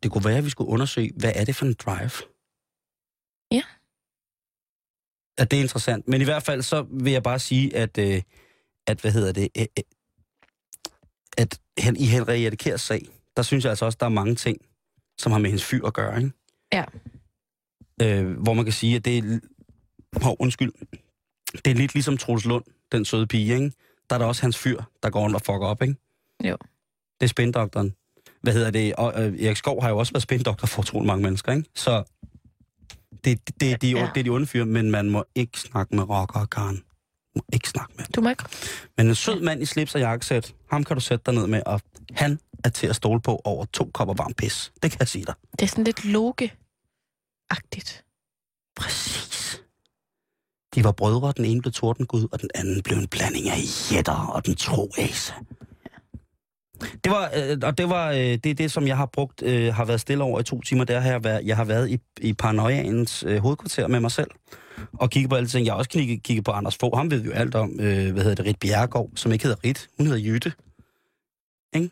Det 0.03 0.11
kunne 0.11 0.25
være, 0.25 0.37
at 0.37 0.45
vi 0.45 0.49
skulle 0.49 0.69
undersøge, 0.69 1.11
hvad 1.15 1.31
er 1.35 1.45
det 1.45 1.55
for 1.55 1.65
en 1.65 1.73
drive? 1.73 2.11
Ja 3.51 3.63
at 5.37 5.51
det 5.51 5.57
er 5.57 5.61
interessant. 5.61 6.07
Men 6.07 6.21
i 6.21 6.23
hvert 6.23 6.43
fald 6.43 6.61
så 6.61 6.85
vil 6.91 7.13
jeg 7.13 7.23
bare 7.23 7.39
sige, 7.39 7.75
at, 7.75 7.97
øh, 7.97 8.21
at 8.87 9.01
hvad 9.01 9.11
hedder 9.11 9.31
det, 9.31 9.49
øh, 9.57 9.65
øh 9.77 9.83
at 11.37 11.59
han, 11.77 11.95
i 11.95 12.05
Henriette 12.05 12.57
Kærs 12.57 12.81
sag, 12.81 13.05
der 13.37 13.43
synes 13.43 13.63
jeg 13.63 13.69
altså 13.69 13.85
også, 13.85 13.97
der 13.99 14.05
er 14.05 14.09
mange 14.09 14.35
ting, 14.35 14.57
som 15.17 15.31
har 15.31 15.39
med 15.39 15.49
hendes 15.49 15.63
fyr 15.63 15.85
at 15.85 15.93
gøre, 15.93 16.17
ikke? 16.17 16.31
Ja. 16.73 16.83
Øh, 18.01 18.37
hvor 18.37 18.53
man 18.53 18.65
kan 18.65 18.73
sige, 18.73 18.95
at 18.95 19.05
det 19.05 19.17
er... 19.17 19.39
Oh, 20.25 20.33
undskyld. 20.39 20.71
Det 21.65 21.71
er 21.71 21.75
lidt 21.75 21.93
ligesom 21.93 22.17
Troels 22.17 22.45
Lund, 22.45 22.63
den 22.91 23.05
søde 23.05 23.27
pige, 23.27 23.53
ikke? 23.53 23.71
Der 24.09 24.15
er 24.15 24.19
der 24.19 24.25
også 24.25 24.41
hans 24.41 24.57
fyr, 24.57 24.81
der 25.03 25.09
går 25.09 25.21
rundt 25.21 25.35
og 25.35 25.41
fucker 25.41 25.67
op, 25.67 25.81
ikke? 25.81 25.95
Jo. 26.43 26.57
Det 27.19 27.25
er 27.25 27.27
spændoktoren. 27.27 27.95
Hvad 28.41 28.53
hedder 28.53 28.71
det? 28.71 28.95
Og 28.95 29.23
øh, 29.23 29.43
Erik 29.43 29.57
Skov 29.57 29.81
har 29.81 29.89
jo 29.89 29.97
også 29.97 30.13
været 30.13 30.23
spændoktor 30.23 30.67
for 30.67 30.81
utrolig 30.81 31.07
mange 31.07 31.23
mennesker, 31.23 31.51
ikke? 31.53 31.69
Så 31.75 32.03
det, 33.25 33.47
det, 33.47 33.59
det, 33.59 33.81
de, 33.81 33.89
ja. 33.89 34.09
det 34.13 34.19
er 34.19 34.23
de 34.23 34.29
onde 34.29 34.47
fyre, 34.47 34.65
men 34.65 34.91
man 34.91 35.09
må 35.09 35.23
ikke 35.35 35.59
snakke 35.59 35.95
med 35.95 36.09
rocker 36.09 36.45
Karen. 36.45 36.83
må 37.35 37.41
ikke 37.53 37.69
snakke 37.69 37.93
med. 37.97 38.05
Du 38.15 38.21
må 38.21 38.29
ikke. 38.29 38.43
Men 38.97 39.07
en 39.07 39.15
sød 39.15 39.41
mand 39.41 39.61
i 39.61 39.65
slips 39.65 39.95
og 39.95 40.01
jakkesæt, 40.01 40.55
ham 40.69 40.83
kan 40.83 40.95
du 40.95 41.01
sætte 41.01 41.23
dig 41.25 41.33
ned 41.33 41.47
med, 41.47 41.61
og 41.65 41.81
han 42.11 42.39
er 42.63 42.69
til 42.69 42.87
at 42.87 42.95
stole 42.95 43.21
på 43.21 43.41
over 43.43 43.65
to 43.65 43.89
kopper 43.93 44.13
varm 44.13 44.33
pis. 44.33 44.71
Det 44.83 44.91
kan 44.91 44.99
jeg 44.99 45.07
sige 45.07 45.25
dig. 45.25 45.33
Det 45.51 45.61
er 45.61 45.67
sådan 45.67 45.83
lidt 45.83 46.05
loge-agtigt. 46.05 48.03
Præcis. 48.75 49.61
De 50.75 50.83
var 50.83 50.91
brødre, 50.91 51.33
den 51.37 51.45
ene 51.45 51.61
blev 51.61 51.73
tordengud, 51.73 52.27
og 52.31 52.41
den 52.41 52.49
anden 52.55 52.83
blev 52.83 52.97
en 52.97 53.07
blanding 53.07 53.49
af 53.49 53.57
jætter 53.91 54.27
og 54.27 54.45
den 54.45 54.55
tro 54.55 54.91
ase. 54.97 55.33
Det 57.03 57.11
var, 57.11 57.31
øh, 57.35 57.57
og 57.63 57.77
det 57.77 57.89
var 57.89 58.11
øh, 58.11 58.17
det, 58.17 58.45
er 58.45 58.53
det, 58.53 58.71
som 58.71 58.87
jeg 58.87 58.97
har 58.97 59.05
brugt, 59.05 59.43
øh, 59.43 59.73
har 59.73 59.85
været 59.85 60.01
stille 60.01 60.23
over 60.23 60.39
i 60.39 60.43
to 60.43 60.61
timer. 60.61 60.83
Der 60.83 60.99
har 60.99 61.11
jeg 61.11 61.23
været, 61.23 61.45
jeg 61.45 61.55
har 61.55 61.63
været 61.63 61.89
i, 61.89 61.99
i 62.21 62.33
paranoiaens 62.33 63.23
øh, 63.27 63.37
hovedkvarter 63.41 63.87
med 63.87 63.99
mig 63.99 64.11
selv. 64.11 64.31
Og 64.93 65.09
kigget 65.09 65.29
på 65.29 65.35
alle 65.35 65.47
ting. 65.47 65.65
Jeg 65.65 65.73
har 65.73 65.77
også 65.77 65.89
kigget, 65.89 66.23
kigget 66.23 66.45
på 66.45 66.51
Anders 66.51 66.77
Fogh. 66.77 66.97
Ham 66.97 67.11
ved 67.11 67.23
jo 67.23 67.31
alt 67.31 67.55
om, 67.55 67.79
øh, 67.79 68.11
hvad 68.11 68.23
hedder 68.23 68.35
det, 68.35 68.45
Rit 68.45 68.59
Bjergård, 68.59 69.09
som 69.15 69.31
ikke 69.31 69.45
hedder 69.45 69.63
Rit. 69.63 69.87
Hun 69.97 70.07
hedder 70.07 70.21
Jytte. 70.21 70.53
Ikke? 71.75 71.89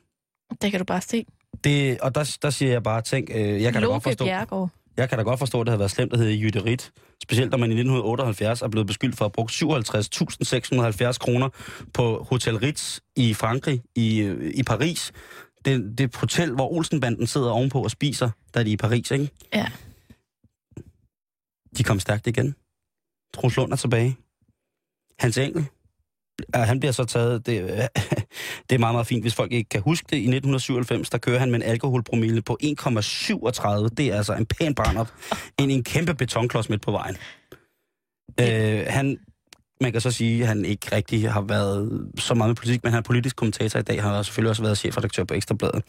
Det 0.61 0.71
kan 0.71 0.79
du 0.79 0.85
bare 0.85 1.01
se. 1.01 1.25
Det, 1.63 1.99
og 1.99 2.15
der, 2.15 2.37
der 2.41 2.49
siger 2.49 2.71
jeg 2.71 2.83
bare, 2.83 3.01
tænk, 3.01 3.29
øh, 3.33 3.61
jeg 3.61 3.73
kan 3.73 3.81
da 3.81 3.87
godt 3.87 4.03
forstå... 4.03 4.25
Bjergård. 4.25 4.69
Jeg 4.97 5.09
kan 5.09 5.17
da 5.17 5.23
godt 5.23 5.39
forstå, 5.39 5.61
at 5.61 5.65
det 5.65 5.71
havde 5.71 5.79
været 5.79 5.91
slemt 5.91 6.13
at 6.13 6.19
hedde 6.19 6.41
Jytte 6.41 6.65
Rit. 6.65 6.91
Specielt 7.23 7.51
når 7.51 7.57
man 7.57 7.71
i 7.71 7.73
1978 7.73 8.61
er 8.61 8.67
blevet 8.67 8.87
beskyldt 8.87 9.17
for 9.17 9.25
at 9.25 9.31
bruge 9.31 9.49
57.670 9.49 11.17
kroner 11.17 11.49
på 11.93 12.27
Hotel 12.29 12.57
Ritz 12.57 12.99
i 13.15 13.33
Frankrig, 13.33 13.81
i, 13.95 14.19
øh, 14.19 14.51
i 14.55 14.63
Paris. 14.63 15.11
Det, 15.65 15.97
det 15.97 16.15
hotel, 16.15 16.51
hvor 16.51 16.71
Olsenbanden 16.71 17.27
sidder 17.27 17.51
ovenpå 17.51 17.83
og 17.83 17.91
spiser, 17.91 18.29
da 18.55 18.63
de 18.63 18.69
er 18.69 18.73
i 18.73 18.77
Paris, 18.77 19.11
ikke? 19.11 19.29
Ja. 19.53 19.71
De 21.77 21.83
kom 21.83 21.99
stærkt 21.99 22.27
igen. 22.27 22.55
Troels 23.33 23.57
Lund 23.57 23.71
er 23.71 23.75
tilbage. 23.75 24.17
Hans 25.19 25.37
Engel, 25.37 25.67
han 26.53 26.79
bliver 26.79 26.91
så 26.91 27.05
taget, 27.05 27.45
det, 27.45 27.61
det 28.69 28.75
er 28.75 28.79
meget, 28.79 28.95
meget 28.95 29.07
fint, 29.07 29.23
hvis 29.23 29.35
folk 29.35 29.51
ikke 29.51 29.69
kan 29.69 29.81
huske 29.81 30.05
det. 30.09 30.15
I 30.15 30.19
1997, 30.19 31.09
der 31.09 31.17
kører 31.17 31.39
han 31.39 31.51
med 31.51 31.59
en 31.59 31.63
alkoholpromille 31.63 32.41
på 32.41 32.57
1,37. 32.63 32.67
Det 33.97 34.07
er 34.07 34.17
altså 34.17 34.33
en 34.33 34.45
pæn 34.45 34.75
brænder 34.75 35.05
ind 35.59 35.71
i 35.71 35.75
en 35.75 35.83
kæmpe 35.83 36.13
betonklods 36.13 36.69
midt 36.69 36.81
på 36.81 36.91
vejen. 36.91 37.17
Øh, 38.39 38.85
han, 38.87 39.17
man 39.81 39.91
kan 39.91 40.01
så 40.01 40.11
sige, 40.11 40.41
at 40.41 40.47
han 40.47 40.65
ikke 40.65 40.95
rigtig 40.95 41.31
har 41.31 41.41
været 41.41 42.07
så 42.17 42.33
meget 42.33 42.49
med 42.49 42.55
politik, 42.55 42.83
men 42.83 42.91
han 42.91 42.99
er 42.99 43.03
politisk 43.03 43.35
kommentator 43.35 43.79
i 43.79 43.83
dag, 43.83 44.01
har 44.01 44.23
selvfølgelig 44.23 44.49
også 44.49 44.61
været 44.61 44.77
chefredaktør 44.77 45.23
på 45.23 45.33
Ekstrabladet. 45.33 45.83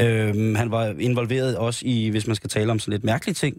Øh, 0.00 0.56
han 0.56 0.70
var 0.70 0.94
involveret 0.98 1.56
også 1.56 1.82
i, 1.84 2.08
hvis 2.08 2.26
man 2.26 2.36
skal 2.36 2.50
tale 2.50 2.70
om 2.70 2.78
sådan 2.78 2.92
lidt 2.92 3.04
mærkelige 3.04 3.34
ting, 3.34 3.56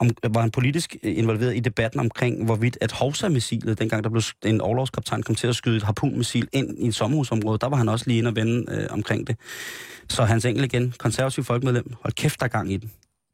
om, 0.00 0.10
var 0.30 0.40
han 0.40 0.50
politisk 0.50 0.96
involveret 1.02 1.56
i 1.56 1.60
debatten 1.60 2.00
omkring, 2.00 2.44
hvorvidt 2.44 2.78
at 2.80 2.92
Hovsa-missilet, 2.92 3.78
dengang 3.78 4.04
der 4.04 4.10
blev 4.10 4.22
en 4.44 4.60
overlovskaptajn, 4.60 5.22
kom 5.22 5.34
til 5.34 5.46
at 5.46 5.56
skyde 5.56 5.76
et 5.76 5.82
harpunmissil 5.82 6.48
ind 6.52 6.78
i 6.78 6.86
et 6.86 6.94
sommerhusområde, 6.94 7.58
der 7.58 7.68
var 7.68 7.76
han 7.76 7.88
også 7.88 8.04
lige 8.06 8.18
inde 8.18 8.28
og 8.28 8.36
vende 8.36 8.72
øh, 8.72 8.86
omkring 8.90 9.26
det. 9.26 9.36
Så 10.08 10.24
hans 10.24 10.44
enkel 10.44 10.64
igen, 10.64 10.94
konservativ 10.98 11.44
folkemedlem, 11.44 11.92
hold 12.02 12.12
kæft, 12.12 12.40
der 12.40 12.46
er 12.46 12.50
gang 12.50 12.72
i 12.72 12.76
den. 12.76 12.90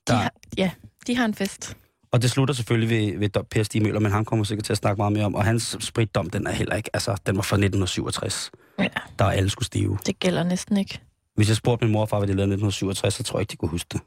Der... 0.06 0.14
De 0.14 0.18
har, 0.18 0.32
ja, 0.56 0.70
de 1.06 1.16
har 1.16 1.24
en 1.24 1.34
fest. 1.34 1.76
Og 2.12 2.22
det 2.22 2.30
slutter 2.30 2.54
selvfølgelig 2.54 2.90
ved, 2.90 3.18
ved 3.18 3.44
Per 3.50 3.62
Stig 3.62 3.82
Møller, 3.82 4.00
men 4.00 4.12
han 4.12 4.24
kommer 4.24 4.44
sikkert 4.44 4.64
til 4.64 4.72
at 4.72 4.76
snakke 4.76 4.98
meget 4.98 5.12
mere 5.12 5.24
om. 5.24 5.34
Og 5.34 5.44
hans 5.44 5.76
spritdom, 5.80 6.30
den 6.30 6.46
er 6.46 6.52
heller 6.52 6.76
ikke, 6.76 6.90
altså, 6.92 7.16
den 7.26 7.36
var 7.36 7.42
fra 7.42 7.56
1967. 7.56 8.50
Ja. 8.78 8.88
Der 9.18 9.24
er 9.24 9.30
alle 9.30 9.50
skulle 9.50 9.66
stive. 9.66 9.98
Det 10.06 10.18
gælder 10.18 10.42
næsten 10.42 10.76
ikke. 10.76 11.00
Hvis 11.36 11.48
jeg 11.48 11.56
spurgte 11.56 11.84
min 11.84 11.92
mor 11.92 12.00
og 12.00 12.08
far, 12.08 12.18
hvad 12.18 12.28
de 12.28 12.32
lavede 12.32 12.52
1967, 12.52 13.14
så 13.14 13.22
tror 13.22 13.38
jeg 13.38 13.42
ikke, 13.42 13.50
de 13.50 13.56
kunne 13.56 13.68
huske 13.68 13.88
det. 13.92 14.00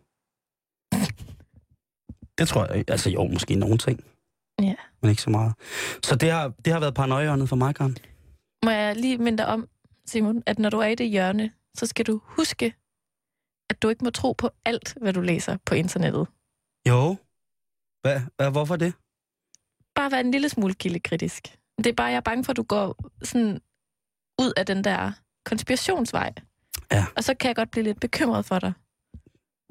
Det 2.37 2.47
tror 2.47 2.73
jeg. 2.73 2.83
Altså 2.87 3.09
jo, 3.09 3.23
måske 3.27 3.55
nogle 3.55 3.77
ting. 3.77 4.03
Ja. 4.61 4.75
Men 5.01 5.09
ikke 5.09 5.21
så 5.21 5.29
meget. 5.29 5.53
Så 6.03 6.15
det 6.15 6.31
har, 6.31 6.53
det 6.65 6.73
har 6.73 6.79
været 6.79 6.93
paranoiehjørnet 6.93 7.49
for 7.49 7.55
mig, 7.55 7.75
Karen. 7.75 7.97
Må 8.65 8.71
jeg 8.71 8.95
lige 8.95 9.17
minde 9.17 9.37
dig 9.37 9.47
om, 9.47 9.67
Simon, 10.05 10.43
at 10.45 10.59
når 10.59 10.69
du 10.69 10.79
er 10.79 10.87
i 10.87 10.95
det 10.95 11.09
hjørne, 11.09 11.51
så 11.77 11.85
skal 11.85 12.05
du 12.05 12.21
huske, 12.23 12.73
at 13.69 13.81
du 13.81 13.89
ikke 13.89 14.03
må 14.03 14.09
tro 14.09 14.31
på 14.33 14.49
alt, 14.65 14.97
hvad 15.01 15.13
du 15.13 15.21
læser 15.21 15.57
på 15.65 15.75
internettet. 15.75 16.27
Jo. 16.89 17.15
Hvad, 18.01 18.21
hvad, 18.35 18.51
hvorfor 18.51 18.75
det? 18.75 18.93
Bare 19.95 20.11
vær 20.11 20.19
en 20.19 20.31
lille 20.31 20.49
smule 20.49 20.73
kildekritisk. 20.73 21.57
Det 21.77 21.87
er 21.87 21.93
bare, 21.93 22.07
jeg 22.07 22.15
er 22.17 22.21
bange 22.21 22.43
for, 22.43 22.51
at 22.51 22.57
du 22.57 22.63
går 22.63 22.95
sådan 23.23 23.61
ud 24.41 24.53
af 24.57 24.65
den 24.65 24.83
der 24.83 25.11
konspirationsvej. 25.45 26.33
Ja. 26.91 27.05
Og 27.17 27.23
så 27.23 27.33
kan 27.33 27.47
jeg 27.47 27.55
godt 27.55 27.71
blive 27.71 27.83
lidt 27.83 27.99
bekymret 27.99 28.45
for 28.45 28.59
dig, 28.59 28.73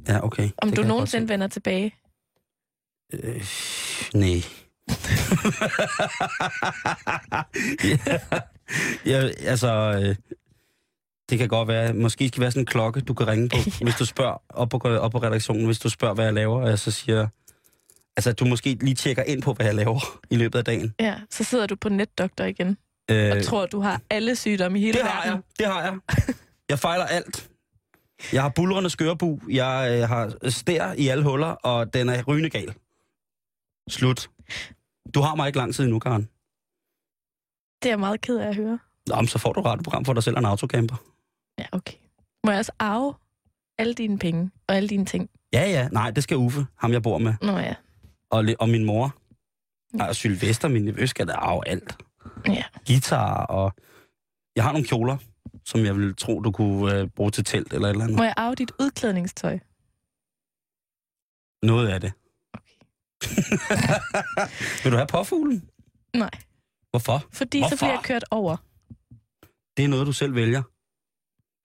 Ja, 0.09 0.25
okay. 0.25 0.51
om 0.59 0.69
Det 0.69 0.77
du 0.79 0.83
nogensinde 0.83 1.29
vender 1.29 1.49
tilbage. 1.49 1.95
Øh, 3.13 3.45
nej. 4.15 4.43
ja, 7.85 7.99
ja, 9.07 9.31
altså, 9.41 10.01
øh, 10.03 10.17
det 11.31 11.39
kan 11.39 11.49
godt 11.49 11.69
være. 11.69 11.93
Måske 11.93 12.29
skal 12.29 12.41
være 12.41 12.51
sådan 12.51 12.63
en 12.63 12.67
klokke, 12.67 13.01
du 13.01 13.15
kan 13.15 13.27
ringe 13.27 13.49
på, 13.49 13.57
ja. 13.57 13.85
hvis 13.85 13.95
du 13.95 14.05
spørger 14.05 14.43
op 14.49 14.69
på, 14.69 14.79
op 14.79 15.11
på 15.13 15.19
redaktionen, 15.19 15.67
hvis 15.67 15.79
du 15.79 15.89
spørger, 15.89 16.15
hvad 16.15 16.25
jeg 16.25 16.35
laver, 16.35 16.63
og 16.63 16.69
jeg 16.69 16.79
så 16.79 16.91
siger... 16.91 17.29
Altså, 18.17 18.33
du 18.33 18.45
måske 18.45 18.77
lige 18.81 18.95
tjekker 18.95 19.23
ind 19.23 19.43
på, 19.43 19.53
hvad 19.53 19.67
jeg 19.67 19.75
laver 19.75 20.21
i 20.31 20.37
løbet 20.37 20.59
af 20.59 20.65
dagen. 20.65 20.95
Ja, 21.01 21.15
så 21.31 21.45
sidder 21.45 21.67
du 21.67 21.77
på 21.77 21.89
netdoktor 21.89 22.45
igen, 22.45 22.77
Øh, 23.11 23.33
og 23.37 23.45
tror, 23.45 23.67
du 23.67 23.81
har 23.81 24.01
alle 24.11 24.37
sygdomme 24.37 24.79
i 24.79 24.83
hele 24.83 24.99
det 24.99 25.07
har 25.07 25.25
verden. 25.25 25.43
jeg, 25.59 25.59
det 25.59 25.67
har 25.67 25.83
jeg. 25.83 25.99
Jeg 26.69 26.79
fejler 26.79 27.05
alt. 27.05 27.49
Jeg 28.33 28.43
har 28.43 28.49
bulrende 28.49 28.91
skørbu, 28.91 29.41
jeg 29.51 29.99
øh, 30.03 30.09
har 30.09 30.51
stær 30.51 30.93
i 30.93 31.09
alle 31.09 31.25
huller, 31.25 31.47
og 31.47 31.95
den 31.95 32.09
er 32.09 32.23
rygende 32.23 32.51
gal. 32.51 32.75
Slut. 33.89 34.31
Du 35.15 35.21
har 35.21 35.35
mig 35.35 35.47
ikke 35.47 35.59
lang 35.59 35.75
tid 35.75 35.85
endnu, 35.85 35.99
Karen. 35.99 36.23
Det 37.83 37.89
er 37.89 37.93
jeg 37.93 38.01
meget 38.01 38.21
ked 38.21 38.37
af 38.39 38.49
at 38.49 38.57
høre. 38.57 38.79
Nå, 39.07 39.17
men 39.17 39.27
så 39.29 39.39
får 39.39 39.53
du 39.53 39.61
ret 39.61 39.83
program 39.85 40.05
for 40.05 40.13
dig 40.13 40.23
selv 40.23 40.37
og 40.37 40.41
en 40.41 40.47
autocamper. 40.47 40.97
Ja, 41.59 41.67
okay. 41.73 41.97
Må 42.45 42.51
jeg 42.51 42.59
også 42.59 42.73
arve 42.79 43.15
alle 43.79 43.95
dine 43.95 44.19
penge 44.19 44.51
og 44.69 44.75
alle 44.77 44.89
dine 44.89 45.07
ting? 45.07 45.31
Ja, 45.53 45.71
ja. 45.71 45.89
Nej, 45.89 46.11
det 46.11 46.23
skal 46.23 46.37
Uffe, 46.37 46.67
ham 46.77 46.93
jeg 46.93 47.03
bor 47.03 47.19
med. 47.19 47.35
Nå 47.43 47.59
ja. 47.59 47.75
Og, 48.31 48.45
og 48.59 48.69
min 48.69 48.85
mor. 48.85 49.17
Og 50.01 50.17
Sylvester, 50.17 50.69
min 50.69 50.85
nevø, 50.85 51.07
skal 51.07 51.29
da 51.29 51.33
arve 51.33 51.69
alt. 51.69 51.97
Ja. 52.49 52.65
Guitar 52.87 53.47
og... 53.47 53.73
Jeg 54.57 54.65
har 54.65 54.73
nogle 54.73 54.87
kjoler, 54.87 55.17
som 55.65 55.85
jeg 55.85 55.97
vil 55.97 56.17
tro, 56.17 56.41
du 56.41 56.53
kunne 56.53 56.95
øh, 56.95 57.09
bruge 57.09 57.31
til 57.31 57.45
telt 57.45 57.73
eller 57.73 57.89
et 57.89 57.91
eller 57.93 58.05
andet. 58.05 58.17
Må 58.17 58.25
jeg 58.25 58.35
arve 58.37 58.55
dit 58.55 58.73
udklædningstøj? 58.81 59.59
Noget 61.67 61.89
af 61.89 62.01
det. 62.01 62.13
Vil 64.83 64.93
du 64.93 64.97
have 64.97 65.07
påfuglen? 65.07 65.69
Nej, 66.15 66.31
Hvorfor? 66.91 67.27
fordi 67.33 67.59
Hvorfor? 67.59 67.77
så 67.77 67.85
bliver 67.85 67.93
jeg 67.93 68.01
kørt 68.05 68.25
over. 68.31 68.57
Det 69.77 69.85
er 69.85 69.89
noget, 69.89 70.07
du 70.07 70.13
selv 70.13 70.35
vælger. 70.35 70.63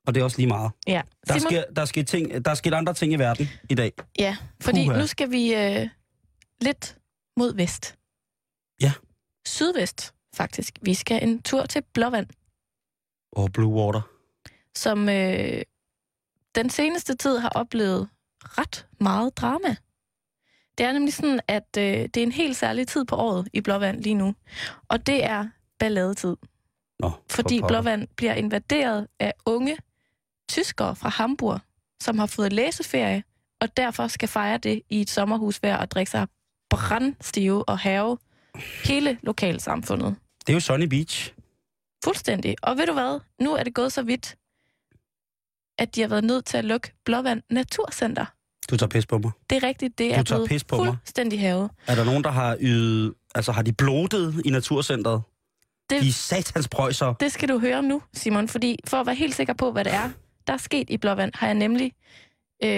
Og 0.07 0.15
det 0.15 0.21
er 0.21 0.23
også 0.23 0.37
lige 0.37 0.47
meget. 0.47 0.71
Ja. 0.87 1.01
Der, 1.27 1.33
Simon, 1.37 1.51
sker, 1.51 1.63
der, 1.75 1.85
sker 1.85 2.03
ting, 2.03 2.45
der 2.45 2.53
sker 2.53 2.75
andre 2.75 2.93
ting 2.93 3.13
i 3.13 3.15
verden 3.15 3.49
i 3.69 3.75
dag. 3.75 3.91
ja, 4.19 4.37
fordi 4.61 4.85
Puha. 4.85 4.99
nu 4.99 5.07
skal 5.07 5.31
vi 5.31 5.55
øh, 5.55 5.89
lidt 6.61 6.97
mod 7.37 7.55
vest. 7.55 7.95
Ja. 8.81 8.93
Sydvest, 9.47 10.13
faktisk. 10.35 10.77
Vi 10.81 10.93
skal 10.93 11.23
en 11.23 11.41
tur 11.41 11.65
til 11.65 11.81
Blåvand, 11.93 12.27
Og 13.31 13.51
Blue 13.53 13.73
Water. 13.85 14.01
som 14.75 15.09
øh, 15.09 15.61
den 16.55 16.69
seneste 16.69 17.15
tid 17.15 17.37
har 17.37 17.49
oplevet 17.49 18.09
ret 18.43 18.87
meget 18.99 19.37
drama. 19.37 19.75
Det 20.77 20.85
er 20.85 20.91
nemlig 20.91 21.13
sådan, 21.13 21.39
at 21.47 21.77
øh, 21.77 21.83
det 21.83 22.17
er 22.17 22.23
en 22.23 22.31
helt 22.31 22.57
særlig 22.57 22.87
tid 22.87 23.05
på 23.05 23.15
året 23.15 23.47
i 23.53 23.61
Blåvand 23.61 24.01
lige 24.01 24.15
nu. 24.15 24.35
Og 24.87 25.07
det 25.07 25.23
er 25.25 25.47
balladetid. 25.79 26.35
Nå, 26.99 27.09
for 27.09 27.21
Fordi 27.29 27.59
pokker. 27.59 27.67
Blåvand 27.67 28.07
bliver 28.15 28.33
invaderet 28.33 29.07
af 29.19 29.33
unge 29.45 29.77
tyskere 30.49 30.95
fra 30.95 31.09
Hamburg, 31.09 31.59
som 32.01 32.19
har 32.19 32.25
fået 32.25 32.53
læseferie, 32.53 33.23
og 33.61 33.77
derfor 33.77 34.07
skal 34.07 34.27
fejre 34.29 34.57
det 34.57 34.81
i 34.89 35.01
et 35.01 35.09
sommerhus 35.09 35.57
hver 35.57 35.77
og 35.77 35.91
drikke 35.91 36.11
sig 36.11 36.27
brandstive 36.69 37.69
og 37.69 37.79
have 37.79 38.17
hele 38.85 39.17
lokalsamfundet. 39.23 40.15
Det 40.47 40.49
er 40.49 40.53
jo 40.53 40.59
Sunny 40.59 40.85
Beach. 40.85 41.33
Fuldstændig. 42.03 42.55
Og 42.61 42.77
ved 42.77 42.85
du 42.85 42.93
hvad? 42.93 43.19
Nu 43.39 43.53
er 43.53 43.63
det 43.63 43.73
gået 43.73 43.93
så 43.93 44.01
vidt, 44.01 44.35
at 45.77 45.95
de 45.95 46.01
har 46.01 46.07
været 46.07 46.23
nødt 46.23 46.45
til 46.45 46.57
at 46.57 46.65
lukke 46.65 46.93
Blåvand 47.05 47.41
Naturcenter. 47.49 48.25
Du 48.69 48.77
tager 48.77 48.89
pis 48.89 49.05
på 49.05 49.17
mig. 49.17 49.31
Det 49.49 49.63
er 49.63 49.67
rigtigt, 49.67 49.97
det 49.97 50.11
Du 50.15 50.19
er 50.19 50.23
tager 50.23 50.37
blevet 50.39 50.49
pis 50.49 50.63
på 50.63 50.75
mig. 50.77 50.85
fuldstændig 50.85 51.39
havet. 51.39 51.71
Er 51.87 51.95
der 51.95 52.03
nogen, 52.05 52.23
der 52.23 52.29
har 52.31 52.57
ydet... 52.59 53.13
Altså, 53.35 53.51
har 53.51 53.61
de 53.61 53.73
blodet 53.73 54.41
i 54.45 54.49
Naturcentret? 54.49 55.21
Det- 55.89 56.01
De 56.01 56.07
er 56.07 56.11
satans 56.11 56.67
prøjser. 56.67 57.13
Det 57.13 57.31
skal 57.31 57.49
du 57.49 57.59
høre 57.59 57.83
nu, 57.83 58.01
Simon, 58.13 58.47
fordi 58.47 58.79
for 58.87 58.97
at 58.97 59.05
være 59.05 59.15
helt 59.15 59.35
sikker 59.35 59.53
på, 59.53 59.71
hvad 59.71 59.83
det 59.83 59.93
er, 59.93 60.09
der 60.47 60.53
er 60.53 60.57
sket 60.57 60.89
i 60.89 60.97
Blåvand, 60.97 61.31
har 61.35 61.47
jeg 61.47 61.53
nemlig 61.53 61.91
øh, 62.63 62.69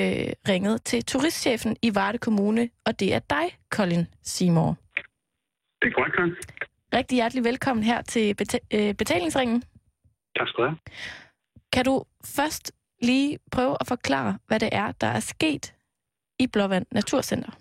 ringet 0.49 0.83
til 0.83 1.05
turistchefen 1.05 1.77
i 1.81 1.95
Varde 1.95 2.17
Kommune, 2.17 2.69
og 2.85 2.99
det 2.99 3.13
er 3.13 3.19
dig, 3.19 3.57
Colin 3.73 4.05
Seymour. 4.23 4.77
Det 5.81 5.87
er 5.87 5.93
korrekt, 5.95 6.15
Karen. 6.15 6.35
Rigtig 6.93 7.15
hjertelig 7.15 7.43
velkommen 7.43 7.83
her 7.83 8.01
til 8.01 8.35
beta- 8.41 8.67
øh, 8.73 8.93
betalingsringen. 8.93 9.63
Tak 10.37 10.47
skal 10.47 10.63
du 10.63 10.67
have. 10.69 10.77
Kan 11.73 11.85
du 11.85 12.03
først 12.25 12.71
lige 13.09 13.39
prøve 13.55 13.75
at 13.81 13.87
forklare, 13.87 14.31
hvad 14.47 14.59
det 14.59 14.69
er, 14.71 14.91
der 15.01 15.07
er 15.07 15.19
sket 15.19 15.65
i 16.39 16.45
Blåvand 16.53 16.85
Naturcenter? 16.91 17.51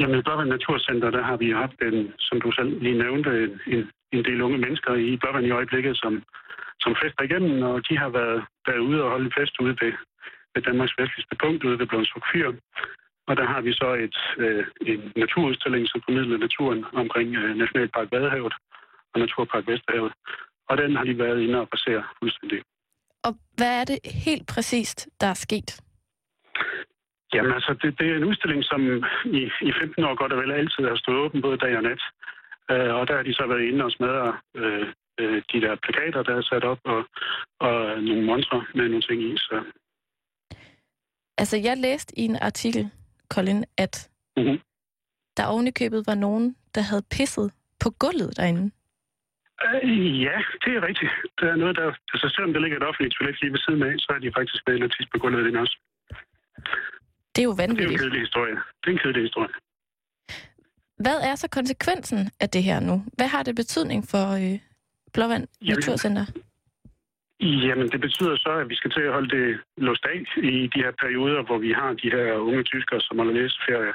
Jamen, 0.00 0.18
i 0.18 0.22
Blåvand 0.22 0.48
Naturcenter, 0.48 1.10
der 1.10 1.22
har 1.22 1.36
vi 1.36 1.50
haft 1.62 1.78
en, 1.88 2.12
som 2.18 2.40
du 2.40 2.52
selv 2.52 2.70
lige 2.84 2.98
nævnte, 3.04 3.30
en, 3.44 3.52
en, 3.74 3.90
en 4.12 4.24
del 4.24 4.42
unge 4.42 4.58
mennesker 4.58 4.94
i 4.94 5.16
Blåvand 5.16 5.46
i 5.46 5.50
øjeblikket, 5.50 5.96
som, 5.96 6.22
som 6.80 6.92
fester 7.02 7.22
igennem, 7.22 7.62
og 7.62 7.88
de 7.88 7.94
har 7.98 8.08
været, 8.08 8.44
derude 8.66 8.88
ude 8.88 9.02
og 9.04 9.10
holde 9.10 9.30
fest 9.38 9.54
ude 9.60 9.76
ved, 9.80 9.92
ved 10.54 10.62
Danmarks 10.62 10.94
vestligste 10.98 11.36
punkt, 11.42 11.64
ude 11.64 11.78
ved 11.78 11.86
Blåensuk 11.86 12.24
Fyr. 12.32 12.52
Og 13.28 13.36
der 13.36 13.46
har 13.52 13.60
vi 13.60 13.72
så 13.72 13.88
et, 14.06 14.18
øh, 14.44 14.64
en 14.86 15.12
naturudstilling, 15.16 15.88
som 15.88 16.02
formidler 16.04 16.38
naturen 16.38 16.84
omkring 17.02 17.36
øh, 17.36 17.56
Nationalpark 17.56 18.08
Vadehavet 18.12 18.54
og 19.12 19.20
Naturpark 19.20 19.66
Vesterhavet. 19.66 20.12
Og 20.68 20.78
den 20.78 20.96
har 20.96 21.04
de 21.04 21.18
været 21.18 21.40
inde 21.40 21.60
og 21.60 21.68
basere 21.68 22.04
fuldstændig. 22.18 22.62
Og 23.24 23.32
hvad 23.56 23.80
er 23.80 23.84
det 23.84 23.98
helt 24.26 24.46
præcist, 24.46 25.08
der 25.20 25.26
er 25.26 25.34
sket? 25.34 25.80
Jamen 27.34 27.52
altså, 27.52 27.72
det, 27.82 27.98
det 27.98 28.06
er 28.10 28.16
en 28.16 28.24
udstilling, 28.24 28.64
som 28.64 28.80
i, 29.24 29.42
i 29.68 29.72
15 29.80 30.04
år 30.04 30.14
godt 30.14 30.32
og 30.32 30.38
vel 30.42 30.52
altid 30.52 30.84
har 30.88 30.96
stået 30.96 31.18
åben 31.18 31.42
både 31.42 31.58
dag 31.58 31.76
og 31.76 31.82
nat. 31.82 32.02
Uh, 32.72 32.90
og 32.98 33.08
der 33.08 33.16
har 33.16 33.22
de 33.22 33.34
så 33.34 33.46
været 33.46 33.68
inde 33.68 33.84
og 33.84 33.90
smadre 33.92 34.28
uh, 34.60 34.86
uh, 35.22 35.36
de 35.52 35.58
der 35.64 35.76
plakater, 35.82 36.22
der 36.22 36.34
er 36.36 36.42
sat 36.42 36.64
op, 36.64 36.78
og, 36.84 37.00
og 37.60 38.02
nogle 38.02 38.24
monstre 38.24 38.64
med 38.74 38.88
nogle 38.88 39.02
ting 39.02 39.22
i. 39.22 39.36
Så, 39.36 39.64
Altså, 41.38 41.56
jeg 41.56 41.76
læste 41.76 42.18
i 42.18 42.22
en 42.22 42.36
artikel, 42.36 42.90
Colin, 43.28 43.64
at 43.76 44.10
Mhm. 44.36 44.58
der 45.36 45.46
ovenikøbet 45.46 46.06
var 46.06 46.14
nogen, 46.14 46.56
der 46.74 46.80
havde 46.80 47.02
pisset 47.10 47.52
på 47.80 47.90
gulvet 47.90 48.36
derinde. 48.36 48.70
Uh, 49.84 50.22
ja, 50.26 50.36
det 50.64 50.70
er 50.76 50.82
rigtigt. 50.88 51.12
Der 51.40 51.46
er 51.52 51.56
noget, 51.56 51.76
der... 51.76 51.86
Altså, 52.12 52.26
selvom 52.34 52.52
der 52.52 52.60
ligger 52.60 52.76
et 52.78 52.86
offentligt 52.88 53.14
toilet 53.14 53.40
lige 53.42 53.52
ved 53.52 53.58
siden 53.66 53.82
af, 53.82 53.94
så 53.98 54.08
er 54.16 54.18
de 54.18 54.32
faktisk 54.38 54.62
og 54.86 54.90
tisse 54.94 55.10
på 55.12 55.18
gulvet 55.18 55.44
den 55.44 55.56
også. 55.56 55.76
Det 57.34 57.40
er 57.42 57.46
jo 57.50 57.52
Det 57.52 57.60
er 57.60 57.64
en 57.64 57.68
vanvittigt. 57.68 58.00
kedelig 58.00 58.20
historie. 58.20 58.54
Det 58.80 58.86
er 58.86 58.94
en 58.96 58.98
kedelig 59.04 59.22
historie. 59.28 59.52
Hvad 61.04 61.18
er 61.30 61.34
så 61.34 61.48
konsekvensen 61.58 62.20
af 62.40 62.48
det 62.54 62.62
her 62.62 62.80
nu? 62.80 63.04
Hvad 63.16 63.28
har 63.34 63.42
det 63.42 63.56
betydning 63.56 64.00
for 64.12 64.24
øh, 64.42 64.58
Blåvand 65.14 65.46
Jamen- 65.60 65.74
Naturcenter? 65.74 66.26
Jamen, 67.66 67.88
det 67.88 68.00
betyder 68.00 68.36
så, 68.36 68.50
at 68.62 68.68
vi 68.68 68.74
skal 68.76 68.90
til 68.90 69.00
at 69.00 69.12
holde 69.12 69.30
det 69.36 69.60
låst 69.76 70.04
af 70.04 70.18
i 70.36 70.66
de 70.74 70.78
her 70.84 70.92
perioder, 71.02 71.42
hvor 71.42 71.58
vi 71.58 71.72
har 71.72 71.90
de 72.02 72.10
her 72.10 72.32
unge 72.48 72.62
tyskere, 72.62 73.00
som 73.00 73.18
holder 73.18 73.34
læseferie, 73.34 73.94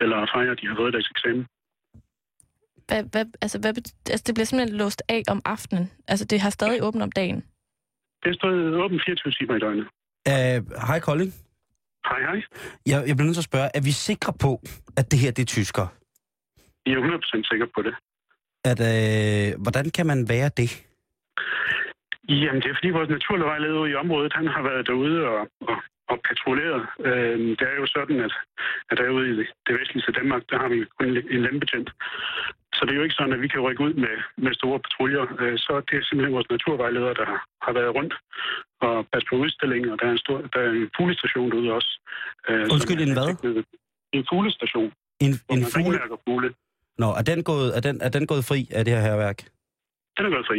eller 0.00 0.18
fejrer, 0.34 0.54
de 0.54 0.66
har 0.68 0.76
fået 0.76 0.92
deres 0.92 1.10
eksamen. 1.14 1.46
Hvad, 2.88 3.02
hvad, 3.12 3.24
altså, 3.42 3.58
hvad, 3.60 3.72
altså, 4.10 4.24
det 4.26 4.34
bliver 4.34 4.46
simpelthen 4.46 4.78
låst 4.78 5.02
af 5.08 5.22
om 5.28 5.40
aftenen. 5.44 5.90
Altså, 6.08 6.24
det 6.24 6.40
har 6.40 6.50
stadig 6.50 6.82
åbent 6.82 7.02
om 7.02 7.12
dagen. 7.12 7.44
Det 8.22 8.28
er 8.30 8.34
stået 8.34 8.74
åbent 8.74 9.02
24 9.06 9.32
timer 9.32 9.54
i 9.56 9.58
døgnet. 9.58 9.86
Uh, 10.32 10.58
hej, 10.88 11.00
Kolding. 11.00 11.32
Hej, 12.08 12.20
hej. 12.20 12.38
Jeg, 12.86 12.98
jeg 13.08 13.16
bliver 13.16 13.28
nødt 13.28 13.36
til 13.36 13.46
at 13.46 13.52
spørge, 13.52 13.68
er 13.74 13.82
vi 13.88 13.90
sikre 13.90 14.32
på, 14.44 14.52
at 14.96 15.10
det 15.10 15.18
her 15.18 15.30
det 15.30 15.42
er 15.42 15.50
tysker? 15.56 15.86
I 16.86 16.90
er 16.90 17.00
100% 17.42 17.50
sikre 17.52 17.68
på 17.76 17.82
det. 17.86 17.94
At, 18.70 18.80
øh, 18.92 19.62
hvordan 19.64 19.86
kan 19.96 20.06
man 20.06 20.20
være 20.28 20.50
det? 20.60 20.70
Jamen, 22.28 22.60
det 22.62 22.68
er 22.70 22.76
fordi 22.78 22.90
vores 22.98 23.10
naturvejleder 23.16 23.84
i 23.86 23.94
området, 23.94 24.32
han 24.32 24.46
har 24.46 24.62
været 24.62 24.86
derude 24.86 25.18
og, 25.32 25.40
og, 25.70 25.76
og 26.12 26.16
patruljeret. 26.28 26.82
Øhm, 27.08 27.50
det 27.58 27.66
er 27.72 27.76
jo 27.82 27.86
sådan, 27.96 28.18
at, 28.26 28.34
at 28.90 28.98
derude 28.98 29.26
i 29.30 29.34
det 29.66 29.74
vestligste 29.80 30.12
Danmark, 30.12 30.42
der 30.50 30.58
har 30.62 30.68
vi 30.68 30.78
kun 30.98 31.08
en 31.34 31.42
lempebetjent. 31.44 31.90
Så 32.76 32.80
det 32.84 32.92
er 32.92 32.98
jo 33.00 33.06
ikke 33.06 33.18
sådan, 33.20 33.36
at 33.36 33.42
vi 33.44 33.48
kan 33.48 33.60
rykke 33.66 33.82
ud 33.86 33.94
med, 34.04 34.14
med 34.44 34.52
store 34.60 34.78
patruljer. 34.84 35.24
Øh, 35.42 35.58
så 35.64 35.72
det 35.88 35.94
er 35.98 36.04
simpelthen 36.04 36.34
vores 36.38 36.50
naturvejleder, 36.54 37.12
der 37.20 37.26
har, 37.66 37.72
været 37.78 37.94
rundt 37.98 38.14
og 38.86 38.94
passet 39.12 39.28
på 39.30 39.36
udstillingen, 39.44 39.88
og 39.92 39.96
der 40.00 40.06
er 40.10 40.14
en, 40.16 40.22
stor, 40.26 40.38
der 40.52 40.60
er 40.66 40.70
en 40.82 40.90
fuglestation 40.98 41.50
derude 41.50 41.70
også. 41.78 41.92
Øh, 42.48 42.64
Undskyld, 42.74 43.00
en 43.06 43.12
hvad? 43.18 43.28
en 44.18 44.24
fuglestation, 44.30 44.88
En, 45.24 45.32
en 45.32 45.60
man 45.60 45.70
fugl... 45.74 45.92
ringmærker 45.92 46.16
fugle. 46.28 46.48
Nå, 47.02 47.08
er 47.20 47.22
den, 47.30 47.44
gået, 47.50 47.76
er, 47.76 47.80
den, 47.80 47.96
er 48.06 48.08
den 48.08 48.26
gået 48.26 48.44
fri 48.44 48.60
af 48.78 48.84
det 48.84 48.92
her 48.94 49.02
herværk? 49.08 49.38
Den 50.16 50.26
er 50.26 50.30
gået 50.30 50.46
fri. 50.50 50.58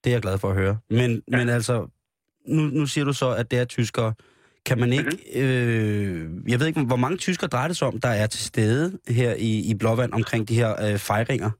Det 0.00 0.10
er 0.10 0.14
jeg 0.14 0.22
glad 0.22 0.38
for 0.38 0.48
at 0.50 0.56
høre. 0.56 0.78
Men, 0.90 1.10
ja. 1.30 1.36
men 1.38 1.48
altså, 1.48 1.74
nu, 2.46 2.62
nu 2.62 2.86
siger 2.86 3.04
du 3.04 3.12
så, 3.12 3.28
at 3.40 3.50
det 3.50 3.58
er 3.58 3.64
tyskere. 3.64 4.14
Kan 4.68 4.78
man 4.80 4.92
ikke... 4.92 5.14
Øh, 5.42 6.20
jeg 6.50 6.56
ved 6.58 6.66
ikke, 6.66 6.80
hvor 6.92 7.02
mange 7.04 7.16
tyskere 7.16 7.48
drejer 7.48 7.68
det 7.68 7.76
sig 7.76 7.88
om, 7.88 8.00
der 8.00 8.08
er 8.08 8.26
til 8.26 8.44
stede 8.50 8.98
her 9.08 9.32
i, 9.38 9.52
i 9.70 9.72
Blåvand 9.80 10.12
omkring 10.12 10.48
de 10.48 10.54
her 10.54 10.70
øh, 10.84 10.98
fejringer? 10.98 11.50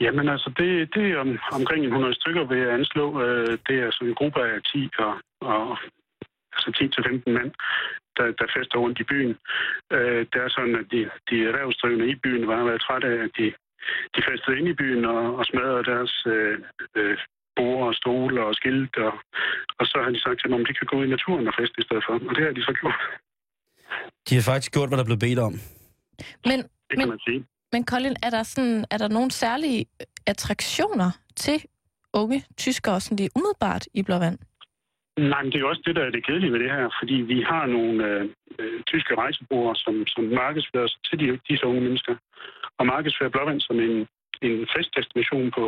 Jamen 0.00 0.28
altså, 0.28 0.50
det, 0.58 0.94
det 0.94 1.04
er 1.10 1.18
om, 1.18 1.38
omkring 1.52 1.84
100 1.84 2.14
stykker, 2.14 2.44
vil 2.44 2.58
jeg 2.58 2.74
anslå. 2.78 3.04
Øh, 3.24 3.58
det 3.68 3.76
er 3.84 3.90
sådan 3.90 4.08
en 4.08 4.14
gruppe 4.14 4.40
af 4.48 4.62
10 4.62 4.90
og, 4.98 5.14
og 5.40 5.78
altså 6.54 6.68
10-15 7.26 7.30
mand, 7.36 7.50
der, 8.16 8.26
der 8.38 8.46
fester 8.56 8.78
rundt 8.78 9.00
i 9.00 9.04
byen. 9.04 9.34
Øh, 9.92 10.20
det 10.32 10.38
er 10.44 10.48
sådan, 10.48 10.76
at 10.80 10.86
de, 10.92 11.00
de 11.30 11.36
erhvervsdrivende 11.48 12.08
i 12.08 12.14
byen 12.14 12.48
var 12.48 12.64
været 12.64 12.80
trætte 12.86 13.08
af, 13.08 13.18
at 13.26 13.32
de, 13.38 13.46
de 14.14 14.20
festede 14.28 14.58
ind 14.58 14.68
i 14.68 14.78
byen 14.80 15.04
og, 15.04 15.36
og 15.38 15.44
smadrede 15.46 15.84
deres 15.84 16.14
øh, 16.26 16.58
øh, 16.96 17.18
borde 17.56 17.86
og 17.90 17.94
stole 17.94 18.38
og 18.48 18.54
skilt. 18.60 18.96
Og, 18.96 19.12
og 19.80 19.84
så 19.90 19.96
har 20.04 20.10
de 20.14 20.20
sagt 20.20 20.36
til 20.40 20.48
dem, 20.48 20.58
om 20.60 20.64
de 20.68 20.74
kan 20.78 20.86
gå 20.92 20.98
i 21.02 21.12
naturen 21.14 21.48
og 21.50 21.54
feste 21.60 21.76
i 21.78 21.84
stedet 21.86 22.04
for. 22.06 22.12
Og 22.28 22.32
det 22.36 22.44
har 22.46 22.52
de 22.58 22.62
så 22.68 22.74
gjort. 22.80 23.00
De 24.28 24.34
har 24.34 24.42
faktisk 24.50 24.72
gjort, 24.72 24.88
hvad 24.88 24.98
der 24.98 25.04
blev 25.10 25.18
bedt 25.26 25.38
om. 25.38 25.54
Men, 26.48 26.58
Det 26.58 26.68
kan 26.90 26.98
men, 26.98 27.08
man 27.08 27.20
sige. 27.26 27.40
men 27.72 27.86
Colin, 27.90 28.16
er 28.26 28.30
der, 28.30 28.42
sådan, 28.42 28.84
er 28.90 28.98
der 28.98 29.08
nogle 29.08 29.30
særlige 29.30 29.86
attraktioner 30.26 31.10
til 31.36 31.56
unge 32.14 32.44
tyskere, 32.56 33.00
sådan 33.00 33.16
lige 33.16 33.30
umiddelbart 33.36 33.84
i 33.94 34.02
Blåvand? 34.02 34.38
Nej, 35.18 35.42
men 35.42 35.52
det 35.52 35.58
er 35.58 35.64
jo 35.64 35.68
også 35.68 35.82
det, 35.86 35.96
der 35.96 36.04
er 36.04 36.10
det 36.10 36.26
kedelige 36.26 36.52
ved 36.52 36.60
det 36.60 36.70
her, 36.70 36.88
fordi 37.00 37.14
vi 37.14 37.38
har 37.50 37.66
nogle 37.66 38.04
øh, 38.08 38.22
øh, 38.58 38.82
tyske 38.90 39.14
rejsebureauer, 39.14 39.74
som, 39.74 39.94
som 40.06 40.24
markedsfører 40.24 40.88
sig 40.88 41.00
til 41.08 41.18
de, 41.20 41.38
disse 41.48 41.66
unge 41.66 41.80
mennesker, 41.80 42.14
og 42.78 42.86
markedsfører 42.86 43.30
Blåvand 43.30 43.60
som 43.60 43.80
en, 43.80 44.06
en 44.48 44.66
festdestination 44.74 45.46
på, 45.56 45.64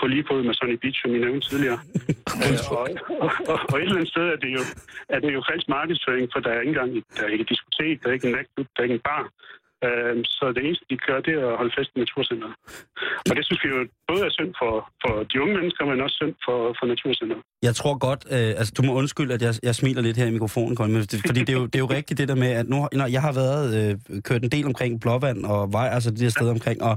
på 0.00 0.04
lige 0.12 0.24
fod 0.28 0.42
med 0.48 0.54
Sunny 0.54 0.76
Beach, 0.82 0.98
som 1.00 1.14
I 1.14 1.18
nævnte 1.18 1.48
tidligere. 1.48 1.80
og, 2.78 2.84
og, 3.24 3.30
og, 3.52 3.58
og 3.70 3.76
et 3.78 3.82
eller 3.82 4.00
andet 4.00 4.12
sted 4.14 4.26
er 4.34 4.38
det 4.44 4.50
jo, 4.58 4.62
er 5.14 5.18
det 5.20 5.32
jo 5.36 5.42
falsk 5.50 5.66
markedsføring, 5.76 6.26
for 6.32 6.40
der 6.44 6.50
er 6.52 6.60
ikke 6.60 6.72
engang 6.74 6.90
der 7.16 7.22
er 7.24 7.32
ikke 7.34 7.44
et 7.46 7.52
diskotek, 7.52 7.94
der 8.02 8.08
er 8.08 8.14
ikke 8.16 8.28
en 8.28 8.34
natklub, 8.36 8.66
der 8.74 8.78
er 8.80 8.86
ikke 8.86 8.98
en 9.00 9.06
bar. 9.10 9.24
Øh, 9.86 10.16
så 10.36 10.44
det 10.56 10.62
eneste, 10.66 10.84
de 10.90 10.96
gør, 11.06 11.18
det 11.26 11.34
er 11.40 11.46
at 11.52 11.56
holde 11.60 11.72
fest 11.78 11.90
i 11.96 11.98
naturcenteret. 12.04 12.54
Og 13.28 13.32
det 13.36 13.44
synes 13.46 13.60
vi 13.64 13.68
jo 13.74 13.80
både 14.08 14.22
er 14.28 14.32
synd 14.38 14.52
for, 14.60 14.72
for 15.02 15.14
de 15.30 15.42
unge 15.42 15.54
mennesker, 15.58 15.82
men 15.90 16.00
også 16.04 16.16
synd 16.20 16.34
for, 16.46 16.58
for 16.78 16.86
naturcenteret. 16.92 17.42
Jeg 17.68 17.74
tror 17.80 17.94
godt, 18.06 18.22
øh, 18.36 18.60
altså 18.60 18.72
du 18.78 18.82
må 18.86 18.92
undskylde, 19.00 19.34
at 19.34 19.42
jeg, 19.46 19.54
jeg 19.62 19.74
smiler 19.74 20.02
lidt 20.02 20.16
her 20.16 20.26
i 20.26 20.30
mikrofonen, 20.30 20.76
Colin, 20.76 20.92
men 20.94 21.02
det, 21.02 21.20
fordi 21.26 21.40
det 21.40 21.52
er, 21.54 21.58
jo, 21.60 21.66
det 21.70 21.76
er 21.80 21.84
jo 21.86 21.90
rigtigt 21.98 22.18
det 22.20 22.28
der 22.28 22.38
med, 22.44 22.50
at 22.60 22.66
nu, 22.68 22.78
når 23.00 23.06
jeg 23.16 23.22
har 23.22 23.34
været 23.42 23.66
øh, 23.78 24.22
kørt 24.28 24.42
en 24.42 24.52
del 24.56 24.66
omkring 24.66 25.00
Blåvand 25.00 25.44
og 25.44 25.72
vej, 25.72 25.88
altså 25.96 26.10
de 26.10 26.20
der 26.24 26.30
steder 26.36 26.52
omkring, 26.58 26.82
og 26.82 26.94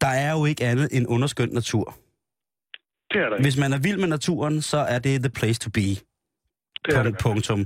der 0.00 0.12
er 0.26 0.32
jo 0.32 0.44
ikke 0.44 0.64
andet 0.64 0.88
end 0.96 1.04
underskønt 1.08 1.52
natur. 1.52 1.94
Det 3.10 3.20
er 3.22 3.28
der 3.28 3.36
ikke. 3.36 3.44
Hvis 3.46 3.58
man 3.58 3.72
er 3.72 3.80
vild 3.86 3.98
med 3.98 4.08
naturen, 4.08 4.62
så 4.62 4.78
er 4.94 4.98
det 4.98 5.14
the 5.20 5.32
place 5.38 5.60
to 5.60 5.70
be. 5.70 5.88
Det 6.84 6.94
er 6.98 7.02
det. 7.02 7.16
punktum. 7.24 7.60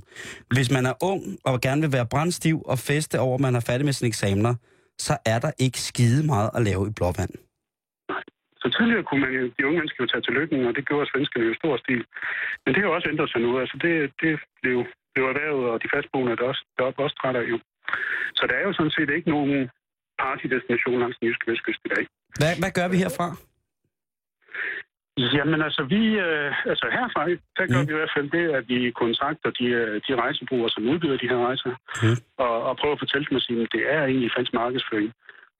Hvis 0.54 0.68
man 0.76 0.84
er 0.86 0.94
ung 1.10 1.22
og 1.44 1.60
gerne 1.60 1.80
vil 1.82 1.92
være 1.92 2.06
brændstiv 2.06 2.56
og 2.72 2.78
feste 2.78 3.20
over, 3.20 3.34
at 3.34 3.40
man 3.40 3.54
er 3.54 3.60
færdig 3.70 3.84
med 3.84 3.92
sine 3.92 4.08
eksamener, 4.08 4.54
så 5.06 5.14
er 5.32 5.38
der 5.44 5.52
ikke 5.58 5.80
skide 5.88 6.26
meget 6.26 6.50
at 6.56 6.62
lave 6.68 6.82
i 6.90 6.92
Blåvand. 6.98 7.34
Så 8.62 8.66
tidligere 8.76 9.04
kunne 9.08 9.20
man 9.24 9.30
de 9.58 9.66
unge 9.66 9.78
mennesker 9.78 10.00
jo 10.04 10.08
tage 10.10 10.24
til 10.26 10.34
lykken, 10.38 10.58
og 10.68 10.72
det 10.76 10.82
gjorde 10.88 11.10
svenskerne 11.12 11.44
jo 11.46 11.52
i 11.52 11.60
stor 11.62 11.74
stil. 11.84 12.02
Men 12.62 12.70
det 12.72 12.80
har 12.80 12.88
jo 12.88 12.94
også 12.96 13.08
ændret 13.12 13.30
sig 13.30 13.40
nu. 13.46 13.50
Altså 13.62 13.76
det, 13.84 13.94
det 14.22 14.32
blev, 14.62 14.76
blev 15.14 15.24
erhvervet, 15.32 15.64
og 15.72 15.76
de 15.82 15.88
fastboende 15.94 16.36
der 16.36 16.46
også, 16.52 16.62
deroppe 16.78 17.02
også 17.04 17.16
trætter 17.20 17.42
jo. 17.52 17.56
Så 18.38 18.42
der 18.48 18.56
er 18.60 18.64
jo 18.68 18.72
sådan 18.78 18.94
set 18.96 19.10
ikke 19.16 19.30
nogen 19.36 19.56
partydestination 20.24 21.00
langs 21.02 21.16
den 21.18 21.28
jyske 21.28 21.46
vestkyst 21.50 21.82
i 21.88 21.92
dag. 21.94 22.04
Hvad, 22.38 22.52
hvad 22.60 22.70
gør 22.78 22.88
vi 22.92 22.96
herfra? 23.04 23.28
Jamen 25.36 25.60
altså, 25.62 25.82
vi, 25.94 26.02
øh, 26.26 26.52
altså 26.72 26.86
herfra, 26.96 27.22
der 27.58 27.64
gør 27.72 27.80
Mm. 27.80 27.88
vi 27.88 27.92
i 27.92 27.98
hvert 28.00 28.14
fald 28.16 28.28
det, 28.38 28.44
at 28.58 28.64
vi 28.72 28.78
kontakter 29.02 29.50
de, 29.58 29.66
øh, 29.80 29.94
de 30.06 30.12
rejsebrugere, 30.22 30.70
som 30.74 30.88
udbyder 30.92 31.16
de 31.22 31.28
her 31.32 31.40
rejser, 31.48 31.72
Mm. 32.02 32.16
og, 32.44 32.54
og 32.68 32.76
prøver 32.80 32.94
at 32.96 33.02
fortælle 33.04 33.26
dem 33.30 33.36
at 33.36 33.42
sige, 33.46 33.62
at 33.62 33.72
det 33.76 33.82
er 33.94 34.02
egentlig 34.04 34.30
falsk 34.36 34.52
markedsføring. 34.62 35.10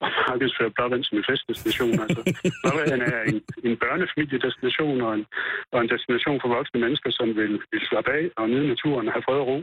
Og 0.03 0.09
markedsføre 0.29 0.71
Blåvand 0.75 1.03
som 1.03 1.17
en 1.17 1.25
festdestination. 1.29 1.93
Altså, 2.03 2.21
Blåvand 2.61 3.01
er 3.13 3.21
en, 3.31 3.37
en 3.67 3.75
børnefamiliedestination 3.83 5.01
og 5.07 5.11
en, 5.17 5.25
og 5.73 5.77
en 5.81 5.89
destination 5.93 6.37
for 6.41 6.49
voksne 6.57 6.79
mennesker, 6.85 7.09
som 7.19 7.27
vil, 7.39 7.53
vil 7.71 7.81
slappe 7.89 8.11
af 8.19 8.25
og 8.39 8.49
nyde 8.49 8.67
naturen 8.73 9.07
og 9.07 9.13
have 9.13 9.25
fred 9.27 9.39
og 9.43 9.47
ro. 9.51 9.57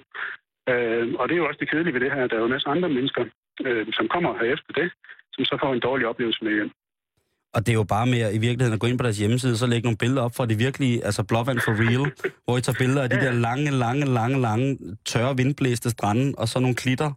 Øh, 0.72 1.04
og 1.18 1.24
det 1.28 1.34
er 1.34 1.40
jo 1.42 1.48
også 1.48 1.60
det 1.62 1.70
kedelige 1.70 1.94
ved 1.94 2.00
det 2.04 2.12
her. 2.12 2.26
Der 2.26 2.36
er 2.36 2.40
jo 2.42 2.48
en 2.50 2.56
masse 2.56 2.68
andre 2.74 2.88
mennesker, 2.88 3.24
øh, 3.66 3.86
som 3.98 4.08
kommer 4.14 4.30
her 4.40 4.48
efter 4.54 4.72
det, 4.80 4.88
som 5.34 5.44
så 5.44 5.54
får 5.62 5.72
en 5.72 5.80
dårlig 5.88 6.06
oplevelse 6.06 6.44
med 6.44 6.52
hjem. 6.54 6.70
Og 7.54 7.66
det 7.66 7.72
er 7.72 7.74
jo 7.74 7.84
bare 7.84 8.06
med 8.06 8.20
at, 8.20 8.34
i 8.34 8.38
virkeligheden 8.38 8.72
at 8.74 8.80
gå 8.80 8.86
ind 8.86 8.98
på 8.98 9.02
deres 9.02 9.18
hjemmeside, 9.18 9.56
så 9.56 9.66
lægge 9.66 9.86
nogle 9.86 9.96
billeder 9.96 10.22
op 10.22 10.34
fra 10.36 10.46
det 10.46 10.58
virkelige, 10.58 11.04
altså 11.04 11.22
Blåvand 11.22 11.60
for 11.60 11.72
real, 11.72 12.12
hvor 12.44 12.58
I 12.58 12.60
tager 12.60 12.78
billeder 12.78 13.02
af 13.02 13.10
de 13.10 13.16
Ja. 13.16 13.24
der 13.24 13.32
lange, 13.32 13.70
lange, 13.70 14.06
lange, 14.06 14.40
lange, 14.40 14.78
tørre, 15.04 15.36
vindblæste 15.36 15.90
strande, 15.90 16.34
og 16.38 16.48
så 16.48 16.60
nogle 16.60 16.74
klitter, 16.76 17.12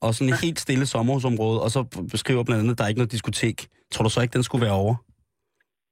og 0.00 0.14
sådan 0.14 0.32
et 0.32 0.40
helt 0.40 0.60
stille 0.60 0.86
sommerhusområde, 0.86 1.62
og 1.62 1.70
så 1.70 1.82
beskriver 2.10 2.44
blandt 2.44 2.60
andet, 2.60 2.72
at 2.72 2.78
der 2.78 2.84
er 2.84 2.88
ikke 2.88 2.98
noget 2.98 3.12
diskotek. 3.12 3.66
Tror 3.92 4.02
du 4.02 4.10
så 4.10 4.20
ikke, 4.20 4.32
den 4.32 4.42
skulle 4.42 4.62
være 4.64 4.74
over? 4.74 4.94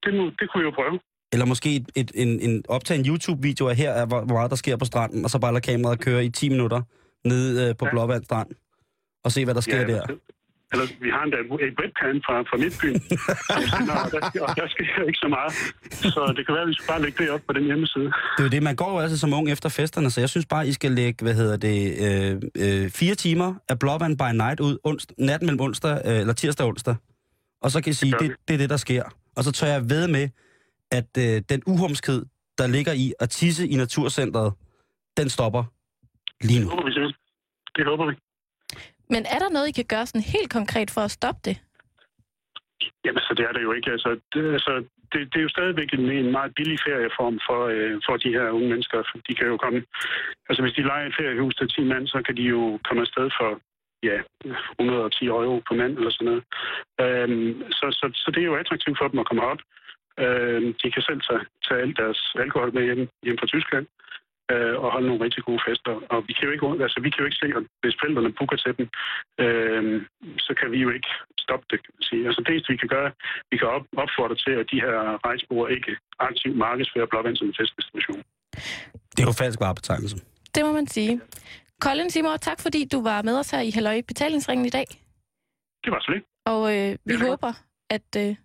Det, 0.04 0.14
må, 0.14 0.24
det 0.38 0.50
kunne 0.52 0.60
vi 0.62 0.64
jo 0.64 0.70
prøve. 0.74 0.98
Eller 1.32 1.46
måske 1.46 1.76
et, 1.76 1.88
et, 1.96 2.10
en, 2.14 2.40
en 2.40 2.64
optage 2.68 3.00
en 3.00 3.06
YouTube-video 3.06 3.68
af 3.68 3.76
her, 3.76 3.92
af 3.92 4.06
hvor, 4.06 4.20
hvor 4.24 4.34
meget 4.34 4.50
der 4.50 4.56
sker 4.56 4.76
på 4.76 4.84
stranden, 4.84 5.24
og 5.24 5.30
så 5.30 5.38
bare 5.38 5.52
lade 5.52 5.60
kameraet 5.62 6.00
køre 6.00 6.24
i 6.24 6.28
10 6.30 6.48
minutter 6.48 6.82
nede 7.24 7.68
øh, 7.68 7.76
på 7.76 7.84
Ja. 7.84 7.90
Blåvand 7.90 8.24
Strand, 8.24 8.48
og 9.24 9.32
se, 9.32 9.44
hvad 9.44 9.54
der 9.54 9.60
sker 9.60 9.86
der. 9.86 10.02
Eller 10.72 10.84
vi 11.04 11.10
har 11.10 11.22
endda 11.24 11.38
et 11.68 11.74
webcam 11.80 12.16
fra, 12.26 12.34
fra 12.50 12.56
Midtbyen, 12.62 12.96
og 14.04 14.10
der, 14.14 14.20
og 14.48 14.56
der 14.56 14.66
sker 14.74 15.02
ikke 15.10 15.18
så 15.24 15.28
meget. 15.28 15.52
Så 16.14 16.32
det 16.36 16.46
kan 16.46 16.52
være, 16.54 16.62
at 16.62 16.68
vi 16.68 16.74
skal 16.74 16.86
bare 16.92 17.02
lægge 17.02 17.24
det 17.24 17.30
op 17.30 17.40
på 17.46 17.52
den 17.52 17.64
hjemmeside. 17.64 18.04
Det 18.04 18.38
er 18.38 18.42
jo 18.42 18.48
det, 18.48 18.62
man 18.62 18.76
går 18.76 18.90
jo 18.92 18.98
altså 18.98 19.18
som 19.18 19.32
ung 19.34 19.50
efter 19.50 19.68
festerne, 19.68 20.10
så 20.10 20.20
jeg 20.20 20.28
synes 20.28 20.46
bare, 20.46 20.68
I 20.68 20.72
skal 20.72 20.92
lægge, 20.92 21.24
hvad 21.24 21.34
hedder 21.34 21.56
det, 21.56 21.78
øh, 22.06 22.42
øh, 22.84 22.90
fire 22.90 23.14
timer 23.14 23.54
af 23.68 23.78
Blåvand 23.78 24.18
by 24.18 24.30
Night 24.42 24.60
ud 24.60 24.78
onst, 24.84 25.12
natten 25.18 25.46
mellem 25.46 25.60
onsdag, 25.60 25.94
øh, 26.04 26.20
eller 26.20 26.32
tirsdag 26.32 26.64
og 26.64 26.68
onsdag. 26.70 26.94
Og 27.62 27.70
så 27.70 27.82
kan 27.82 27.90
I 27.90 27.94
sige, 27.94 28.12
det, 28.12 28.28
vi. 28.30 28.34
det 28.48 28.54
er 28.54 28.58
det, 28.58 28.70
der 28.70 28.76
sker. 28.76 29.02
Og 29.36 29.44
så 29.44 29.52
tør 29.52 29.66
jeg 29.66 29.90
ved 29.90 30.08
med, 30.08 30.28
at 30.90 31.10
øh, 31.18 31.42
den 31.48 31.62
uhumskhed, 31.66 32.24
der 32.58 32.66
ligger 32.66 32.92
i 32.92 33.12
at 33.20 33.30
tisse 33.30 33.68
i 33.68 33.74
Naturcentret, 33.76 34.52
den 35.16 35.28
stopper 35.28 35.64
lige 36.40 36.58
Det 36.58 36.64
nu. 36.66 36.70
håber 36.70 36.84
vi 36.84 36.92
selv. 36.92 37.14
Det 37.76 37.84
håber 37.86 38.06
vi. 38.10 38.14
Men 39.14 39.22
er 39.34 39.38
der 39.38 39.50
noget, 39.50 39.68
I 39.68 39.78
kan 39.78 39.92
gøre 39.94 40.06
sådan 40.06 40.30
helt 40.34 40.50
konkret 40.52 40.90
for 40.90 41.00
at 41.00 41.10
stoppe 41.10 41.40
det? 41.44 41.56
Jamen, 43.04 43.22
så 43.26 43.34
det 43.36 43.44
er 43.48 43.52
der 43.52 43.60
jo 43.60 43.72
ikke. 43.72 43.90
Altså, 43.90 44.10
det, 44.32 44.52
altså, 44.52 44.72
det, 45.12 45.18
det 45.32 45.38
er 45.38 45.46
jo 45.46 45.56
stadigvæk 45.56 45.90
en, 45.92 46.10
en 46.10 46.32
meget 46.32 46.52
billig 46.54 46.78
ferieform 46.86 47.36
for, 47.46 47.60
øh, 47.74 48.00
for 48.06 48.16
de 48.16 48.34
her 48.36 48.50
unge 48.56 48.68
mennesker. 48.68 48.98
De 49.28 49.34
kan 49.34 49.46
jo 49.46 49.56
komme... 49.56 49.80
Altså, 50.48 50.62
hvis 50.62 50.76
de 50.78 50.88
leger 50.90 51.06
et 51.06 51.18
feriehus 51.18 51.54
til 51.56 51.68
10 51.68 51.84
mand, 51.84 52.06
så 52.06 52.22
kan 52.26 52.36
de 52.36 52.42
jo 52.42 52.78
komme 52.86 53.00
afsted 53.02 53.30
for 53.38 53.50
ja, 54.02 54.18
110 54.80 55.26
euro 55.26 55.62
på 55.68 55.74
mand 55.74 55.92
eller 55.98 56.10
sådan 56.10 56.28
noget. 56.30 56.42
Øhm, 57.02 57.72
så, 57.78 57.86
så, 57.98 58.06
så 58.22 58.28
det 58.34 58.40
er 58.40 58.50
jo 58.50 58.60
attraktivt 58.62 58.98
for 58.98 59.08
dem 59.08 59.18
at 59.18 59.28
komme 59.28 59.44
op. 59.52 59.60
Øhm, 60.24 60.68
de 60.82 60.90
kan 60.94 61.02
selv 61.02 61.20
tage, 61.28 61.44
tage 61.66 61.80
alt 61.80 61.96
deres 61.96 62.20
alkohol 62.44 62.74
med 62.74 62.84
hjem, 62.84 63.08
hjem 63.24 63.38
fra 63.38 63.46
Tyskland 63.46 63.86
øh, 64.52 64.74
og 64.82 64.88
holde 64.94 65.08
nogle 65.08 65.24
rigtig 65.26 65.42
gode 65.48 65.62
fester. 65.68 65.92
Og 66.12 66.18
vi 66.28 66.32
kan 66.36 66.44
jo 66.48 66.52
ikke, 66.54 66.66
altså, 66.86 66.98
vi 67.04 67.10
kan 67.10 67.20
jo 67.22 67.28
ikke 67.28 67.42
se, 67.42 67.48
at 67.58 67.64
hvis 67.82 67.98
forældrene 68.00 68.36
booker 68.38 68.58
til 68.64 68.72
dem, 68.78 68.86
øh, 69.44 69.82
så 70.46 70.52
kan 70.60 70.68
vi 70.74 70.78
jo 70.86 70.90
ikke 70.96 71.10
stoppe 71.44 71.66
det, 71.70 71.78
kan 71.84 71.92
man 71.96 72.04
sige. 72.10 72.22
Altså 72.28 72.40
det 72.44 72.50
eneste, 72.52 72.72
vi 72.74 72.82
kan 72.82 72.92
gøre, 72.96 73.10
vi 73.50 73.56
kan 73.60 73.68
op, 73.76 73.84
opfordre 74.02 74.36
til, 74.44 74.52
at 74.60 74.66
de 74.72 74.78
her 74.84 74.96
rejsebrugere 75.26 75.70
ikke 75.76 75.92
aktivt 76.28 76.56
markedsfører 76.66 77.06
Blåvand 77.10 77.36
som 77.36 77.46
en 77.50 77.58
festdestination. 77.60 78.20
Det 79.14 79.20
er 79.22 79.28
jo 79.30 79.36
falsk 79.42 79.60
varebetegnelse. 79.64 80.16
Det 80.54 80.62
må 80.66 80.72
man 80.72 80.86
sige. 80.86 81.20
Colin 81.84 82.10
Simmer, 82.10 82.36
tak 82.36 82.60
fordi 82.60 82.80
du 82.92 83.02
var 83.02 83.22
med 83.22 83.38
os 83.38 83.50
her 83.50 83.60
i 83.60 83.70
Halløj 83.70 84.02
Betalingsringen 84.08 84.66
i 84.66 84.70
dag. 84.78 84.86
Det 85.84 85.90
var 85.92 86.00
så 86.00 86.10
lidt. 86.14 86.24
Og 86.46 86.62
øh, 86.76 86.96
vi 87.04 87.14
håber, 87.26 87.52
at 87.90 88.08
øh, 88.16 88.36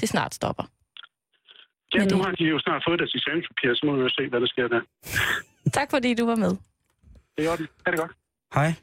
det 0.00 0.08
snart 0.08 0.34
stopper. 0.34 0.64
Ja, 1.94 2.04
nu 2.04 2.16
har 2.22 2.30
de 2.32 2.44
jo 2.44 2.58
snart 2.58 2.82
fået 2.88 2.98
deres 2.98 3.14
eksamenspapir, 3.14 3.74
så 3.74 3.82
må 3.86 3.96
vi 3.96 4.02
jo 4.02 4.08
se, 4.08 4.28
hvad 4.28 4.40
der 4.40 4.46
sker 4.46 4.68
der. 4.68 4.80
Tak 5.78 5.90
fordi 5.90 6.14
du 6.14 6.26
var 6.26 6.34
med. 6.34 6.50
Det 7.36 7.44
er 7.44 7.48
godt. 7.48 7.60
Er 7.86 7.90
det 7.90 8.00
godt? 8.00 8.12
Hej. 8.54 8.74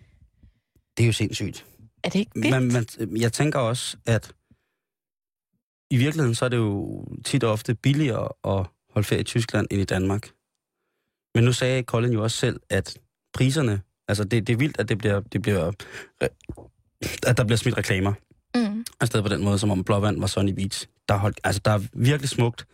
Det 0.97 1.03
er 1.03 1.07
jo 1.07 1.13
sindssygt. 1.13 1.65
Er 2.03 2.09
det 2.09 2.19
ikke 2.19 2.31
vildt? 2.35 2.51
Men, 2.51 2.73
men 3.11 3.21
jeg 3.21 3.33
tænker 3.33 3.59
også, 3.59 3.97
at 4.05 4.33
i 5.89 5.97
virkeligheden 5.97 6.35
så 6.35 6.45
er 6.45 6.49
det 6.49 6.57
jo 6.57 7.05
tit 7.25 7.43
og 7.43 7.51
ofte 7.51 7.75
billigere 7.75 8.29
at 8.43 8.65
holde 8.93 9.07
ferie 9.07 9.21
i 9.21 9.23
Tyskland 9.23 9.67
end 9.71 9.81
i 9.81 9.85
Danmark. 9.85 10.29
Men 11.35 11.43
nu 11.43 11.53
sagde 11.53 11.83
Colin 11.83 12.13
jo 12.13 12.23
også 12.23 12.37
selv, 12.37 12.59
at 12.69 12.97
priserne, 13.33 13.81
altså 14.07 14.23
det, 14.23 14.47
det 14.47 14.53
er 14.53 14.57
vildt, 14.57 14.79
at 14.79 14.89
det 14.89 14.97
bliver, 14.97 15.19
det 15.19 15.41
bliver, 15.41 15.71
at 17.27 17.37
der 17.37 17.43
bliver 17.43 17.57
smidt 17.57 17.77
reklamer 17.77 18.13
Mm. 18.55 18.85
afsted 19.01 19.21
på 19.21 19.27
den 19.27 19.43
måde, 19.43 19.59
som 19.59 19.71
om 19.71 19.83
Blåvand 19.83 20.19
var 20.19 20.27
Sunny 20.27 20.51
Beach. 20.51 20.87
Der 21.09 21.15
er, 21.15 21.19
holdt, 21.19 21.39
altså, 21.43 21.61
der 21.65 21.71
er 21.71 21.79
virkelig 21.93 22.29
smukt, 22.29 22.65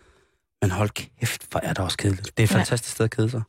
Men 0.62 0.72
hold 0.72 0.90
kæft, 0.90 1.52
hvor 1.52 1.60
er 1.60 1.70
det 1.74 1.80
også 1.80 1.98
kedeligt. 1.98 2.38
Det 2.38 2.44
er 2.44 2.48
et 2.48 2.52
Ja. 2.52 2.58
fantastisk 2.58 2.94
sted 2.96 3.06
at 3.06 3.12
kede 3.12 3.30
sig. 3.30 3.42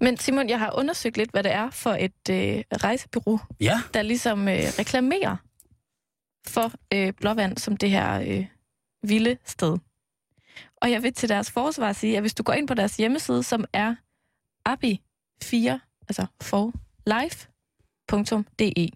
Men 0.00 0.16
Simon, 0.18 0.48
jeg 0.48 0.58
har 0.58 0.72
undersøgt 0.78 1.16
lidt, 1.16 1.30
hvad 1.30 1.42
det 1.42 1.52
er 1.52 1.70
for 1.70 1.90
et 1.90 2.28
øh, 2.30 2.62
rejsebureau, 2.82 3.40
Ja. 3.60 3.82
der 3.94 4.02
ligesom 4.02 4.48
øh, 4.48 4.58
reklamerer 4.78 5.36
for 6.46 6.72
øh, 6.94 7.12
Blåvand 7.12 7.58
som 7.58 7.76
det 7.76 7.90
her 7.90 8.20
øh, 8.20 8.46
vilde 9.02 9.36
sted. 9.44 9.78
Og 10.82 10.90
jeg 10.90 11.02
vil 11.02 11.14
til 11.14 11.28
deres 11.28 11.50
forsvar 11.50 11.92
sige, 11.92 12.16
at 12.16 12.22
hvis 12.22 12.34
du 12.34 12.42
går 12.42 12.52
ind 12.52 12.68
på 12.68 12.74
deres 12.74 12.96
hjemmeside, 12.96 13.42
som 13.42 13.64
er 13.72 13.94
abi4, 14.68 15.78
altså 16.08 16.26
for 16.42 16.72
life.de, 17.06 18.88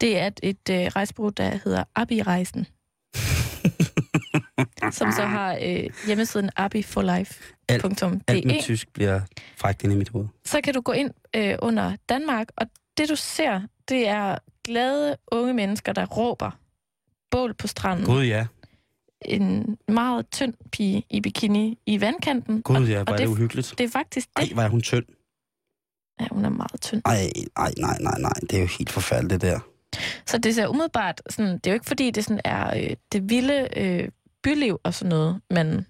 det 0.00 0.18
er 0.18 0.26
et, 0.26 0.40
et 0.42 0.70
øh, 0.70 0.76
rejsebureau, 0.86 1.30
der 1.30 1.58
hedder 1.64 1.84
Abi-rejsen, 1.94 2.66
som 4.90 5.12
så 5.12 5.22
har 5.22 5.58
øh, 5.62 5.84
hjemmesiden 6.06 6.50
abiforlife.de. 6.56 7.74
Alt 8.28 8.44
med 8.44 8.62
tysk 8.62 8.92
bliver 8.92 9.20
frækt 9.56 9.82
ind 9.82 9.92
i 9.92 9.96
mit 9.96 10.08
hoved. 10.08 10.26
så 10.44 10.60
kan 10.60 10.74
du 10.74 10.80
gå 10.80 10.92
ind 10.92 11.10
øh, 11.36 11.54
under 11.62 11.96
Danmark, 12.08 12.48
og 12.56 12.66
det 12.98 13.08
du 13.08 13.16
ser, 13.16 13.60
det 13.88 14.08
er 14.08 14.38
glade 14.64 15.16
unge 15.32 15.54
mennesker, 15.54 15.92
der 15.92 16.06
råber 16.06 16.50
bål 17.30 17.54
på 17.54 17.66
stranden. 17.66 18.06
Gud 18.06 18.24
ja. 18.24 18.46
En 19.24 19.76
meget 19.88 20.30
tynd 20.30 20.54
pige 20.72 21.04
i 21.10 21.20
bikini 21.20 21.78
i 21.86 22.00
vandkanten. 22.00 22.62
Gud 22.62 22.86
ja, 22.86 22.98
er 22.98 23.04
det, 23.04 23.18
det 23.18 23.26
uhyggeligt. 23.26 23.74
det 23.78 23.84
er 23.84 23.88
faktisk 23.88 24.28
Ej, 24.36 24.42
det. 24.44 24.52
hvor 24.52 24.62
er 24.62 24.68
hun 24.68 24.80
tynd. 24.80 25.04
Ja, 26.20 26.26
hun 26.30 26.44
er 26.44 26.48
meget 26.48 26.80
tynd. 26.80 27.02
Ej, 27.04 27.30
ej, 27.56 27.72
nej, 27.78 27.98
nej, 28.00 28.18
nej. 28.20 28.32
Det 28.40 28.52
er 28.52 28.60
jo 28.60 28.68
helt 28.78 28.90
forfærdeligt, 28.90 29.42
det 29.42 29.50
der. 29.50 29.60
Så 30.26 30.38
det 30.38 30.54
ser 30.54 30.66
umiddelbart, 30.66 31.22
sådan, 31.30 31.52
det 31.52 31.66
er 31.66 31.70
jo 31.70 31.74
ikke 31.74 31.86
fordi, 31.86 32.10
det 32.10 32.24
sådan 32.24 32.40
er 32.44 32.76
øh, 32.76 32.96
det 33.12 33.30
vilde 33.30 33.68
øh, 33.76 34.08
byliv 34.42 34.80
og 34.82 34.94
sådan 34.94 35.08
noget, 35.08 35.40
men 35.50 35.86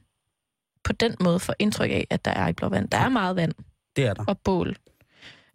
på 0.84 0.92
den 0.92 1.16
måde 1.20 1.40
får 1.40 1.54
indtryk 1.58 1.90
af, 1.90 2.06
at 2.10 2.24
der 2.24 2.30
er 2.30 2.48
i 2.48 2.52
Blåvand. 2.52 2.88
Der 2.88 2.98
er 2.98 3.08
meget 3.08 3.36
vand. 3.36 3.52
Det 3.96 4.06
er 4.06 4.14
der. 4.14 4.24
og 4.28 4.38
bål. 4.38 4.76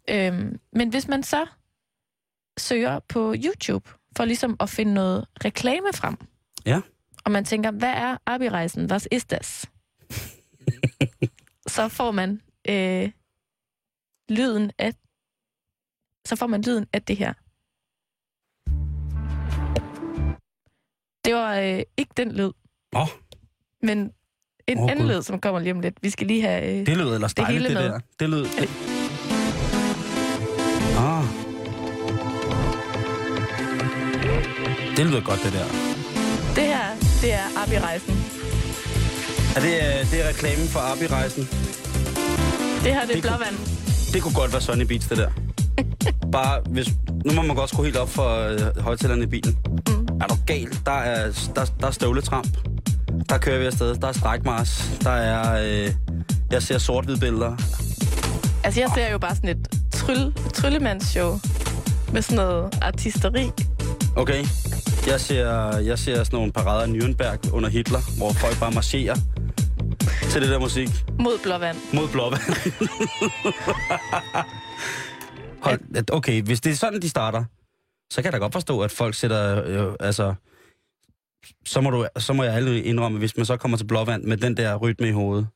Øhm, 0.09 0.59
men 0.71 0.89
hvis 0.89 1.07
man 1.07 1.23
så 1.23 1.45
søger 2.57 2.99
på 2.99 3.35
YouTube 3.45 3.89
for 4.17 4.25
ligesom 4.25 4.57
at 4.59 4.69
finde 4.69 4.93
noget 4.93 5.25
reklame 5.45 5.87
frem, 5.93 6.17
Ja. 6.65 6.81
og 7.25 7.31
man 7.31 7.45
tænker, 7.45 7.71
hvad 7.71 7.89
er 7.93 8.17
Abi-rejsen? 8.25 8.91
Was 8.91 9.07
ist 9.11 9.31
das? 9.31 9.65
så 11.67 11.87
får 11.87 12.11
man 12.11 12.41
øh, 12.69 13.11
lyden 14.29 14.71
af 14.77 14.93
så 16.27 16.35
får 16.35 16.47
man 16.47 16.61
lyden 16.61 16.87
af 16.93 17.01
det 17.03 17.17
her. 17.17 17.33
Det 21.25 21.35
var 21.35 21.55
øh, 21.55 21.83
ikke 21.97 22.11
den 22.17 22.31
lyd. 22.31 22.51
Åh. 22.95 23.07
Men 23.83 24.11
en 24.67 24.79
oh, 24.79 24.91
anden 24.91 25.07
lyd, 25.07 25.21
som 25.21 25.39
kommer 25.39 25.59
lige 25.59 25.73
om 25.73 25.79
lidt. 25.79 25.95
Vi 26.01 26.09
skal 26.09 26.27
lige 26.27 26.41
have... 26.41 26.79
Øh, 26.79 26.85
Det 26.85 26.97
lød 26.97 27.13
ellers 27.15 27.33
Det 27.33 27.43
dejligt, 27.45 27.63
hele 27.67 27.75
det, 27.75 27.83
med. 27.83 27.93
der. 27.93 27.99
Det 28.19 28.29
lød... 28.29 28.43
Det... 28.43 28.69
Ah. 30.97 31.23
Det 34.97 35.05
lyder 35.05 35.21
godt, 35.21 35.39
det 35.43 35.53
der. 35.53 35.65
Det 36.55 36.63
her, 36.63 36.85
det 37.21 37.33
er 37.33 37.45
Abi-rejsen. 37.63 38.13
Er 39.55 39.59
det, 39.59 39.73
øh, 39.73 40.11
det 40.11 40.25
er 40.25 40.29
reklamen 40.29 40.67
for 40.67 40.79
Abi-rejsen? 40.79 41.43
Det 42.83 42.93
her, 42.93 43.01
det 43.01 43.09
er 43.09 43.13
Det 43.13 43.13
kunne- 43.13 43.21
blåvand. 43.21 43.55
Det 44.13 44.21
kunne 44.23 44.33
godt 44.33 44.51
være 44.53 44.61
Sunny 44.61 44.83
Beats, 44.83 45.07
det 45.07 45.17
der. 45.17 45.31
Bare 46.31 46.61
hvis... 46.69 46.87
Nu 47.25 47.33
må 47.33 47.41
man 47.41 47.55
godt 47.55 47.69
skrue 47.69 47.85
helt 47.85 47.97
op 47.97 48.09
for 48.09 48.47
øh, 48.47 48.83
højtalerne 48.83 49.23
i 49.23 49.27
bilen. 49.27 49.57
Mm. 49.87 50.07
Er 50.21 50.27
du 50.27 50.35
gal? 50.45 50.67
Der 50.85 50.91
er, 50.91 51.49
der, 51.55 51.65
der 51.79 51.87
er 51.87 51.91
støvletramp. 51.91 52.57
Der 53.29 53.37
kører 53.37 53.59
vi 53.59 53.65
afsted. 53.65 53.95
Der 53.95 54.07
er 54.07 54.11
strækmars. 54.11 54.99
Der 55.03 55.11
er... 55.11 55.63
Øh, 55.85 55.93
jeg 56.51 56.63
ser 56.63 56.77
sort 56.77 57.05
billeder. 57.05 57.55
Altså, 58.63 58.79
jeg 58.79 58.91
ser 58.95 59.11
jo 59.11 59.17
bare 59.17 59.35
sådan 59.35 59.49
et 59.49 59.67
tryl, 59.93 60.33
tryllemandsshow 60.53 61.39
med 62.13 62.21
sådan 62.21 62.35
noget 62.35 62.79
artisteri. 62.81 63.51
Okay. 64.15 64.45
Jeg 65.07 65.21
ser, 65.21 65.77
jeg 65.77 65.99
ser 65.99 66.23
sådan 66.23 66.37
nogle 66.37 66.51
parader 66.51 66.81
af 66.81 66.87
Nürnberg 66.87 67.51
under 67.51 67.69
Hitler, 67.69 68.17
hvor 68.17 68.33
folk 68.33 68.59
bare 68.59 68.71
marcherer 68.71 69.15
til 70.29 70.41
det 70.41 70.49
der 70.49 70.59
musik 70.59 70.89
mod 71.19 71.39
blåvand. 71.43 71.77
mod 71.93 72.07
blåvand. 72.07 72.41
Hold, 75.65 76.11
okay, 76.11 76.41
hvis 76.41 76.61
det 76.61 76.71
er 76.71 76.75
sådan, 76.75 77.01
de 77.01 77.09
starter, 77.09 77.45
så 78.11 78.21
kan 78.21 78.25
jeg 78.25 78.33
da 78.33 78.37
godt 78.37 78.53
forstå, 78.53 78.81
at 78.81 78.91
folk 78.91 79.15
sætter, 79.15 79.63
øh, 79.65 79.95
altså, 79.99 80.35
så 81.65 81.81
må, 81.81 81.89
du, 81.89 82.07
så 82.17 82.33
må 82.33 82.43
jeg 82.43 82.53
aldrig 82.53 82.85
indrømme, 82.85 83.19
hvis 83.19 83.37
man 83.37 83.45
så 83.45 83.57
kommer 83.57 83.77
til 83.77 83.85
blåvand 83.85 84.23
med 84.23 84.37
den 84.37 84.57
der 84.57 84.75
rytme 84.75 85.07
i 85.07 85.11
hovedet, 85.11 85.47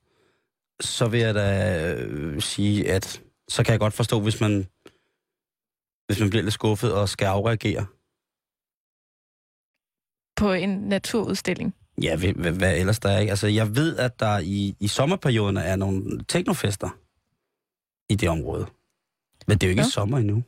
så 0.82 1.08
vil 1.08 1.20
jeg 1.20 1.36
da 1.36 1.84
øh, 1.94 2.42
sige, 2.42 2.92
at 2.92 3.22
så 3.50 3.64
kan 3.64 3.72
jeg 3.72 3.80
godt 3.80 3.94
forstå, 3.94 4.20
hvis 4.20 4.42
man, 4.42 4.68
hvis 6.08 6.20
man 6.20 6.30
bliver 6.30 6.44
lidt 6.44 6.54
skuffet 6.54 6.94
og 6.94 7.10
skal 7.10 7.26
afreagere. 7.26 7.86
på 10.40 10.54
en 10.54 10.70
naturudstilling. 10.70 11.76
Ja, 12.02 12.16
hvad, 12.16 12.34
hvad, 12.34 12.52
hvad 12.52 12.78
ellers 12.78 13.00
der 13.00 13.10
er 13.10 13.20
ikke? 13.20 13.30
Altså, 13.30 13.48
jeg 13.48 13.76
ved, 13.76 13.98
at 13.98 14.20
der 14.20 14.40
i, 14.40 14.76
i 14.80 14.88
sommerperioden 14.88 15.58
er 15.58 15.76
nogle 15.76 16.24
teknofester 16.28 16.90
i 18.10 18.16
det 18.16 18.30
område. 18.30 18.66
Men 19.50 19.58
det 19.58 19.64
er 19.64 19.68
jo 19.68 19.72
ikke 19.72 19.82
Ja. 19.82 19.86
ja. 19.86 19.90
sommer 19.92 20.18
endnu. 20.18 20.44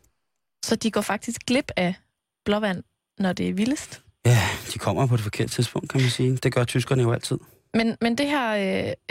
Så 0.66 0.76
de 0.76 0.91
går 0.91 1.02
faktisk 1.02 1.41
glip 1.47 1.72
af 1.78 1.93
blåvand, 2.45 2.84
når 3.20 3.34
det 3.34 3.49
er 3.49 3.54
vildest. 3.54 4.02
Ja, 4.26 4.39
de 4.74 4.80
kommer 4.80 5.08
på 5.08 5.16
det 5.16 5.24
forkerte 5.24 5.52
tidspunkt, 5.52 5.89
kan 5.89 6.02
man 6.02 6.10
sige. 6.10 6.38
Det 6.38 6.54
gør 6.54 6.64
tyskerne 6.64 7.02
jo 7.04 7.12
altid. 7.14 7.38
Men, 7.74 7.97
men 8.02 8.18
det 8.18 8.28
her 8.28 8.47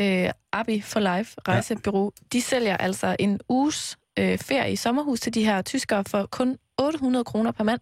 øh, 0.01 0.25
øh, 0.25 0.31
Abi 0.53 0.81
for 0.81 1.01
Life 1.01 1.37
rejsebureau, 1.49 2.13
ja. 2.21 2.27
de 2.33 2.43
sælger 2.43 2.77
altså 2.77 3.17
en 3.19 3.41
uges 3.49 3.99
øh, 4.19 4.39
ferie 4.39 4.73
i 4.73 4.77
sommerhus 4.77 5.21
til 5.21 5.35
de 5.35 5.45
her 5.45 5.63
tyskere 5.63 6.05
for 6.05 6.27
kun 6.27 6.59
800 6.79 7.25
kroner 7.25 7.53
per 7.53 7.65
mand. 7.65 7.81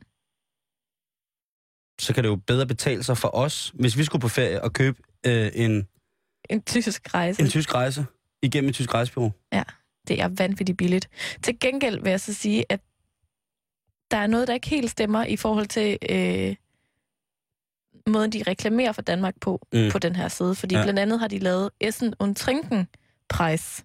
Så 2.00 2.14
kan 2.14 2.24
det 2.24 2.30
jo 2.30 2.36
bedre 2.36 2.66
betale 2.66 3.02
sig 3.02 3.18
for 3.18 3.34
os, 3.34 3.72
hvis 3.74 3.96
vi 3.98 4.04
skulle 4.04 4.20
på 4.22 4.28
ferie 4.28 4.62
og 4.62 4.72
købe 4.72 5.02
øh, 5.26 5.50
en, 5.54 5.88
En 6.50 6.62
tysk 6.62 7.14
rejse. 7.14 7.42
en 7.42 7.48
tysk 7.48 7.74
rejse 7.74 8.06
igennem 8.42 8.68
et 8.68 8.74
tysk 8.74 8.94
rejsebureau. 8.94 9.32
Det 10.08 10.20
er 10.20 10.28
vanvittigt 10.28 10.78
billigt. 10.78 11.08
Til 11.42 11.60
gengæld 11.60 12.02
vil 12.02 12.10
jeg 12.10 12.20
så 12.20 12.34
sige, 12.34 12.64
at 12.68 12.80
der 14.10 14.16
er 14.16 14.26
noget, 14.26 14.48
der 14.48 14.54
ikke 14.54 14.68
helt 14.68 14.90
stemmer 14.90 15.24
i 15.24 15.36
forhold 15.36 15.66
til 15.66 15.98
øh, 16.10 16.56
måden, 18.06 18.32
de 18.32 18.42
reklamerer 18.46 18.92
for 18.92 19.02
Danmark 19.02 19.34
på, 19.40 19.66
mm. 19.72 19.90
På 19.90 19.98
den 19.98 20.16
her 20.16 20.28
side. 20.28 20.54
Fordi 20.54 20.74
ja. 20.74 20.82
Blandt 20.82 20.98
andet 21.00 21.20
har 21.20 21.28
de 21.28 21.38
lavet 21.38 21.70
Essen 21.80 22.14
und 22.18 22.34
Trinken 22.36 22.88
Preis 23.28 23.84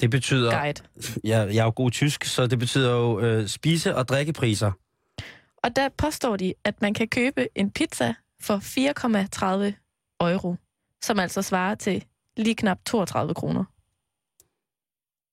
Det 0.00 0.10
betyder, 0.10 0.58
Guide. 0.60 0.82
jeg, 1.24 1.54
jeg 1.54 1.60
er 1.60 1.64
jo 1.64 1.72
god 1.76 1.90
tysk, 1.90 2.24
så 2.24 2.46
det 2.46 2.58
betyder 2.58 2.90
jo 2.92 3.20
øh, 3.20 3.48
spise- 3.48 3.94
og 3.96 4.08
drikkepriser. 4.08 4.72
Og 5.62 5.76
der 5.76 5.88
påstår 5.88 6.36
de, 6.36 6.54
at 6.64 6.82
man 6.82 6.94
kan 6.94 7.08
købe 7.08 7.48
en 7.54 7.70
pizza 7.70 8.14
for 8.40 8.56
4,30 9.68 9.72
euro, 10.20 10.56
som 11.02 11.18
altså 11.18 11.42
svarer 11.42 11.74
til 11.74 12.04
lige 12.36 12.54
knap 12.54 12.78
32 12.86 13.34
kroner. 13.34 13.64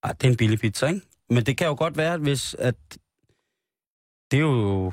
Ej, 0.03 0.11
det 0.11 0.27
er 0.27 0.31
en 0.31 0.37
billig 0.37 0.59
pizza, 0.59 0.87
ikke? 0.87 1.01
Men 1.29 1.45
det 1.45 1.57
kan 1.57 1.67
jo 1.67 1.75
godt 1.77 1.97
være, 1.97 2.17
hvis 2.17 2.55
at... 2.59 2.75
Det 4.31 4.37
er 4.37 4.41
jo... 4.41 4.91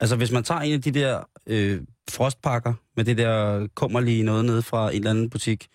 Altså, 0.00 0.16
hvis 0.16 0.32
man 0.32 0.44
tager 0.44 0.60
en 0.60 0.72
af 0.72 0.82
de 0.82 0.90
der 0.90 1.22
øh, 1.46 1.80
frostpakker 2.10 2.74
med 2.96 3.04
det 3.04 3.18
der 3.18 3.66
kummerlige 3.74 4.22
noget 4.22 4.44
nede 4.44 4.62
fra 4.62 4.90
en 4.90 4.96
eller 4.96 5.10
anden 5.10 5.30
butik, 5.30 5.68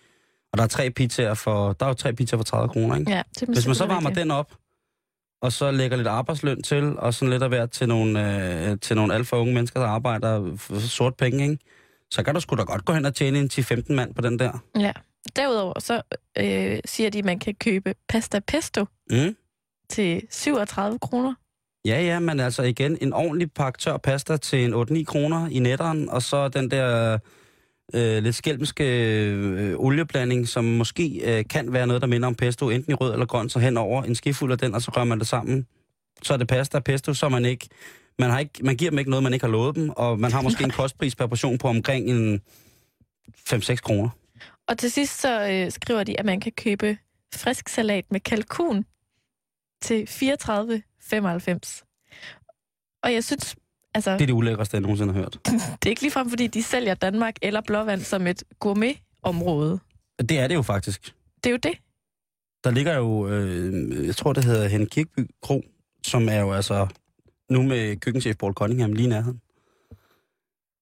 og 0.51 0.57
der 0.57 0.63
er 0.63 0.67
tre 0.67 0.91
pizzaer 0.91 1.34
for... 1.34 1.73
Der 1.73 1.86
er 1.86 1.89
jo 1.89 1.93
tre 1.93 2.13
pizzaer 2.13 2.38
for 2.38 2.43
30 2.43 2.69
kroner, 2.69 2.95
ikke? 2.95 3.11
Ja, 3.11 3.21
det 3.39 3.49
Hvis 3.49 3.67
man 3.67 3.75
så 3.75 3.86
varmer 3.86 4.09
den 4.09 4.32
op, 4.32 4.53
og 5.41 5.51
så 5.51 5.71
lægger 5.71 5.97
lidt 5.97 6.07
arbejdsløn 6.07 6.63
til, 6.63 6.99
og 6.99 7.13
sådan 7.13 7.30
lidt 7.30 7.43
af 7.43 7.49
hvert 7.49 7.71
til 7.71 7.88
nogle, 7.88 8.69
øh, 8.69 8.80
til 8.80 8.95
nogle 8.95 9.13
alt 9.13 9.28
for 9.28 9.38
unge 9.38 9.53
mennesker, 9.53 9.80
der 9.80 9.88
arbejder 9.88 10.55
for 10.55 10.80
sort 10.80 11.15
penge, 11.15 11.43
ikke? 11.43 11.57
Så 12.12 12.24
kan 12.24 12.34
du 12.36 12.39
sgu 12.39 12.55
da 12.55 12.64
godt 12.64 12.86
gå 12.86 12.93
hen 12.93 13.05
og 13.05 13.16
tjene 13.16 13.39
en 13.39 13.49
10-15 13.53 13.93
mand 13.93 14.14
på 14.14 14.22
den 14.22 14.39
der. 14.39 14.64
Ja. 14.80 14.91
Derudover 15.36 15.80
så 15.80 16.01
øh, 16.38 16.80
siger 16.86 17.10
de, 17.10 17.20
at 17.20 17.26
man 17.26 17.39
kan 17.39 17.55
købe 17.55 17.93
pasta 18.10 18.39
pesto 18.39 18.86
Mm. 19.12 19.36
til 19.89 20.22
37 20.30 20.99
kroner. 20.99 21.34
Ja, 21.86 22.01
ja, 22.01 22.20
men 22.20 22.39
altså 22.39 22.64
igen, 22.64 22.97
en 23.01 23.14
ordentlig 23.14 23.51
pakke 23.51 23.80
tør 23.80 23.97
pasta 23.97 24.38
til 24.38 24.64
en 24.66 24.74
8-9 24.74 25.03
kroner 25.03 25.47
i 25.47 25.60
netteren, 25.60 26.10
og 26.10 26.22
så 26.22 26.47
den 26.47 26.72
der 26.72 27.18
øh, 27.93 28.24
lidt 28.24 28.36
skælmske 28.36 28.84
øh, 29.30 29.76
olieblanding, 29.78 30.47
som 30.47 30.64
måske 30.66 31.22
øh, 31.39 31.45
kan 31.49 31.74
være 31.74 31.88
noget, 31.88 32.01
der 32.01 32.08
minder 32.08 32.28
om 32.28 32.36
pesto, 32.36 32.70
enten 32.70 32.91
i 32.91 32.95
rød 32.95 33.14
eller 33.14 33.26
grøn, 33.26 33.49
så 33.49 33.60
henover 33.60 34.03
en 34.03 34.16
skifuld 34.16 34.51
af 34.51 34.58
den, 34.58 34.74
og 34.76 34.82
så 34.82 34.91
rører 34.95 35.05
man 35.05 35.20
det 35.20 35.28
sammen. 35.28 35.68
Så 36.24 36.34
er 36.34 36.38
det 36.38 36.47
pasta 36.47 36.78
og 36.78 36.84
pesto, 36.84 37.14
så 37.14 37.30
man 37.30 37.45
ikke... 37.45 37.68
Man, 38.20 38.30
har 38.30 38.39
ikke, 38.39 38.63
man 38.63 38.76
giver 38.78 38.91
dem 38.91 38.99
ikke 38.99 39.09
noget, 39.09 39.24
man 39.24 39.34
ikke 39.34 39.45
har 39.45 39.51
lovet 39.51 39.76
dem, 39.76 39.89
og 39.89 40.20
man 40.20 40.32
har 40.32 40.41
måske 40.41 40.63
en 40.63 40.70
kostpris 40.72 41.15
per 41.15 41.28
portion 41.28 41.57
på 41.57 41.68
omkring 41.68 42.09
en 42.09 42.41
5-6 43.49 43.76
kroner. 43.76 44.09
Og 44.68 44.78
til 44.78 44.91
sidst 44.91 45.22
så 45.22 45.49
øh, 45.49 45.72
skriver 45.72 46.03
de, 46.03 46.20
at 46.20 46.26
man 46.26 46.39
kan 46.39 46.51
købe 46.51 46.97
frisk 47.36 47.70
salat 47.70 48.05
med 48.11 48.20
kalkun 48.20 48.86
til 49.82 50.03
34,95. 50.03 51.84
Og 53.03 53.13
jeg 53.13 53.24
synes, 53.24 53.55
altså, 53.93 54.11
Det 54.13 54.22
er 54.22 54.26
det 54.26 54.34
ulækreste, 54.34 54.76
jeg 54.76 54.82
nogensinde 54.82 55.13
har 55.13 55.20
hørt. 55.20 55.39
det 55.82 55.86
er 55.86 55.89
ikke 55.89 56.01
ligefrem, 56.01 56.30
fordi 56.30 56.47
de 56.47 56.63
sælger 56.63 56.93
Danmark 56.93 57.36
eller 57.41 57.61
Blåvand 57.68 58.01
som 58.01 58.28
et 58.28 58.43
gourmetområde. 58.59 59.80
Det 60.20 60.39
er 60.39 60.47
det 60.47 60.55
jo 60.55 60.61
faktisk. 60.61 61.15
Det 61.43 61.45
er 61.45 61.51
jo 61.51 61.57
det. 61.57 61.78
Der 62.63 62.72
ligger 62.72 62.95
jo, 62.95 63.28
øh, 63.28 64.05
jeg 64.07 64.15
tror 64.15 64.34
det 64.34 64.45
hedder 64.45 64.68
Hen 64.68 64.86
Kirkeby 64.86 65.30
Kro, 65.41 65.63
som 66.03 66.30
er 66.30 66.39
jo 66.39 66.53
altså 66.53 66.88
nu 67.50 67.64
med 67.64 67.95
køkkenchef 67.95 68.38
Paul 68.38 68.54
Cunningham 68.54 68.93
lige 68.93 69.08
nærheden. 69.08 69.41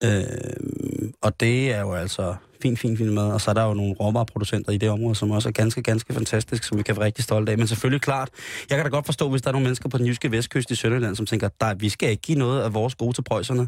Øh, 0.03 1.11
og 1.21 1.39
det 1.39 1.71
er 1.71 1.79
jo 1.81 1.93
altså 1.93 2.35
fint, 2.61 2.79
fint, 2.79 2.97
fint 2.97 3.13
mad. 3.13 3.31
Og 3.31 3.41
så 3.41 3.49
er 3.51 3.53
der 3.53 3.63
jo 3.63 3.73
nogle 3.73 3.93
råvareproducenter 3.93 4.71
i 4.71 4.77
det 4.77 4.89
område, 4.89 5.15
som 5.15 5.31
også 5.31 5.49
er 5.49 5.53
ganske, 5.53 5.83
ganske 5.83 6.13
fantastisk, 6.13 6.63
som 6.63 6.77
vi 6.77 6.83
kan 6.83 6.95
være 6.95 7.05
rigtig 7.05 7.23
stolte 7.23 7.51
af. 7.51 7.57
Men 7.57 7.67
selvfølgelig 7.67 8.01
klart, 8.01 8.29
jeg 8.69 8.77
kan 8.77 8.85
da 8.85 8.89
godt 8.89 9.05
forstå, 9.05 9.29
hvis 9.29 9.41
der 9.41 9.47
er 9.47 9.51
nogle 9.51 9.63
mennesker 9.63 9.89
på 9.89 9.97
den 9.97 10.05
jyske 10.05 10.31
vestkyst 10.31 10.71
i 10.71 10.75
Sønderjylland, 10.75 11.15
som 11.15 11.25
tænker, 11.25 11.49
der, 11.61 11.73
vi 11.73 11.89
skal 11.89 12.09
ikke 12.09 12.21
give 12.21 12.37
noget 12.37 12.61
af 12.61 12.73
vores 12.73 12.95
gode 12.95 13.13
til 13.13 13.21
prøjserne. 13.21 13.67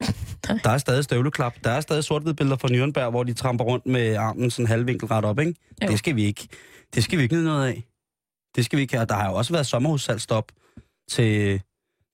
Der 0.64 0.70
er 0.70 0.78
stadig 0.78 1.04
støvleklap. 1.04 1.54
Der 1.64 1.70
er 1.70 1.80
stadig 1.80 2.04
sort 2.04 2.36
billeder 2.36 2.56
fra 2.56 2.68
Nürnberg, 2.68 3.10
hvor 3.10 3.22
de 3.22 3.32
tramper 3.32 3.64
rundt 3.64 3.86
med 3.86 4.14
armen 4.14 4.50
sådan 4.50 4.66
halvvinkelret 4.66 5.24
op, 5.24 5.38
ikke? 5.38 5.54
Jo. 5.82 5.88
Det 5.88 5.98
skal 5.98 6.16
vi 6.16 6.24
ikke. 6.24 6.48
Det 6.94 7.04
skal 7.04 7.18
vi 7.18 7.22
ikke 7.22 7.34
nyde 7.34 7.44
noget 7.44 7.66
af. 7.68 7.84
Det 8.56 8.64
skal 8.64 8.76
vi 8.76 8.82
ikke 8.82 8.94
have. 8.94 9.02
Og 9.02 9.08
der 9.08 9.14
har 9.14 9.30
jo 9.30 9.36
også 9.36 9.52
været 9.52 9.66
sommerhussalgstop 9.66 10.52
til, 11.10 11.62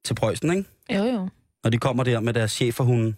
til 0.08 0.14
Preussen, 0.14 0.50
ikke? 0.50 0.64
Jo, 0.90 1.04
jo. 1.04 1.28
Når 1.64 1.70
de 1.70 1.78
kommer 1.78 2.04
der 2.04 2.20
med 2.20 2.34
deres 2.34 2.52
cheferhunde 2.52 3.14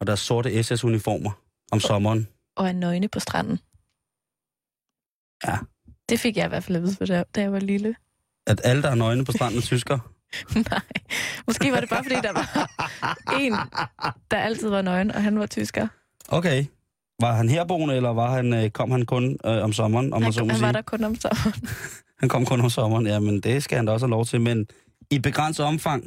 og 0.00 0.06
deres 0.06 0.20
sorte 0.20 0.62
SS-uniformer 0.62 1.30
om 1.72 1.80
sommeren. 1.80 2.28
Og 2.56 2.68
er 2.68 2.72
nøgne 2.72 3.08
på 3.08 3.20
stranden. 3.20 3.58
Ja. 5.46 5.56
Det 6.08 6.20
fik 6.20 6.36
jeg 6.36 6.44
i 6.44 6.48
hvert 6.48 6.64
fald 6.64 6.76
at 6.76 6.82
vide, 6.82 6.96
for 6.96 7.04
da 7.04 7.24
da 7.34 7.40
jeg 7.40 7.52
var 7.52 7.58
lille. 7.60 7.94
At 8.46 8.60
alle, 8.64 8.82
der 8.82 8.90
er 8.90 8.94
nøgne 8.94 9.24
på 9.24 9.32
stranden, 9.32 9.58
er 9.58 9.62
tysker. 9.62 9.98
Nej. 10.70 10.80
Måske 11.46 11.72
var 11.72 11.80
det 11.80 11.88
bare, 11.88 12.04
fordi 12.04 12.14
der 12.14 12.32
var 12.32 12.70
en, 13.40 13.52
der 14.30 14.36
altid 14.36 14.68
var 14.68 14.82
nøgen, 14.82 15.10
og 15.10 15.22
han 15.22 15.38
var 15.38 15.46
tysker. 15.46 15.88
Okay. 16.28 16.64
Var 17.20 17.32
han 17.32 17.48
herboende, 17.48 17.96
eller 17.96 18.10
var 18.10 18.30
han, 18.36 18.52
øh, 18.54 18.70
kom 18.70 18.90
han 18.90 19.06
kun 19.06 19.38
øh, 19.46 19.64
om 19.64 19.72
sommeren, 19.72 20.12
om 20.12 20.20
man 20.20 20.22
Han, 20.22 20.32
så 20.32 20.44
må 20.44 20.52
han 20.52 20.60
var 20.60 20.68
sige? 20.68 20.72
der 20.72 20.82
kun 20.82 21.04
om 21.04 21.16
sommeren. 21.16 21.68
Han 22.20 22.28
kom 22.28 22.44
kun 22.46 22.60
om 22.60 22.70
sommeren, 22.70 23.06
ja, 23.06 23.18
men 23.20 23.40
det 23.40 23.62
skal 23.62 23.76
han 23.76 23.86
da 23.86 23.92
også 23.92 24.06
have 24.06 24.10
lov 24.10 24.26
til. 24.26 24.40
Men 24.40 24.66
i 25.14 25.18
begrænset 25.18 25.66
omfang, 25.66 26.02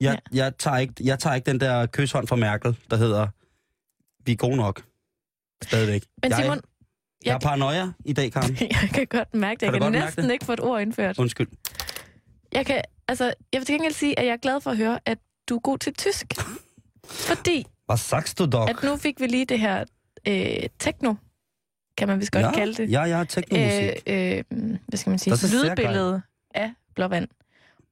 jeg, 0.00 0.20
ja. 0.34 0.44
jeg, 0.44 0.56
tager 0.58 0.76
ikke, 0.76 0.94
jeg 1.00 1.18
tager 1.18 1.34
ikke 1.34 1.50
den 1.50 1.60
der 1.60 1.86
kyshånd 1.86 2.26
fra 2.26 2.36
Merkel, 2.36 2.76
der 2.90 2.96
hedder, 2.96 3.28
vi 4.24 4.32
er 4.32 4.36
gode 4.36 4.56
nok. 4.56 4.82
Stadigvæk. 5.62 6.02
Men 6.22 6.32
Simon, 6.32 6.56
jeg, 6.56 6.62
jeg- 7.24 7.34
er 7.34 7.38
paranoia 7.38 7.92
i 8.04 8.12
dag, 8.12 8.32
Karen. 8.32 8.56
jeg 8.82 8.90
kan 8.94 9.06
godt 9.06 9.34
mærke 9.34 9.60
det. 9.60 9.66
Jeg 9.66 9.72
Kan 9.72 9.92
kan, 9.92 9.92
næsten 10.02 10.24
det? 10.24 10.32
ikke 10.32 10.44
få 10.44 10.52
et 10.52 10.60
ord 10.60 10.80
indført. 10.82 11.18
Undskyld. 11.18 11.48
Jeg 12.52 12.66
kan, 12.66 12.82
altså, 13.08 13.24
jeg 13.52 13.58
vil 13.60 13.66
til 13.66 13.72
gengæld 13.74 13.92
sige, 13.94 14.18
at 14.18 14.26
jeg 14.26 14.32
er 14.32 14.36
glad 14.36 14.60
for 14.60 14.70
at 14.70 14.76
høre, 14.76 15.00
at 15.06 15.18
du 15.48 15.56
er 15.56 15.60
god 15.60 15.78
til 15.78 15.94
tysk. 15.94 16.26
Fordi 17.28 17.66
Hvad 17.86 17.96
sagst 17.96 18.38
du 18.38 18.46
dog? 18.46 18.70
at 18.70 18.82
nu 18.82 18.96
fik 18.96 19.20
vi 19.20 19.26
lige 19.26 19.44
det 19.44 19.58
her 19.60 19.84
øh, 20.28 20.68
techno, 20.78 21.14
kan 21.96 22.08
man 22.08 22.20
vist 22.20 22.32
godt 22.32 22.44
ja, 22.46 22.52
kalde 22.52 22.74
det. 22.74 22.90
Ja, 22.90 23.02
ja, 23.04 23.24
teknomusik. 23.24 23.90
øh, 24.06 24.38
øh, 24.38 24.44
hvad 24.88 24.96
skal 24.98 25.10
man 25.10 25.18
sige, 25.18 25.30
Das 25.32 25.42
ist 25.42 25.50
sehr 25.52 25.68
lydbillede 25.68 26.22
af 26.54 26.72
Blåvand. 26.94 27.28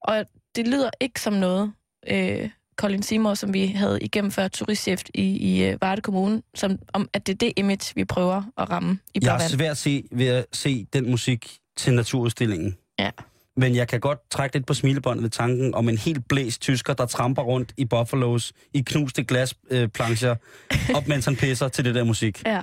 Og 0.00 0.24
det 0.56 0.68
lyder 0.68 0.90
ikke 1.00 1.20
som 1.20 1.32
noget, 1.32 1.72
øh, 2.10 2.50
Colin 2.76 3.02
Seymour, 3.02 3.34
som 3.34 3.54
vi 3.54 3.66
havde 3.66 3.98
igennem 4.00 4.30
før 4.30 4.48
turistchef 4.48 5.02
i, 5.14 5.22
i 5.22 5.64
øh, 5.64 5.78
Varde 5.80 6.00
Kommune, 6.02 6.42
som, 6.54 6.78
om 6.92 7.08
at 7.12 7.26
det 7.26 7.32
er 7.32 7.36
det 7.36 7.52
image, 7.56 7.92
vi 7.94 8.04
prøver 8.04 8.42
at 8.58 8.70
ramme 8.70 8.98
i 9.14 9.18
Jeg 9.22 9.28
er 9.28 9.36
Blåvand. 9.36 9.50
svært 9.50 9.70
at 9.70 9.76
se 9.76 10.04
ved 10.12 10.26
at 10.26 10.46
se 10.52 10.86
den 10.92 11.10
musik 11.10 11.56
til 11.76 11.94
naturudstillingen. 11.94 12.76
Ja. 12.98 13.10
Men 13.56 13.74
jeg 13.74 13.88
kan 13.88 14.00
godt 14.00 14.30
trække 14.30 14.56
lidt 14.56 14.66
på 14.66 14.74
smilebåndet 14.74 15.22
ved 15.22 15.30
tanken 15.30 15.74
om 15.74 15.88
en 15.88 15.98
helt 15.98 16.28
blæst 16.28 16.60
tysker, 16.60 16.94
der 16.94 17.06
tramper 17.06 17.42
rundt 17.42 17.72
i 17.76 17.84
Buffalos 17.84 18.52
i 18.74 18.80
knuste 18.86 19.24
glasplancher, 19.24 19.82
øh, 19.82 19.88
plancher, 19.88 20.36
op 20.96 21.08
mens 21.08 21.24
han 21.24 21.36
pisser 21.36 21.68
til 21.68 21.84
det 21.84 21.94
der 21.94 22.04
musik. 22.04 22.42
Ja. 22.46 22.60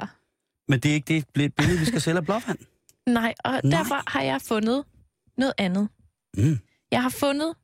Men 0.67 0.79
det 0.79 0.89
er 0.91 0.93
ikke 0.93 1.25
det 1.35 1.53
billede, 1.53 1.79
vi 1.79 1.85
skal 1.85 2.01
sælge 2.01 2.17
af 2.17 2.25
Blåvand. 2.25 2.57
Nej, 3.07 3.33
og. 3.43 3.51
Nej. 3.63 3.77
derfor 3.77 4.09
har 4.11 4.21
jeg 4.21 4.41
fundet 4.41 4.83
noget 5.37 5.53
andet. 5.57 5.89
Mm. 6.37 6.59
Jeg 6.91 7.01
har 7.03 7.09
fundet 7.09 7.55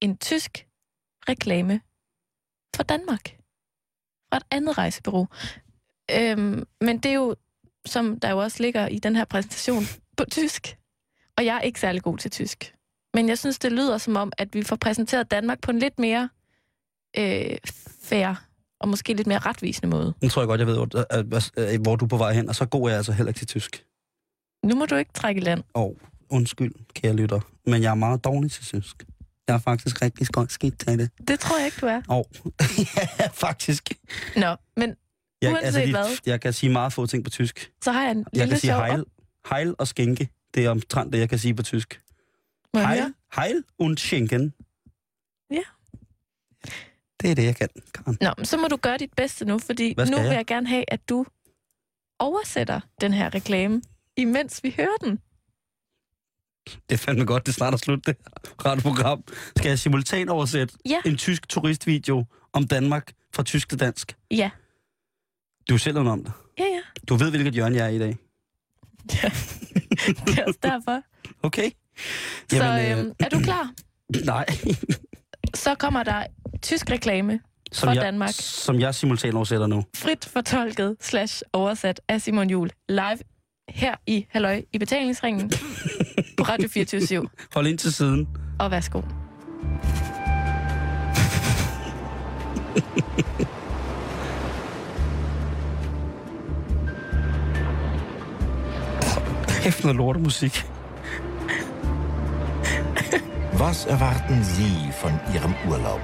en 0.00 0.16
tysk 0.16 0.66
reklame 1.28 1.80
for 2.76 2.82
Danmark. 2.82 3.36
Fra 4.30 4.36
et 4.36 4.42
andet 4.50 4.78
rejsebureau. 4.78 5.28
Øhm, 6.10 6.64
men 6.80 6.98
det 6.98 7.10
er 7.10 7.14
jo, 7.14 7.36
som 7.86 8.20
der 8.20 8.30
jo 8.30 8.38
også 8.38 8.62
ligger 8.62 8.86
i 8.88 8.98
den 8.98 9.16
her 9.16 9.24
præsentation, 9.24 9.84
på 10.16 10.24
tysk. 10.30 10.76
Og 11.38 11.44
jeg 11.44 11.56
er 11.56 11.60
ikke 11.60 11.80
særlig 11.80 12.02
god 12.02 12.18
til 12.18 12.30
tysk. 12.30 12.74
Men 13.14 13.28
jeg 13.28 13.38
synes, 13.38 13.58
det 13.58 13.72
lyder 13.72 13.98
som 13.98 14.16
om, 14.16 14.32
at 14.38 14.54
vi 14.54 14.62
får 14.62 14.76
præsenteret 14.76 15.30
Danmark 15.30 15.60
på 15.60 15.70
en 15.70 15.78
lidt 15.78 15.98
mere 15.98 16.28
øh, 17.18 17.56
fair 18.02 18.34
og 18.80 18.88
måske 18.88 19.14
lidt 19.14 19.26
mere 19.26 19.38
retvisende 19.38 19.88
måde. 19.88 20.14
Nu 20.22 20.28
tror 20.28 20.42
jeg 20.42 20.46
godt, 20.46 20.58
jeg 20.60 20.66
ved, 20.66 20.76
hvor, 20.76 21.18
øh, 21.18 21.26
hvad- 21.28 21.74
øh, 21.74 21.80
hvor 21.82 21.96
du 21.96 22.04
er 22.04 22.08
på 22.08 22.16
vej 22.16 22.32
hen, 22.32 22.48
og 22.48 22.54
så 22.54 22.66
god 22.66 22.84
er 22.84 22.88
jeg 22.88 22.96
altså 22.96 23.12
heller 23.12 23.30
ikke 23.30 23.38
til 23.38 23.46
tysk. 23.46 23.84
Nu 24.64 24.74
må 24.76 24.86
du 24.86 24.94
ikke 24.94 25.12
trække 25.12 25.40
i 25.40 25.44
land. 25.44 25.62
Og 25.74 25.96
undskyld, 26.32 26.72
kære 26.94 27.12
lytter, 27.16 27.40
men 27.66 27.82
jeg 27.82 27.90
er 27.90 27.94
meget 27.94 28.24
dårlig 28.24 28.50
til 28.52 28.64
tysk. 28.64 29.04
Jeg 29.48 29.54
er 29.54 29.58
faktisk 29.58 30.02
rigtig 30.02 30.26
skidt 30.48 30.78
til 30.78 30.98
det. 30.98 31.10
Det 31.28 31.40
tror 31.40 31.56
jeg 31.58 31.66
ikke, 31.66 31.78
du 31.80 31.86
er. 31.86 32.02
Og 32.08 32.26
ja, 33.18 33.26
faktisk. 33.32 33.90
Nå, 34.36 34.56
men 34.76 34.94
Jeg, 35.42 35.52
Uanset 35.52 35.86
de- 35.86 35.90
hvad. 35.90 36.04
jeg 36.26 36.40
kan 36.40 36.52
sige 36.52 36.70
meget 36.72 36.92
få 36.92 37.06
ting 37.06 37.24
på 37.24 37.30
tysk. 37.30 37.72
så 37.84 37.92
har 37.92 38.02
jeg 38.02 38.10
en 38.10 38.24
Jeg 38.32 38.48
kan 38.48 38.58
sige 38.58 38.70
sjov 38.70 38.80
hejl, 38.80 39.04
hejl 39.48 39.74
og 39.78 39.88
skænke. 39.88 40.28
Det 40.54 40.64
er 40.64 40.70
omtrent 40.70 41.12
det, 41.12 41.18
jeg 41.18 41.28
kan 41.28 41.38
sige 41.38 41.54
på 41.54 41.62
tysk. 41.62 42.00
Hejl, 42.76 43.14
hejl 43.34 43.64
und 43.78 43.96
schenken. 43.98 44.54
Ja. 45.50 45.62
Det 47.22 47.30
er 47.30 47.34
det, 47.34 47.44
jeg 47.44 47.56
kan, 47.56 47.68
Karen. 47.94 48.18
Nå, 48.20 48.30
men 48.36 48.44
så 48.46 48.56
må 48.56 48.68
du 48.68 48.76
gøre 48.76 48.98
dit 48.98 49.12
bedste 49.16 49.44
nu, 49.44 49.58
fordi 49.58 49.94
nu 49.98 50.04
vil 50.04 50.24
jeg? 50.24 50.34
jeg 50.34 50.46
gerne 50.46 50.68
have, 50.68 50.84
at 50.88 51.08
du 51.08 51.26
oversætter 52.18 52.80
den 53.00 53.12
her 53.12 53.34
reklame, 53.34 53.82
imens 54.16 54.60
vi 54.64 54.74
hører 54.76 54.96
den. 55.04 55.18
Det 56.66 56.76
er 56.88 56.96
fandme 56.96 57.24
godt, 57.24 57.46
det 57.46 57.54
snart 57.54 57.72
er 57.74 57.78
slut, 57.78 58.06
det 58.06 58.16
radioprogram. 58.66 59.24
Skal 59.56 59.68
jeg 59.68 59.78
simultan 59.78 60.28
oversætte 60.28 60.74
Ja. 60.88 60.96
en 61.06 61.16
tysk 61.16 61.48
turistvideo 61.48 62.24
om 62.52 62.66
Danmark 62.66 63.12
fra 63.34 63.42
tysk 63.42 63.68
til 63.68 63.80
dansk? 63.80 64.16
Ja. 64.30 64.50
Du 65.68 65.74
er 65.74 65.78
selv 65.78 65.98
om 65.98 66.24
det. 66.24 66.32
Ja, 66.58 66.64
ja. 66.64 66.80
Du 67.08 67.14
ved, 67.16 67.30
hvilket 67.30 67.52
hjørne 67.54 67.76
jeg 67.76 67.84
er 67.84 67.88
i 67.90 67.98
dag. 67.98 68.16
ja. 69.22 69.28
det 70.26 70.38
er 70.38 70.44
også 70.46 70.58
derfor. 70.62 71.02
Okay? 71.42 71.70
Så 72.50 72.56
Jamen, 72.56 72.92
øh, 72.92 72.98
øhm, 72.98 73.12
er 73.20 73.28
du 73.28 73.38
klar? 73.40 73.70
Nej. 74.24 74.46
Så 75.54 75.74
kommer 75.74 76.02
der 76.02 76.26
tysk 76.62 76.90
reklame, 76.90 77.40
Som 77.72 77.86
Fra 77.86 77.92
jeg, 77.94 78.02
Danmark. 78.02 78.30
Som 78.32 78.80
jeg 78.80 78.94
simultan 78.94 79.34
oversætter 79.36 79.66
nu. 79.66 79.84
frit 79.96 80.24
fortolket 80.24 80.96
slash 81.00 81.42
oversat 81.52 82.00
af 82.08 82.22
Simon 82.22 82.50
Jul 82.50 82.70
live 82.88 83.18
her 83.74 83.94
i 84.06 84.26
Halløj 84.30 84.62
i 84.72 84.78
betalingsringen 84.78 85.50
på 86.38 86.42
Radio 86.42 86.68
24 86.68 87.28
Hold 87.54 87.66
ind 87.66 87.78
til 87.78 87.92
siden. 87.92 88.28
Og 88.58 88.70
værsgo. 88.70 89.02
Hæft 99.62 99.84
noget 99.84 99.96
lortemusik. 99.96 100.64
Was 103.58 103.86
erwarten 103.86 104.44
Sie 104.44 104.92
von 105.02 105.12
Ihrem 105.34 105.52
Urlaub? 105.68 106.00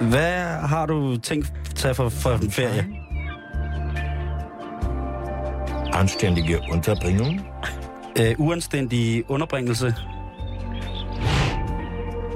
Hvad 0.00 0.44
har 0.68 0.86
du 0.86 1.16
tænkt 1.16 1.52
tage 1.74 1.94
for, 1.94 2.08
for 2.08 2.34
en 2.34 2.50
ferie? 2.50 3.01
Anständige 5.92 6.60
Unterbringung? 6.72 7.40
Øh, 8.20 8.34
uanstændig 8.38 9.30
underbringelse. 9.30 9.94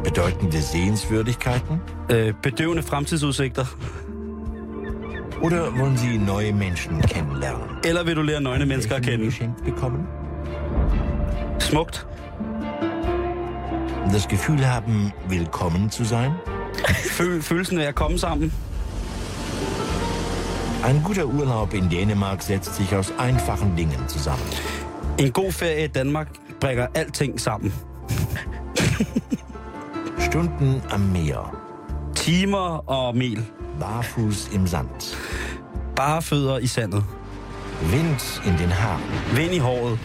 Bedeutende 0.04 0.62
Sehenswürdigkeiten? 0.62 1.80
Øh, 2.12 2.34
bedøvende 2.42 2.82
fremtidsudsigter. 2.82 3.64
Oder 5.42 5.70
wollen 5.78 5.96
Sie 5.96 6.18
neue 6.18 6.52
Menschen 6.52 7.00
kennenlernen? 7.02 7.68
Eller 7.84 8.04
vil 8.04 8.16
du 8.16 8.22
lære 8.22 8.40
nøgne 8.40 8.66
mennesker 8.66 8.94
at 8.96 9.02
kende? 9.02 9.24
geschenkt 9.24 9.64
bekommen? 9.64 10.06
Smukt. 11.58 12.06
Das 14.12 14.28
Gefühl 14.28 14.64
haben, 14.66 15.12
willkommen 15.28 15.90
zu 15.90 16.04
sein? 16.04 16.30
Føl, 17.10 17.42
følelsen 17.42 17.78
af 17.78 17.86
at 17.86 17.94
komme 17.94 18.18
sammen. 18.18 18.52
Ein 20.86 21.02
guter 21.02 21.26
Urlaub 21.26 21.74
in 21.74 21.88
Dänemark 21.88 22.42
setzt 22.42 22.76
sich 22.76 22.94
aus 22.94 23.12
einfachen 23.18 23.74
Dingen 23.74 24.08
zusammen. 24.08 24.48
En 25.16 25.32
god 25.32 25.52
ferie 25.52 25.86
i 25.86 25.88
Danmark 25.88 26.28
bringer 26.60 26.88
alting 26.94 27.38
sammen. 27.38 27.72
Stunden 30.18 30.80
am 30.90 31.12
Meer, 31.12 31.52
Timer 32.14 32.88
og 32.88 33.16
mil. 33.16 33.42
barfuß 33.80 34.48
im 34.52 34.66
Sand, 34.66 35.16
Bare 35.96 36.22
fødder 36.22 36.58
i 36.58 36.66
sandet. 36.66 37.04
Wind 37.90 38.40
in 38.46 38.56
den 38.58 38.70
Haaren, 38.70 39.02
Vind 39.32 39.54
i 39.54 39.58
håret, 39.58 39.98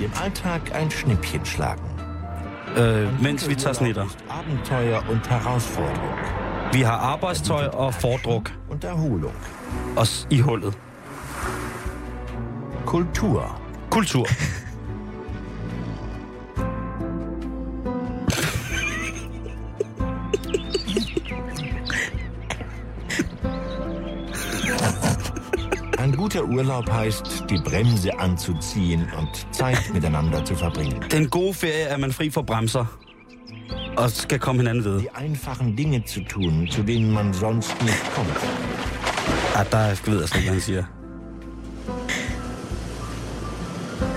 dem 0.00 0.10
Alltag 0.24 0.60
ein 0.74 0.90
Schnippchen 0.90 1.44
schlagen. 1.44 1.84
øh, 2.76 3.22
mens 3.22 3.48
vi 3.48 3.54
tager 3.54 3.74
snitter. 3.74 4.06
Abenteuer 4.30 5.02
und 5.10 5.30
Herausforderung 5.30 6.18
Vi 6.72 6.80
har 6.80 6.96
arbejdstøj 6.96 7.66
og 7.66 7.94
fordruk 7.94 8.52
und 8.70 8.84
Erholung. 8.84 9.34
Os 9.96 10.26
i 10.30 10.40
hullet. 10.40 10.78
Kultur. 12.86 13.60
Kultur. 13.90 14.26
Ein 25.98 26.16
guter 26.16 26.44
Urlaub 26.44 26.90
heißt, 26.90 27.44
die 27.48 27.58
Bremse 27.58 28.18
anzuziehen 28.18 29.06
und 29.18 29.54
Zeit 29.54 29.78
miteinander 29.94 30.44
zu 30.44 30.56
verbringen. 30.56 31.00
Den 31.12 31.30
gode 31.30 31.54
ferie 31.54 31.86
er 31.88 31.98
man 31.98 32.10
fri 32.12 32.30
for 32.30 32.42
bremser. 32.42 32.86
Og 33.96 34.10
skal 34.10 34.38
komme 34.38 34.60
hinanden 34.60 34.84
ved. 34.84 35.00
Die 35.00 35.10
einfachen 35.10 35.76
Dinge 35.76 36.04
zu 36.04 36.20
tun, 36.24 36.68
zu 36.70 36.82
denen 36.82 37.12
man 37.12 37.32
sonst 37.32 37.80
nicht 37.82 38.14
kommt. 38.14 38.81
Ah, 39.72 39.96
slet 39.96 40.22
ikke, 40.22 40.40
hvad 40.40 40.52
han 40.52 40.60
siger. 40.60 40.84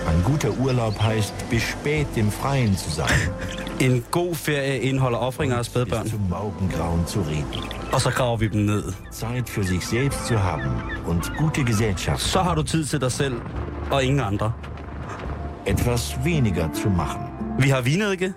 Ein 0.08 0.24
guter 0.24 0.50
Urlaub 0.50 1.02
heißt, 1.02 1.34
bis 1.50 1.64
spät 1.64 2.08
im 2.16 2.32
Freien 2.32 2.78
zu 2.78 2.92
sein. 2.92 3.30
En 3.80 4.04
god 4.12 4.36
ferie 4.36 4.80
indeholder 4.80 5.18
offringer 5.18 5.58
og 5.58 5.66
spædbørn. 5.66 6.10
Zum 6.10 6.20
Morgengrauen 6.30 7.06
zu 7.08 7.20
reden. 7.22 7.64
Og 7.94 8.02
så 8.02 8.10
graver 8.12 8.38
vi 8.38 8.48
dem 8.48 8.62
ned. 8.62 8.84
Zeit 9.12 9.50
für 9.50 9.64
sich 9.64 9.88
selbst 9.88 10.26
zu 10.28 10.44
haben 10.44 10.72
und 11.08 11.32
gute 11.38 11.64
Gesellschaft. 11.64 12.22
Så 12.22 12.40
har 12.42 12.56
du 12.56 12.64
tid 12.64 12.86
til 12.86 13.02
dig 13.02 13.12
selv 13.12 13.42
og 13.92 14.04
ingen 14.04 14.20
andre. 14.20 14.54
Etwas 15.66 16.18
weniger 16.24 16.70
zu 16.74 16.90
machen. 16.90 17.22
Vi 17.60 17.70
har 17.70 17.82
vinedike. 17.82 18.34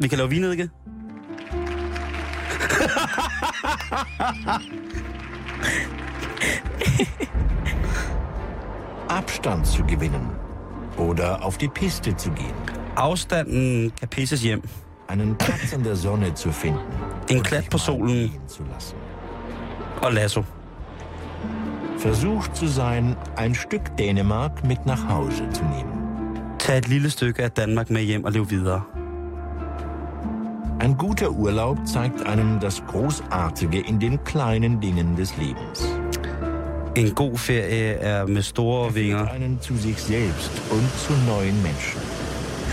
Vi 0.00 0.08
kan 0.08 0.18
lave 0.18 0.30
vinedike. 0.30 0.70
Abstand 9.08 9.66
zu 9.66 9.84
gewinnen. 9.84 10.28
Oder 10.96 11.42
auf 11.44 11.58
die 11.58 11.68
Piste 11.68 12.16
zu 12.16 12.30
gehen. 12.30 12.54
Afstanden 12.94 13.92
kan 14.00 14.08
pisses 14.08 14.40
hjem. 14.40 14.62
Einen 15.08 15.36
Platz 15.36 15.72
in 15.72 15.82
der 15.84 15.94
Sonne 15.96 16.34
zu 16.34 16.50
finden. 16.50 16.80
En 17.28 17.42
klat 17.42 17.68
på 17.70 17.78
solen 17.78 18.30
Zu 18.46 18.62
lassen. 18.64 18.96
og 20.02 20.12
lasso. 20.12 20.44
Versucht 21.98 22.56
zu 22.56 22.66
sein, 22.66 23.16
ein 23.36 23.54
Stück 23.54 23.96
Dänemark 23.96 24.64
mit 24.64 24.86
nach 24.86 25.08
Hause 25.08 25.48
zu 25.50 25.64
nehmen. 25.64 25.92
Tag 26.58 26.76
et 26.78 26.88
lille 26.88 27.10
stykke 27.10 27.42
af 27.44 27.50
Danmark 27.50 27.90
med 27.90 28.02
hjem 28.02 28.24
og 28.24 28.32
lev 28.32 28.50
videre. 28.50 28.82
Ein 30.80 30.96
guter 30.98 31.28
Urlaub 31.30 31.78
zeigt 31.86 32.22
einem 32.26 32.60
das 32.60 32.82
Großartige 32.86 33.80
in 33.80 33.98
den 33.98 34.18
kleinen 34.24 34.80
Dingen 34.80 35.16
des 35.16 35.36
Lebens. 35.36 35.95
En 36.96 37.14
god 37.14 37.38
ferie 37.38 37.92
er 37.92 38.26
med 38.26 38.42
store 38.42 38.94
vinger. 38.94 39.28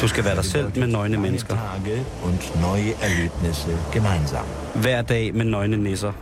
Du 0.01 0.07
skal 0.07 0.23
være 0.23 0.35
dig 0.35 0.45
selv 0.45 0.79
med 0.79 0.87
nøgne 0.87 1.17
mennesker. 1.17 1.57
Hver 4.75 5.01
dag 5.01 5.35
med 5.35 5.45
nøgne 5.45 5.77
nisser. 5.77 6.13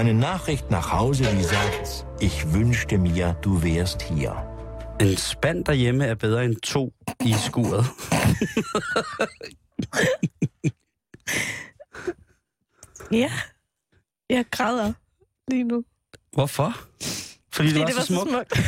Eine 0.00 0.12
Nachricht 0.12 0.70
nach 0.70 0.92
Hause, 0.92 1.24
die 1.24 1.44
sagt, 1.44 2.06
ich 2.20 2.54
wünschte 2.54 2.98
mir, 2.98 3.32
du 3.44 3.62
wärst 3.62 4.02
hier. 4.02 4.32
En 5.00 5.16
spand 5.16 5.64
derhjemme 5.64 6.06
er 6.06 6.14
bedre 6.14 6.44
end 6.44 6.56
to 6.56 6.92
i 7.24 7.32
skuret. 7.32 7.84
Ja. 13.12 13.30
Jeg 14.30 14.44
græder 14.50 14.92
lige 15.48 15.64
nu. 15.64 15.84
Hvorfor? 16.36 16.76
Fordi 17.52 17.68
det 17.68 17.74
Fordi 17.74 17.78
var, 17.80 17.86
det 17.86 17.94
var 17.96 18.00
så 18.00 18.06
smukt. 18.06 18.30
smukt. 18.30 18.52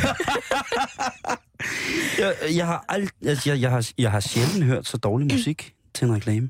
Jeg, 2.19 2.35
jeg, 2.55 2.67
har 2.67 2.85
ald... 2.89 3.09
altså, 3.25 3.49
jeg, 3.49 3.61
jeg, 3.61 3.71
har, 3.71 3.91
jeg 3.97 4.11
har 4.11 4.19
sjældent 4.19 4.63
hørt 4.63 4.87
så 4.87 4.97
dårlig 4.97 5.27
musik 5.31 5.75
til 5.93 6.07
en 6.07 6.15
reklame. 6.15 6.49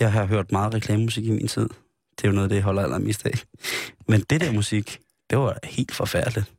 Jeg 0.00 0.12
har 0.12 0.24
hørt 0.24 0.52
meget 0.52 0.74
reklamemusik 0.74 1.24
i 1.24 1.30
min 1.30 1.48
tid. 1.48 1.68
Det 2.16 2.24
er 2.24 2.28
jo 2.28 2.34
noget, 2.34 2.44
af 2.44 2.48
det 2.48 2.62
holder 2.62 2.82
allermest 2.82 3.26
af. 3.26 3.44
Men 4.08 4.20
det 4.20 4.40
der 4.40 4.52
musik, 4.52 5.00
det 5.30 5.38
var 5.38 5.58
helt 5.64 5.94
forfærdeligt. 5.94 6.52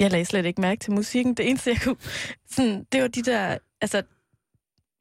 Jeg 0.00 0.10
lagde 0.10 0.24
slet 0.24 0.46
ikke 0.46 0.60
mærke 0.60 0.80
til 0.80 0.92
musikken. 0.92 1.34
Det 1.34 1.48
eneste, 1.48 1.70
jeg 1.70 1.80
kunne... 1.80 1.96
Sådan, 2.50 2.86
det 2.92 3.02
var 3.02 3.08
de 3.08 3.22
der... 3.22 3.58
Altså, 3.80 4.02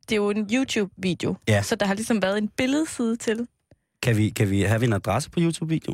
det 0.09 0.11
er 0.11 0.15
jo 0.15 0.29
en 0.29 0.49
YouTube-video. 0.53 1.35
Ja. 1.47 1.61
Så 1.61 1.75
der 1.75 1.85
har 1.85 1.93
ligesom 1.93 2.21
været 2.21 2.37
en 2.37 2.47
billedside 2.47 3.15
til. 3.15 3.47
Kan 4.01 4.17
vi, 4.17 4.29
kan 4.29 4.49
vi 4.49 4.61
have 4.61 4.83
en 4.83 4.93
adresse 4.93 5.29
på 5.29 5.39
YouTube-video? 5.39 5.93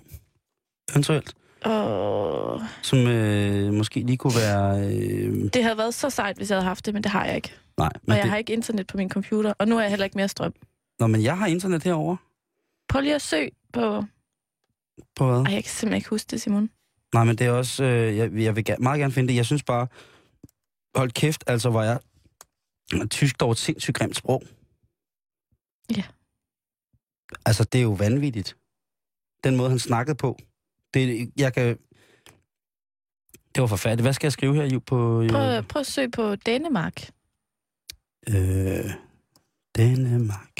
Eventuelt. 0.92 1.34
Og 1.66 2.62
Som 2.84 3.00
øh, 3.08 3.74
måske 3.74 4.00
lige 4.00 4.18
kunne 4.18 4.34
være... 4.36 4.80
Øh, 4.80 5.50
det 5.54 5.64
havde 5.64 5.78
været 5.78 5.94
så 5.94 6.10
sejt, 6.10 6.38
hvis 6.38 6.50
jeg 6.50 6.56
havde 6.58 6.68
haft 6.68 6.86
det, 6.86 6.94
men 6.94 7.04
det 7.04 7.12
har 7.12 7.26
jeg 7.26 7.36
ikke. 7.36 7.52
nej, 7.78 7.90
Og 7.96 8.02
men 8.04 8.16
jeg 8.16 8.24
det, 8.24 8.30
har 8.32 8.38
ikke 8.38 8.54
internet 8.54 8.88
på 8.88 8.98
min 8.98 9.10
computer, 9.10 9.54
og 9.60 9.68
nu 9.68 9.78
er 9.78 9.82
jeg 9.82 9.90
heller 9.90 10.04
ikke 10.06 10.18
mere 10.18 10.28
strøm. 10.28 10.54
Nå, 11.00 11.08
men 11.08 11.24
jeg 11.24 11.38
har 11.38 11.48
internet 11.48 11.84
herovre. 11.84 12.18
Prøv 12.90 13.02
lige 13.02 13.16
at 13.16 13.22
søge 13.22 13.52
på... 13.74 14.04
På 15.16 15.26
hvad? 15.32 15.38
Ej, 15.46 15.54
jeg 15.54 15.64
kan 15.64 15.72
simpelthen 15.72 15.96
ikke 15.98 16.10
huske 16.10 16.28
det, 16.32 16.42
Simon. 16.42 16.70
Nej, 17.14 17.24
men 17.24 17.36
det 17.38 17.48
er 17.48 17.52
også... 17.52 17.84
Øh, 17.84 18.18
jeg, 18.18 18.34
jeg 18.34 18.56
vil 18.56 18.66
ga- 18.70 18.78
meget 18.80 19.00
gerne 19.00 19.14
finde 19.14 19.30
det. 19.30 19.36
Jeg 19.36 19.46
synes 19.46 19.64
bare... 19.64 19.88
Hold 20.96 21.12
kæft, 21.12 21.44
altså 21.48 21.70
var 21.70 21.84
jeg... 21.84 22.00
Tysk 23.10 23.40
dog 23.40 23.52
et 23.52 23.58
sindssygt 23.58 23.98
grimt 23.98 24.16
sprog. 24.16 24.44
Ja. 25.98 26.04
Altså, 27.46 27.64
det 27.64 27.78
er 27.80 27.84
jo 27.84 27.92
vanvittigt. 27.92 28.58
Den 29.44 29.56
måde, 29.58 29.70
han 29.70 29.80
snakkede 29.80 30.16
på. 30.16 30.38
Det, 30.94 31.32
jeg 31.38 31.54
kan... 31.54 31.78
Det 33.56 33.62
var 33.62 33.68
forfærdeligt. 33.68 34.04
Hvad 34.04 34.14
skal 34.14 34.26
jeg 34.28 34.32
skrive 34.32 34.56
her 34.56 34.66
Ju, 34.66 34.80
på... 34.80 35.26
Prøv, 35.30 35.64
prøv 35.64 35.80
at 35.80 35.86
søge 35.86 36.12
på 36.12 36.36
Danemark. 36.36 37.10
øh, 38.30 38.92
Danmark. 39.78 40.56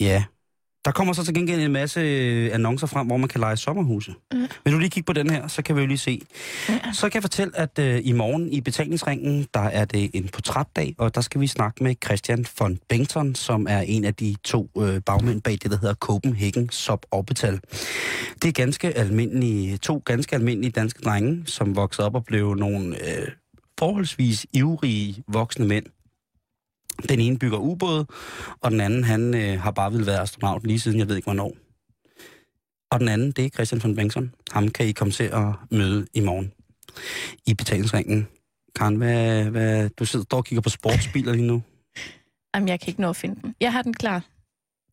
Ja. 0.00 0.24
Der 0.90 0.94
kommer 0.94 1.12
så 1.12 1.24
til 1.24 1.34
gengæld 1.34 1.60
en 1.60 1.72
masse 1.72 2.00
øh, 2.00 2.54
annoncer 2.54 2.86
frem, 2.86 3.06
hvor 3.06 3.16
man 3.16 3.28
kan 3.28 3.40
lege 3.40 3.56
sommerhuse. 3.56 4.14
Mm. 4.32 4.46
Vil 4.64 4.72
du 4.72 4.78
lige 4.78 4.90
kigge 4.90 5.06
på 5.06 5.12
den 5.12 5.30
her, 5.30 5.48
så 5.48 5.62
kan 5.62 5.76
vi 5.76 5.80
jo 5.80 5.86
lige 5.86 5.98
se. 5.98 6.20
Ja. 6.68 6.78
Så 6.92 7.08
kan 7.08 7.14
jeg 7.14 7.22
fortælle, 7.22 7.58
at 7.58 7.78
øh, 7.78 8.00
i 8.04 8.12
morgen 8.12 8.52
i 8.52 8.60
betalingsringen, 8.60 9.46
der 9.54 9.60
er 9.60 9.84
det 9.84 10.10
en 10.14 10.28
portrætdag, 10.28 10.94
og 10.98 11.14
der 11.14 11.20
skal 11.20 11.40
vi 11.40 11.46
snakke 11.46 11.84
med 11.84 11.94
Christian 12.04 12.46
von 12.58 12.78
Bengtsson, 12.88 13.34
som 13.34 13.66
er 13.70 13.80
en 13.80 14.04
af 14.04 14.14
de 14.14 14.36
to 14.44 14.70
øh, 14.78 15.00
bagmænd 15.06 15.42
bag 15.42 15.52
det, 15.52 15.70
der 15.70 15.78
hedder 15.78 15.94
Copenhagen 15.94 16.70
Suborbital. 16.70 17.60
Det 18.42 18.48
er 18.48 18.52
ganske 18.52 18.98
almindelige, 18.98 19.76
to 19.76 20.02
ganske 20.04 20.36
almindelige 20.36 20.70
danske 20.70 21.02
drenge, 21.02 21.42
som 21.46 21.76
voksede 21.76 22.06
op 22.06 22.14
og 22.14 22.24
blev 22.24 22.54
nogle 22.54 22.96
øh, 22.96 23.28
forholdsvis 23.78 24.46
ivrige 24.52 25.22
voksne 25.28 25.66
mænd. 25.66 25.86
Den 27.08 27.20
ene 27.20 27.38
bygger 27.38 27.58
ubåde, 27.58 28.06
og 28.60 28.70
den 28.70 28.80
anden, 28.80 29.04
han 29.04 29.34
øh, 29.34 29.60
har 29.60 29.70
bare 29.70 29.90
ville 29.90 30.06
være 30.06 30.20
astronaut 30.20 30.66
lige 30.66 30.80
siden, 30.80 30.98
jeg 30.98 31.08
ved 31.08 31.16
ikke 31.16 31.26
hvornår. 31.26 31.56
Og 32.90 33.00
den 33.00 33.08
anden, 33.08 33.32
det 33.32 33.44
er 33.44 33.48
Christian 33.48 33.82
von 33.82 33.96
Bengtsson. 33.96 34.34
Ham 34.50 34.68
kan 34.68 34.86
I 34.86 34.92
komme 34.92 35.12
til 35.12 35.24
at 35.24 35.46
møde 35.70 36.06
i 36.14 36.20
morgen 36.20 36.52
i 37.46 37.54
betalingsringen. 37.54 38.28
Karen, 38.76 38.96
hvad, 38.96 39.44
hvad, 39.44 39.90
du 39.90 40.04
sidder 40.04 40.36
og 40.36 40.44
kigger 40.44 40.60
på 40.60 40.68
sportsbiler 40.68 41.32
lige 41.32 41.46
nu. 41.46 41.62
Jamen, 42.54 42.68
jeg 42.68 42.80
kan 42.80 42.88
ikke 42.88 43.00
nå 43.00 43.08
at 43.08 43.16
finde 43.16 43.40
den. 43.42 43.54
Jeg 43.60 43.72
har 43.72 43.82
den 43.82 43.94
klar 43.94 44.24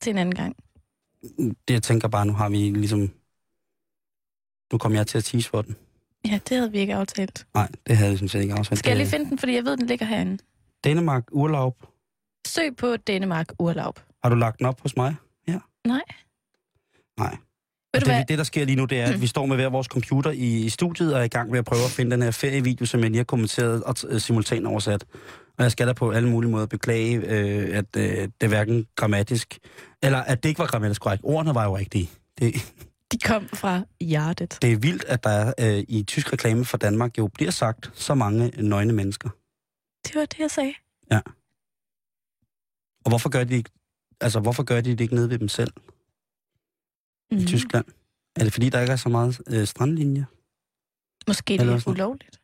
til 0.01 0.09
en 0.09 0.17
anden 0.17 0.35
gang. 0.35 0.55
Det, 1.67 1.73
jeg 1.73 1.83
tænker 1.83 2.07
bare, 2.07 2.25
nu 2.25 2.33
har 2.33 2.49
vi 2.49 2.57
ligesom... 2.57 3.11
Nu 4.71 4.77
kommer 4.77 4.99
jeg 4.99 5.07
til 5.07 5.17
at 5.17 5.23
tease 5.23 5.49
for 5.49 5.61
den. 5.61 5.75
Ja, 6.25 6.39
det 6.49 6.57
havde 6.57 6.71
vi 6.71 6.79
ikke 6.79 6.95
aftalt. 6.95 7.47
Nej, 7.53 7.69
det 7.87 7.97
havde 7.97 8.09
jeg 8.09 8.17
sådan 8.17 8.29
set 8.29 8.41
ikke 8.41 8.53
aftalt. 8.53 8.79
Skal 8.79 8.89
jeg 8.89 8.97
lige 8.97 9.07
finde 9.07 9.29
den, 9.29 9.37
fordi 9.39 9.53
jeg 9.53 9.65
ved, 9.65 9.77
den 9.77 9.87
ligger 9.87 10.05
herinde. 10.05 10.37
Danmark 10.83 11.23
Urlaub. 11.31 11.75
Søg 12.47 12.75
på 12.75 12.97
Danemark 12.97 13.47
Urlaub. 13.59 13.99
Har 14.23 14.29
du 14.29 14.35
lagt 14.35 14.57
den 14.57 14.65
op 14.65 14.81
hos 14.81 14.95
mig? 14.95 15.15
Ja. 15.47 15.59
Nej. 15.87 16.01
Nej. 17.19 17.37
Ved 17.93 18.01
det, 18.01 18.07
hvad? 18.07 18.25
det, 18.27 18.37
der 18.37 18.43
sker 18.43 18.65
lige 18.65 18.75
nu, 18.75 18.85
det 18.85 18.99
er, 18.99 19.05
at 19.05 19.21
vi 19.21 19.27
står 19.27 19.45
med 19.45 19.55
hver 19.55 19.69
vores 19.69 19.87
computer 19.87 20.31
i, 20.31 20.65
i 20.65 20.69
studiet 20.69 21.13
og 21.13 21.19
er 21.19 21.23
i 21.23 21.27
gang 21.27 21.51
med 21.51 21.59
at 21.59 21.65
prøve 21.65 21.83
at 21.85 21.91
finde 21.91 22.11
den 22.11 22.21
her 22.21 22.31
ferievideo, 22.31 22.85
som 22.85 22.99
jeg 22.99 23.09
lige 23.09 23.17
har 23.17 23.23
kommenteret 23.23 23.83
og 23.83 23.95
uh, 24.11 24.17
simultant 24.17 24.67
oversat. 24.67 25.05
Og 25.57 25.63
jeg 25.63 25.71
skal 25.71 25.87
da 25.87 25.93
på 25.93 26.11
alle 26.11 26.29
mulige 26.29 26.51
måder 26.51 26.65
beklage, 26.65 27.17
øh, 27.17 27.77
at 27.77 27.85
øh, 27.97 28.03
det 28.03 28.31
er 28.41 28.47
hverken 28.47 28.87
grammatisk, 28.95 29.59
eller 30.03 30.17
at 30.17 30.43
det 30.43 30.49
ikke 30.49 30.59
var 30.59 30.65
grammatisk 30.65 31.01
korrekt. 31.01 31.23
Ordene 31.23 31.55
var 31.55 31.63
jo 31.63 31.77
rigtige. 31.77 32.09
Det, 32.39 32.55
De 33.11 33.17
kom 33.17 33.47
fra 33.53 33.81
hjertet. 34.01 34.57
det 34.61 34.71
er 34.71 34.77
vildt, 34.77 35.03
at 35.03 35.23
der 35.23 35.29
er, 35.29 35.53
øh, 35.59 35.83
i 35.87 36.03
tysk 36.03 36.33
reklame 36.33 36.65
for 36.65 36.77
Danmark 36.77 37.17
jo 37.17 37.27
bliver 37.27 37.51
sagt 37.51 37.91
så 37.93 38.15
mange 38.15 38.51
nøgne 38.63 38.93
mennesker. 38.93 39.29
Det 40.07 40.15
var 40.15 40.25
det, 40.25 40.39
jeg 40.39 40.51
sagde. 40.51 40.73
Og 43.07 43.11
hvorfor 43.11 43.29
gør 43.29 43.43
de, 43.43 43.55
ikke- 43.55 43.71
altså, 44.21 44.39
hvorfor 44.39 44.63
gør 44.63 44.81
de 44.81 44.89
det 44.91 45.01
ikke 45.01 45.15
nede 45.15 45.29
ved 45.29 45.39
dem 45.39 45.47
selv 45.47 45.73
Mm. 47.31 47.37
i 47.37 47.45
Tyskland? 47.45 47.85
Er 48.35 48.43
det 48.43 48.53
fordi, 48.53 48.69
der 48.69 48.81
ikke 48.81 48.91
er 48.93 48.97
så 48.97 49.09
meget 49.09 49.41
øh, 49.47 49.67
strandlinje? 49.67 50.25
Måske 51.27 51.53
det 51.53 51.61
Eller 51.61 51.73
er 51.75 51.79
sådan. 51.79 51.93
ulovligt. 51.93 52.41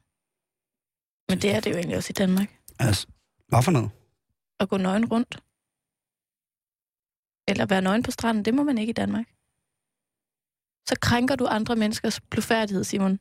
Men 1.29 1.37
det 1.41 1.51
er 1.55 1.59
det 1.59 1.71
jo 1.71 1.75
egentlig 1.75 1.97
også 1.97 2.11
i 2.11 2.19
Danmark. 2.23 2.49
Altså, 2.79 3.07
hvad 3.47 3.63
for 3.63 3.71
noget? 3.71 3.91
At 4.59 4.69
gå 4.69 4.77
nøgen 4.77 5.05
rundt. 5.05 5.33
Eller 7.47 7.65
være 7.65 7.81
nøgen 7.81 8.03
på 8.03 8.11
stranden, 8.11 8.45
det 8.45 8.53
må 8.53 8.63
man 8.63 8.77
ikke 8.77 8.89
i 8.91 8.99
Danmark. 9.03 9.27
Så 10.87 10.93
så 10.93 10.95
krænker 11.01 11.35
du 11.35 11.45
andre 11.45 11.75
menneskers 11.75 12.21
blufærdighed, 12.21 12.83
Simon. 12.83 13.19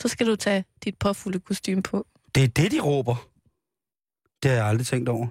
Så 0.00 0.08
skal 0.08 0.26
du 0.26 0.36
tage 0.36 0.64
dit 0.84 0.98
påfulde 0.98 1.40
kostume 1.40 1.82
på. 1.82 2.06
Det 2.34 2.44
er 2.44 2.48
det, 2.48 2.70
de 2.72 2.80
råber. 2.80 3.16
Det 4.42 4.50
har 4.50 4.56
jeg 4.58 4.66
aldrig 4.66 4.86
tænkt 4.86 5.08
over. 5.08 5.26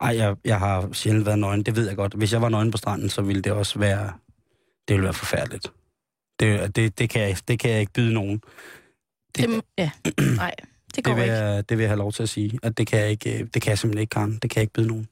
Ej, 0.00 0.16
jeg, 0.16 0.36
jeg 0.44 0.58
har 0.58 0.88
sjældent 0.92 1.26
været 1.26 1.38
nøgen, 1.38 1.62
det 1.62 1.76
ved 1.76 1.88
jeg 1.88 1.96
godt. 1.96 2.14
Hvis 2.14 2.32
jeg 2.32 2.42
var 2.42 2.48
nøgen 2.48 2.70
på 2.70 2.76
stranden, 2.76 3.08
så 3.08 3.22
ville 3.22 3.42
det 3.42 3.52
også 3.52 3.78
være... 3.78 4.12
Det 4.88 4.94
ville 4.94 5.04
være 5.04 5.14
forfærdeligt. 5.14 5.72
Det, 6.40 6.76
det, 6.76 6.98
det, 6.98 7.10
kan, 7.10 7.22
jeg, 7.22 7.36
det 7.48 7.58
kan 7.58 7.70
jeg 7.70 7.80
ikke 7.80 7.92
byde 7.92 8.14
nogen. 8.14 8.42
Det, 9.36 9.48
det, 9.48 9.62
ja, 9.78 9.90
nej, 10.36 10.54
det 10.96 11.04
går 11.04 11.10
det 11.10 11.16
vil, 11.16 11.22
ikke. 11.22 11.34
jeg, 11.34 11.68
det 11.68 11.78
vil 11.78 11.82
jeg 11.82 11.90
have 11.90 11.98
lov 11.98 12.12
til 12.12 12.22
at 12.22 12.28
sige. 12.28 12.58
At 12.62 12.78
det 12.78 12.86
kan 12.86 12.98
jeg, 13.00 13.10
ikke, 13.10 13.44
det 13.54 13.62
kan 13.62 13.70
jeg 13.70 13.78
simpelthen 13.78 14.00
ikke, 14.00 14.10
Karen. 14.10 14.38
Det 14.42 14.50
kan 14.50 14.56
jeg 14.56 14.62
ikke 14.62 14.72
byde 14.72 14.88
nogen. 14.88 15.08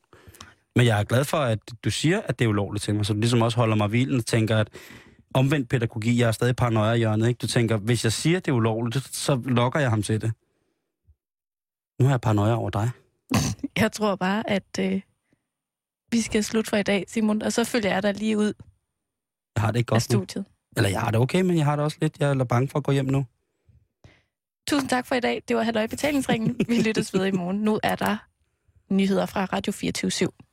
Men 0.76 0.86
jeg 0.86 1.00
er 1.00 1.04
glad 1.04 1.24
for, 1.24 1.36
at 1.36 1.58
du 1.84 1.90
siger, 1.90 2.20
at 2.24 2.38
det 2.38 2.44
er 2.44 2.48
ulovligt 2.48 2.84
til 2.84 2.94
mig, 2.94 3.06
så 3.06 3.12
du 3.12 3.18
ligesom 3.18 3.42
også 3.42 3.58
holder 3.58 3.76
mig 3.76 3.88
hvilen 3.88 4.18
og 4.18 4.26
tænker, 4.26 4.56
at 4.56 4.68
omvendt 5.34 5.68
pædagogik, 5.68 6.18
jeg 6.18 6.28
er 6.28 6.32
stadig 6.32 6.56
paranoia 6.56 6.92
i 6.92 6.98
hjørnet, 6.98 7.28
ikke? 7.28 7.38
Du 7.38 7.46
tænker, 7.46 7.76
hvis 7.76 8.04
jeg 8.04 8.12
siger, 8.12 8.36
at 8.36 8.46
det 8.46 8.50
er 8.50 8.56
ulovligt, 8.56 9.16
så 9.16 9.42
lokker 9.44 9.80
jeg 9.80 9.90
ham 9.90 10.02
til 10.02 10.20
det. 10.20 10.32
Nu 12.00 12.06
har 12.06 12.12
jeg 12.12 12.20
paranoia 12.20 12.54
over 12.54 12.70
dig. 12.70 12.90
Jeg 13.82 13.92
tror 13.92 14.16
bare, 14.16 14.50
at 14.50 14.78
øh, 14.80 15.00
vi 16.10 16.20
skal 16.20 16.44
slutte 16.44 16.68
for 16.70 16.76
i 16.76 16.82
dag, 16.82 17.04
Simon, 17.08 17.42
og 17.42 17.52
så 17.52 17.64
følger 17.64 17.90
jeg 17.90 18.02
dig 18.02 18.14
lige 18.14 18.38
ud 18.38 18.52
Jeg 19.56 19.62
har 19.62 19.70
det 19.70 19.78
ikke 19.78 19.88
af 19.94 19.94
godt 19.94 20.12
nu. 20.12 20.18
studiet. 20.18 20.44
Eller 20.76 20.90
jeg 20.90 21.00
har 21.00 21.10
det 21.10 21.20
okay, 21.20 21.40
men 21.40 21.56
jeg 21.56 21.64
har 21.64 21.76
det 21.76 21.84
også 21.84 21.98
lidt. 22.00 22.20
Jeg 22.20 22.30
er 22.30 22.44
bange 22.44 22.68
for 22.68 22.78
at 22.78 22.84
gå 22.84 22.92
hjem 22.92 23.04
nu. 23.06 23.26
Tusind 24.68 24.88
tak 24.88 25.06
for 25.06 25.14
i 25.14 25.20
dag. 25.20 25.42
Det 25.48 25.56
var 25.56 25.62
Halløj 25.62 25.86
Betalingsringen. 25.86 26.56
Vi 26.68 26.82
lyttes 26.86 27.14
ved 27.14 27.26
i 27.26 27.30
morgen. 27.30 27.56
Nu 27.58 27.80
er 27.82 27.96
der 27.96 28.16
nyheder 28.90 29.26
fra 29.26 29.44
Radio 29.44 29.72
24 29.72 30.10
/7. 30.10 30.47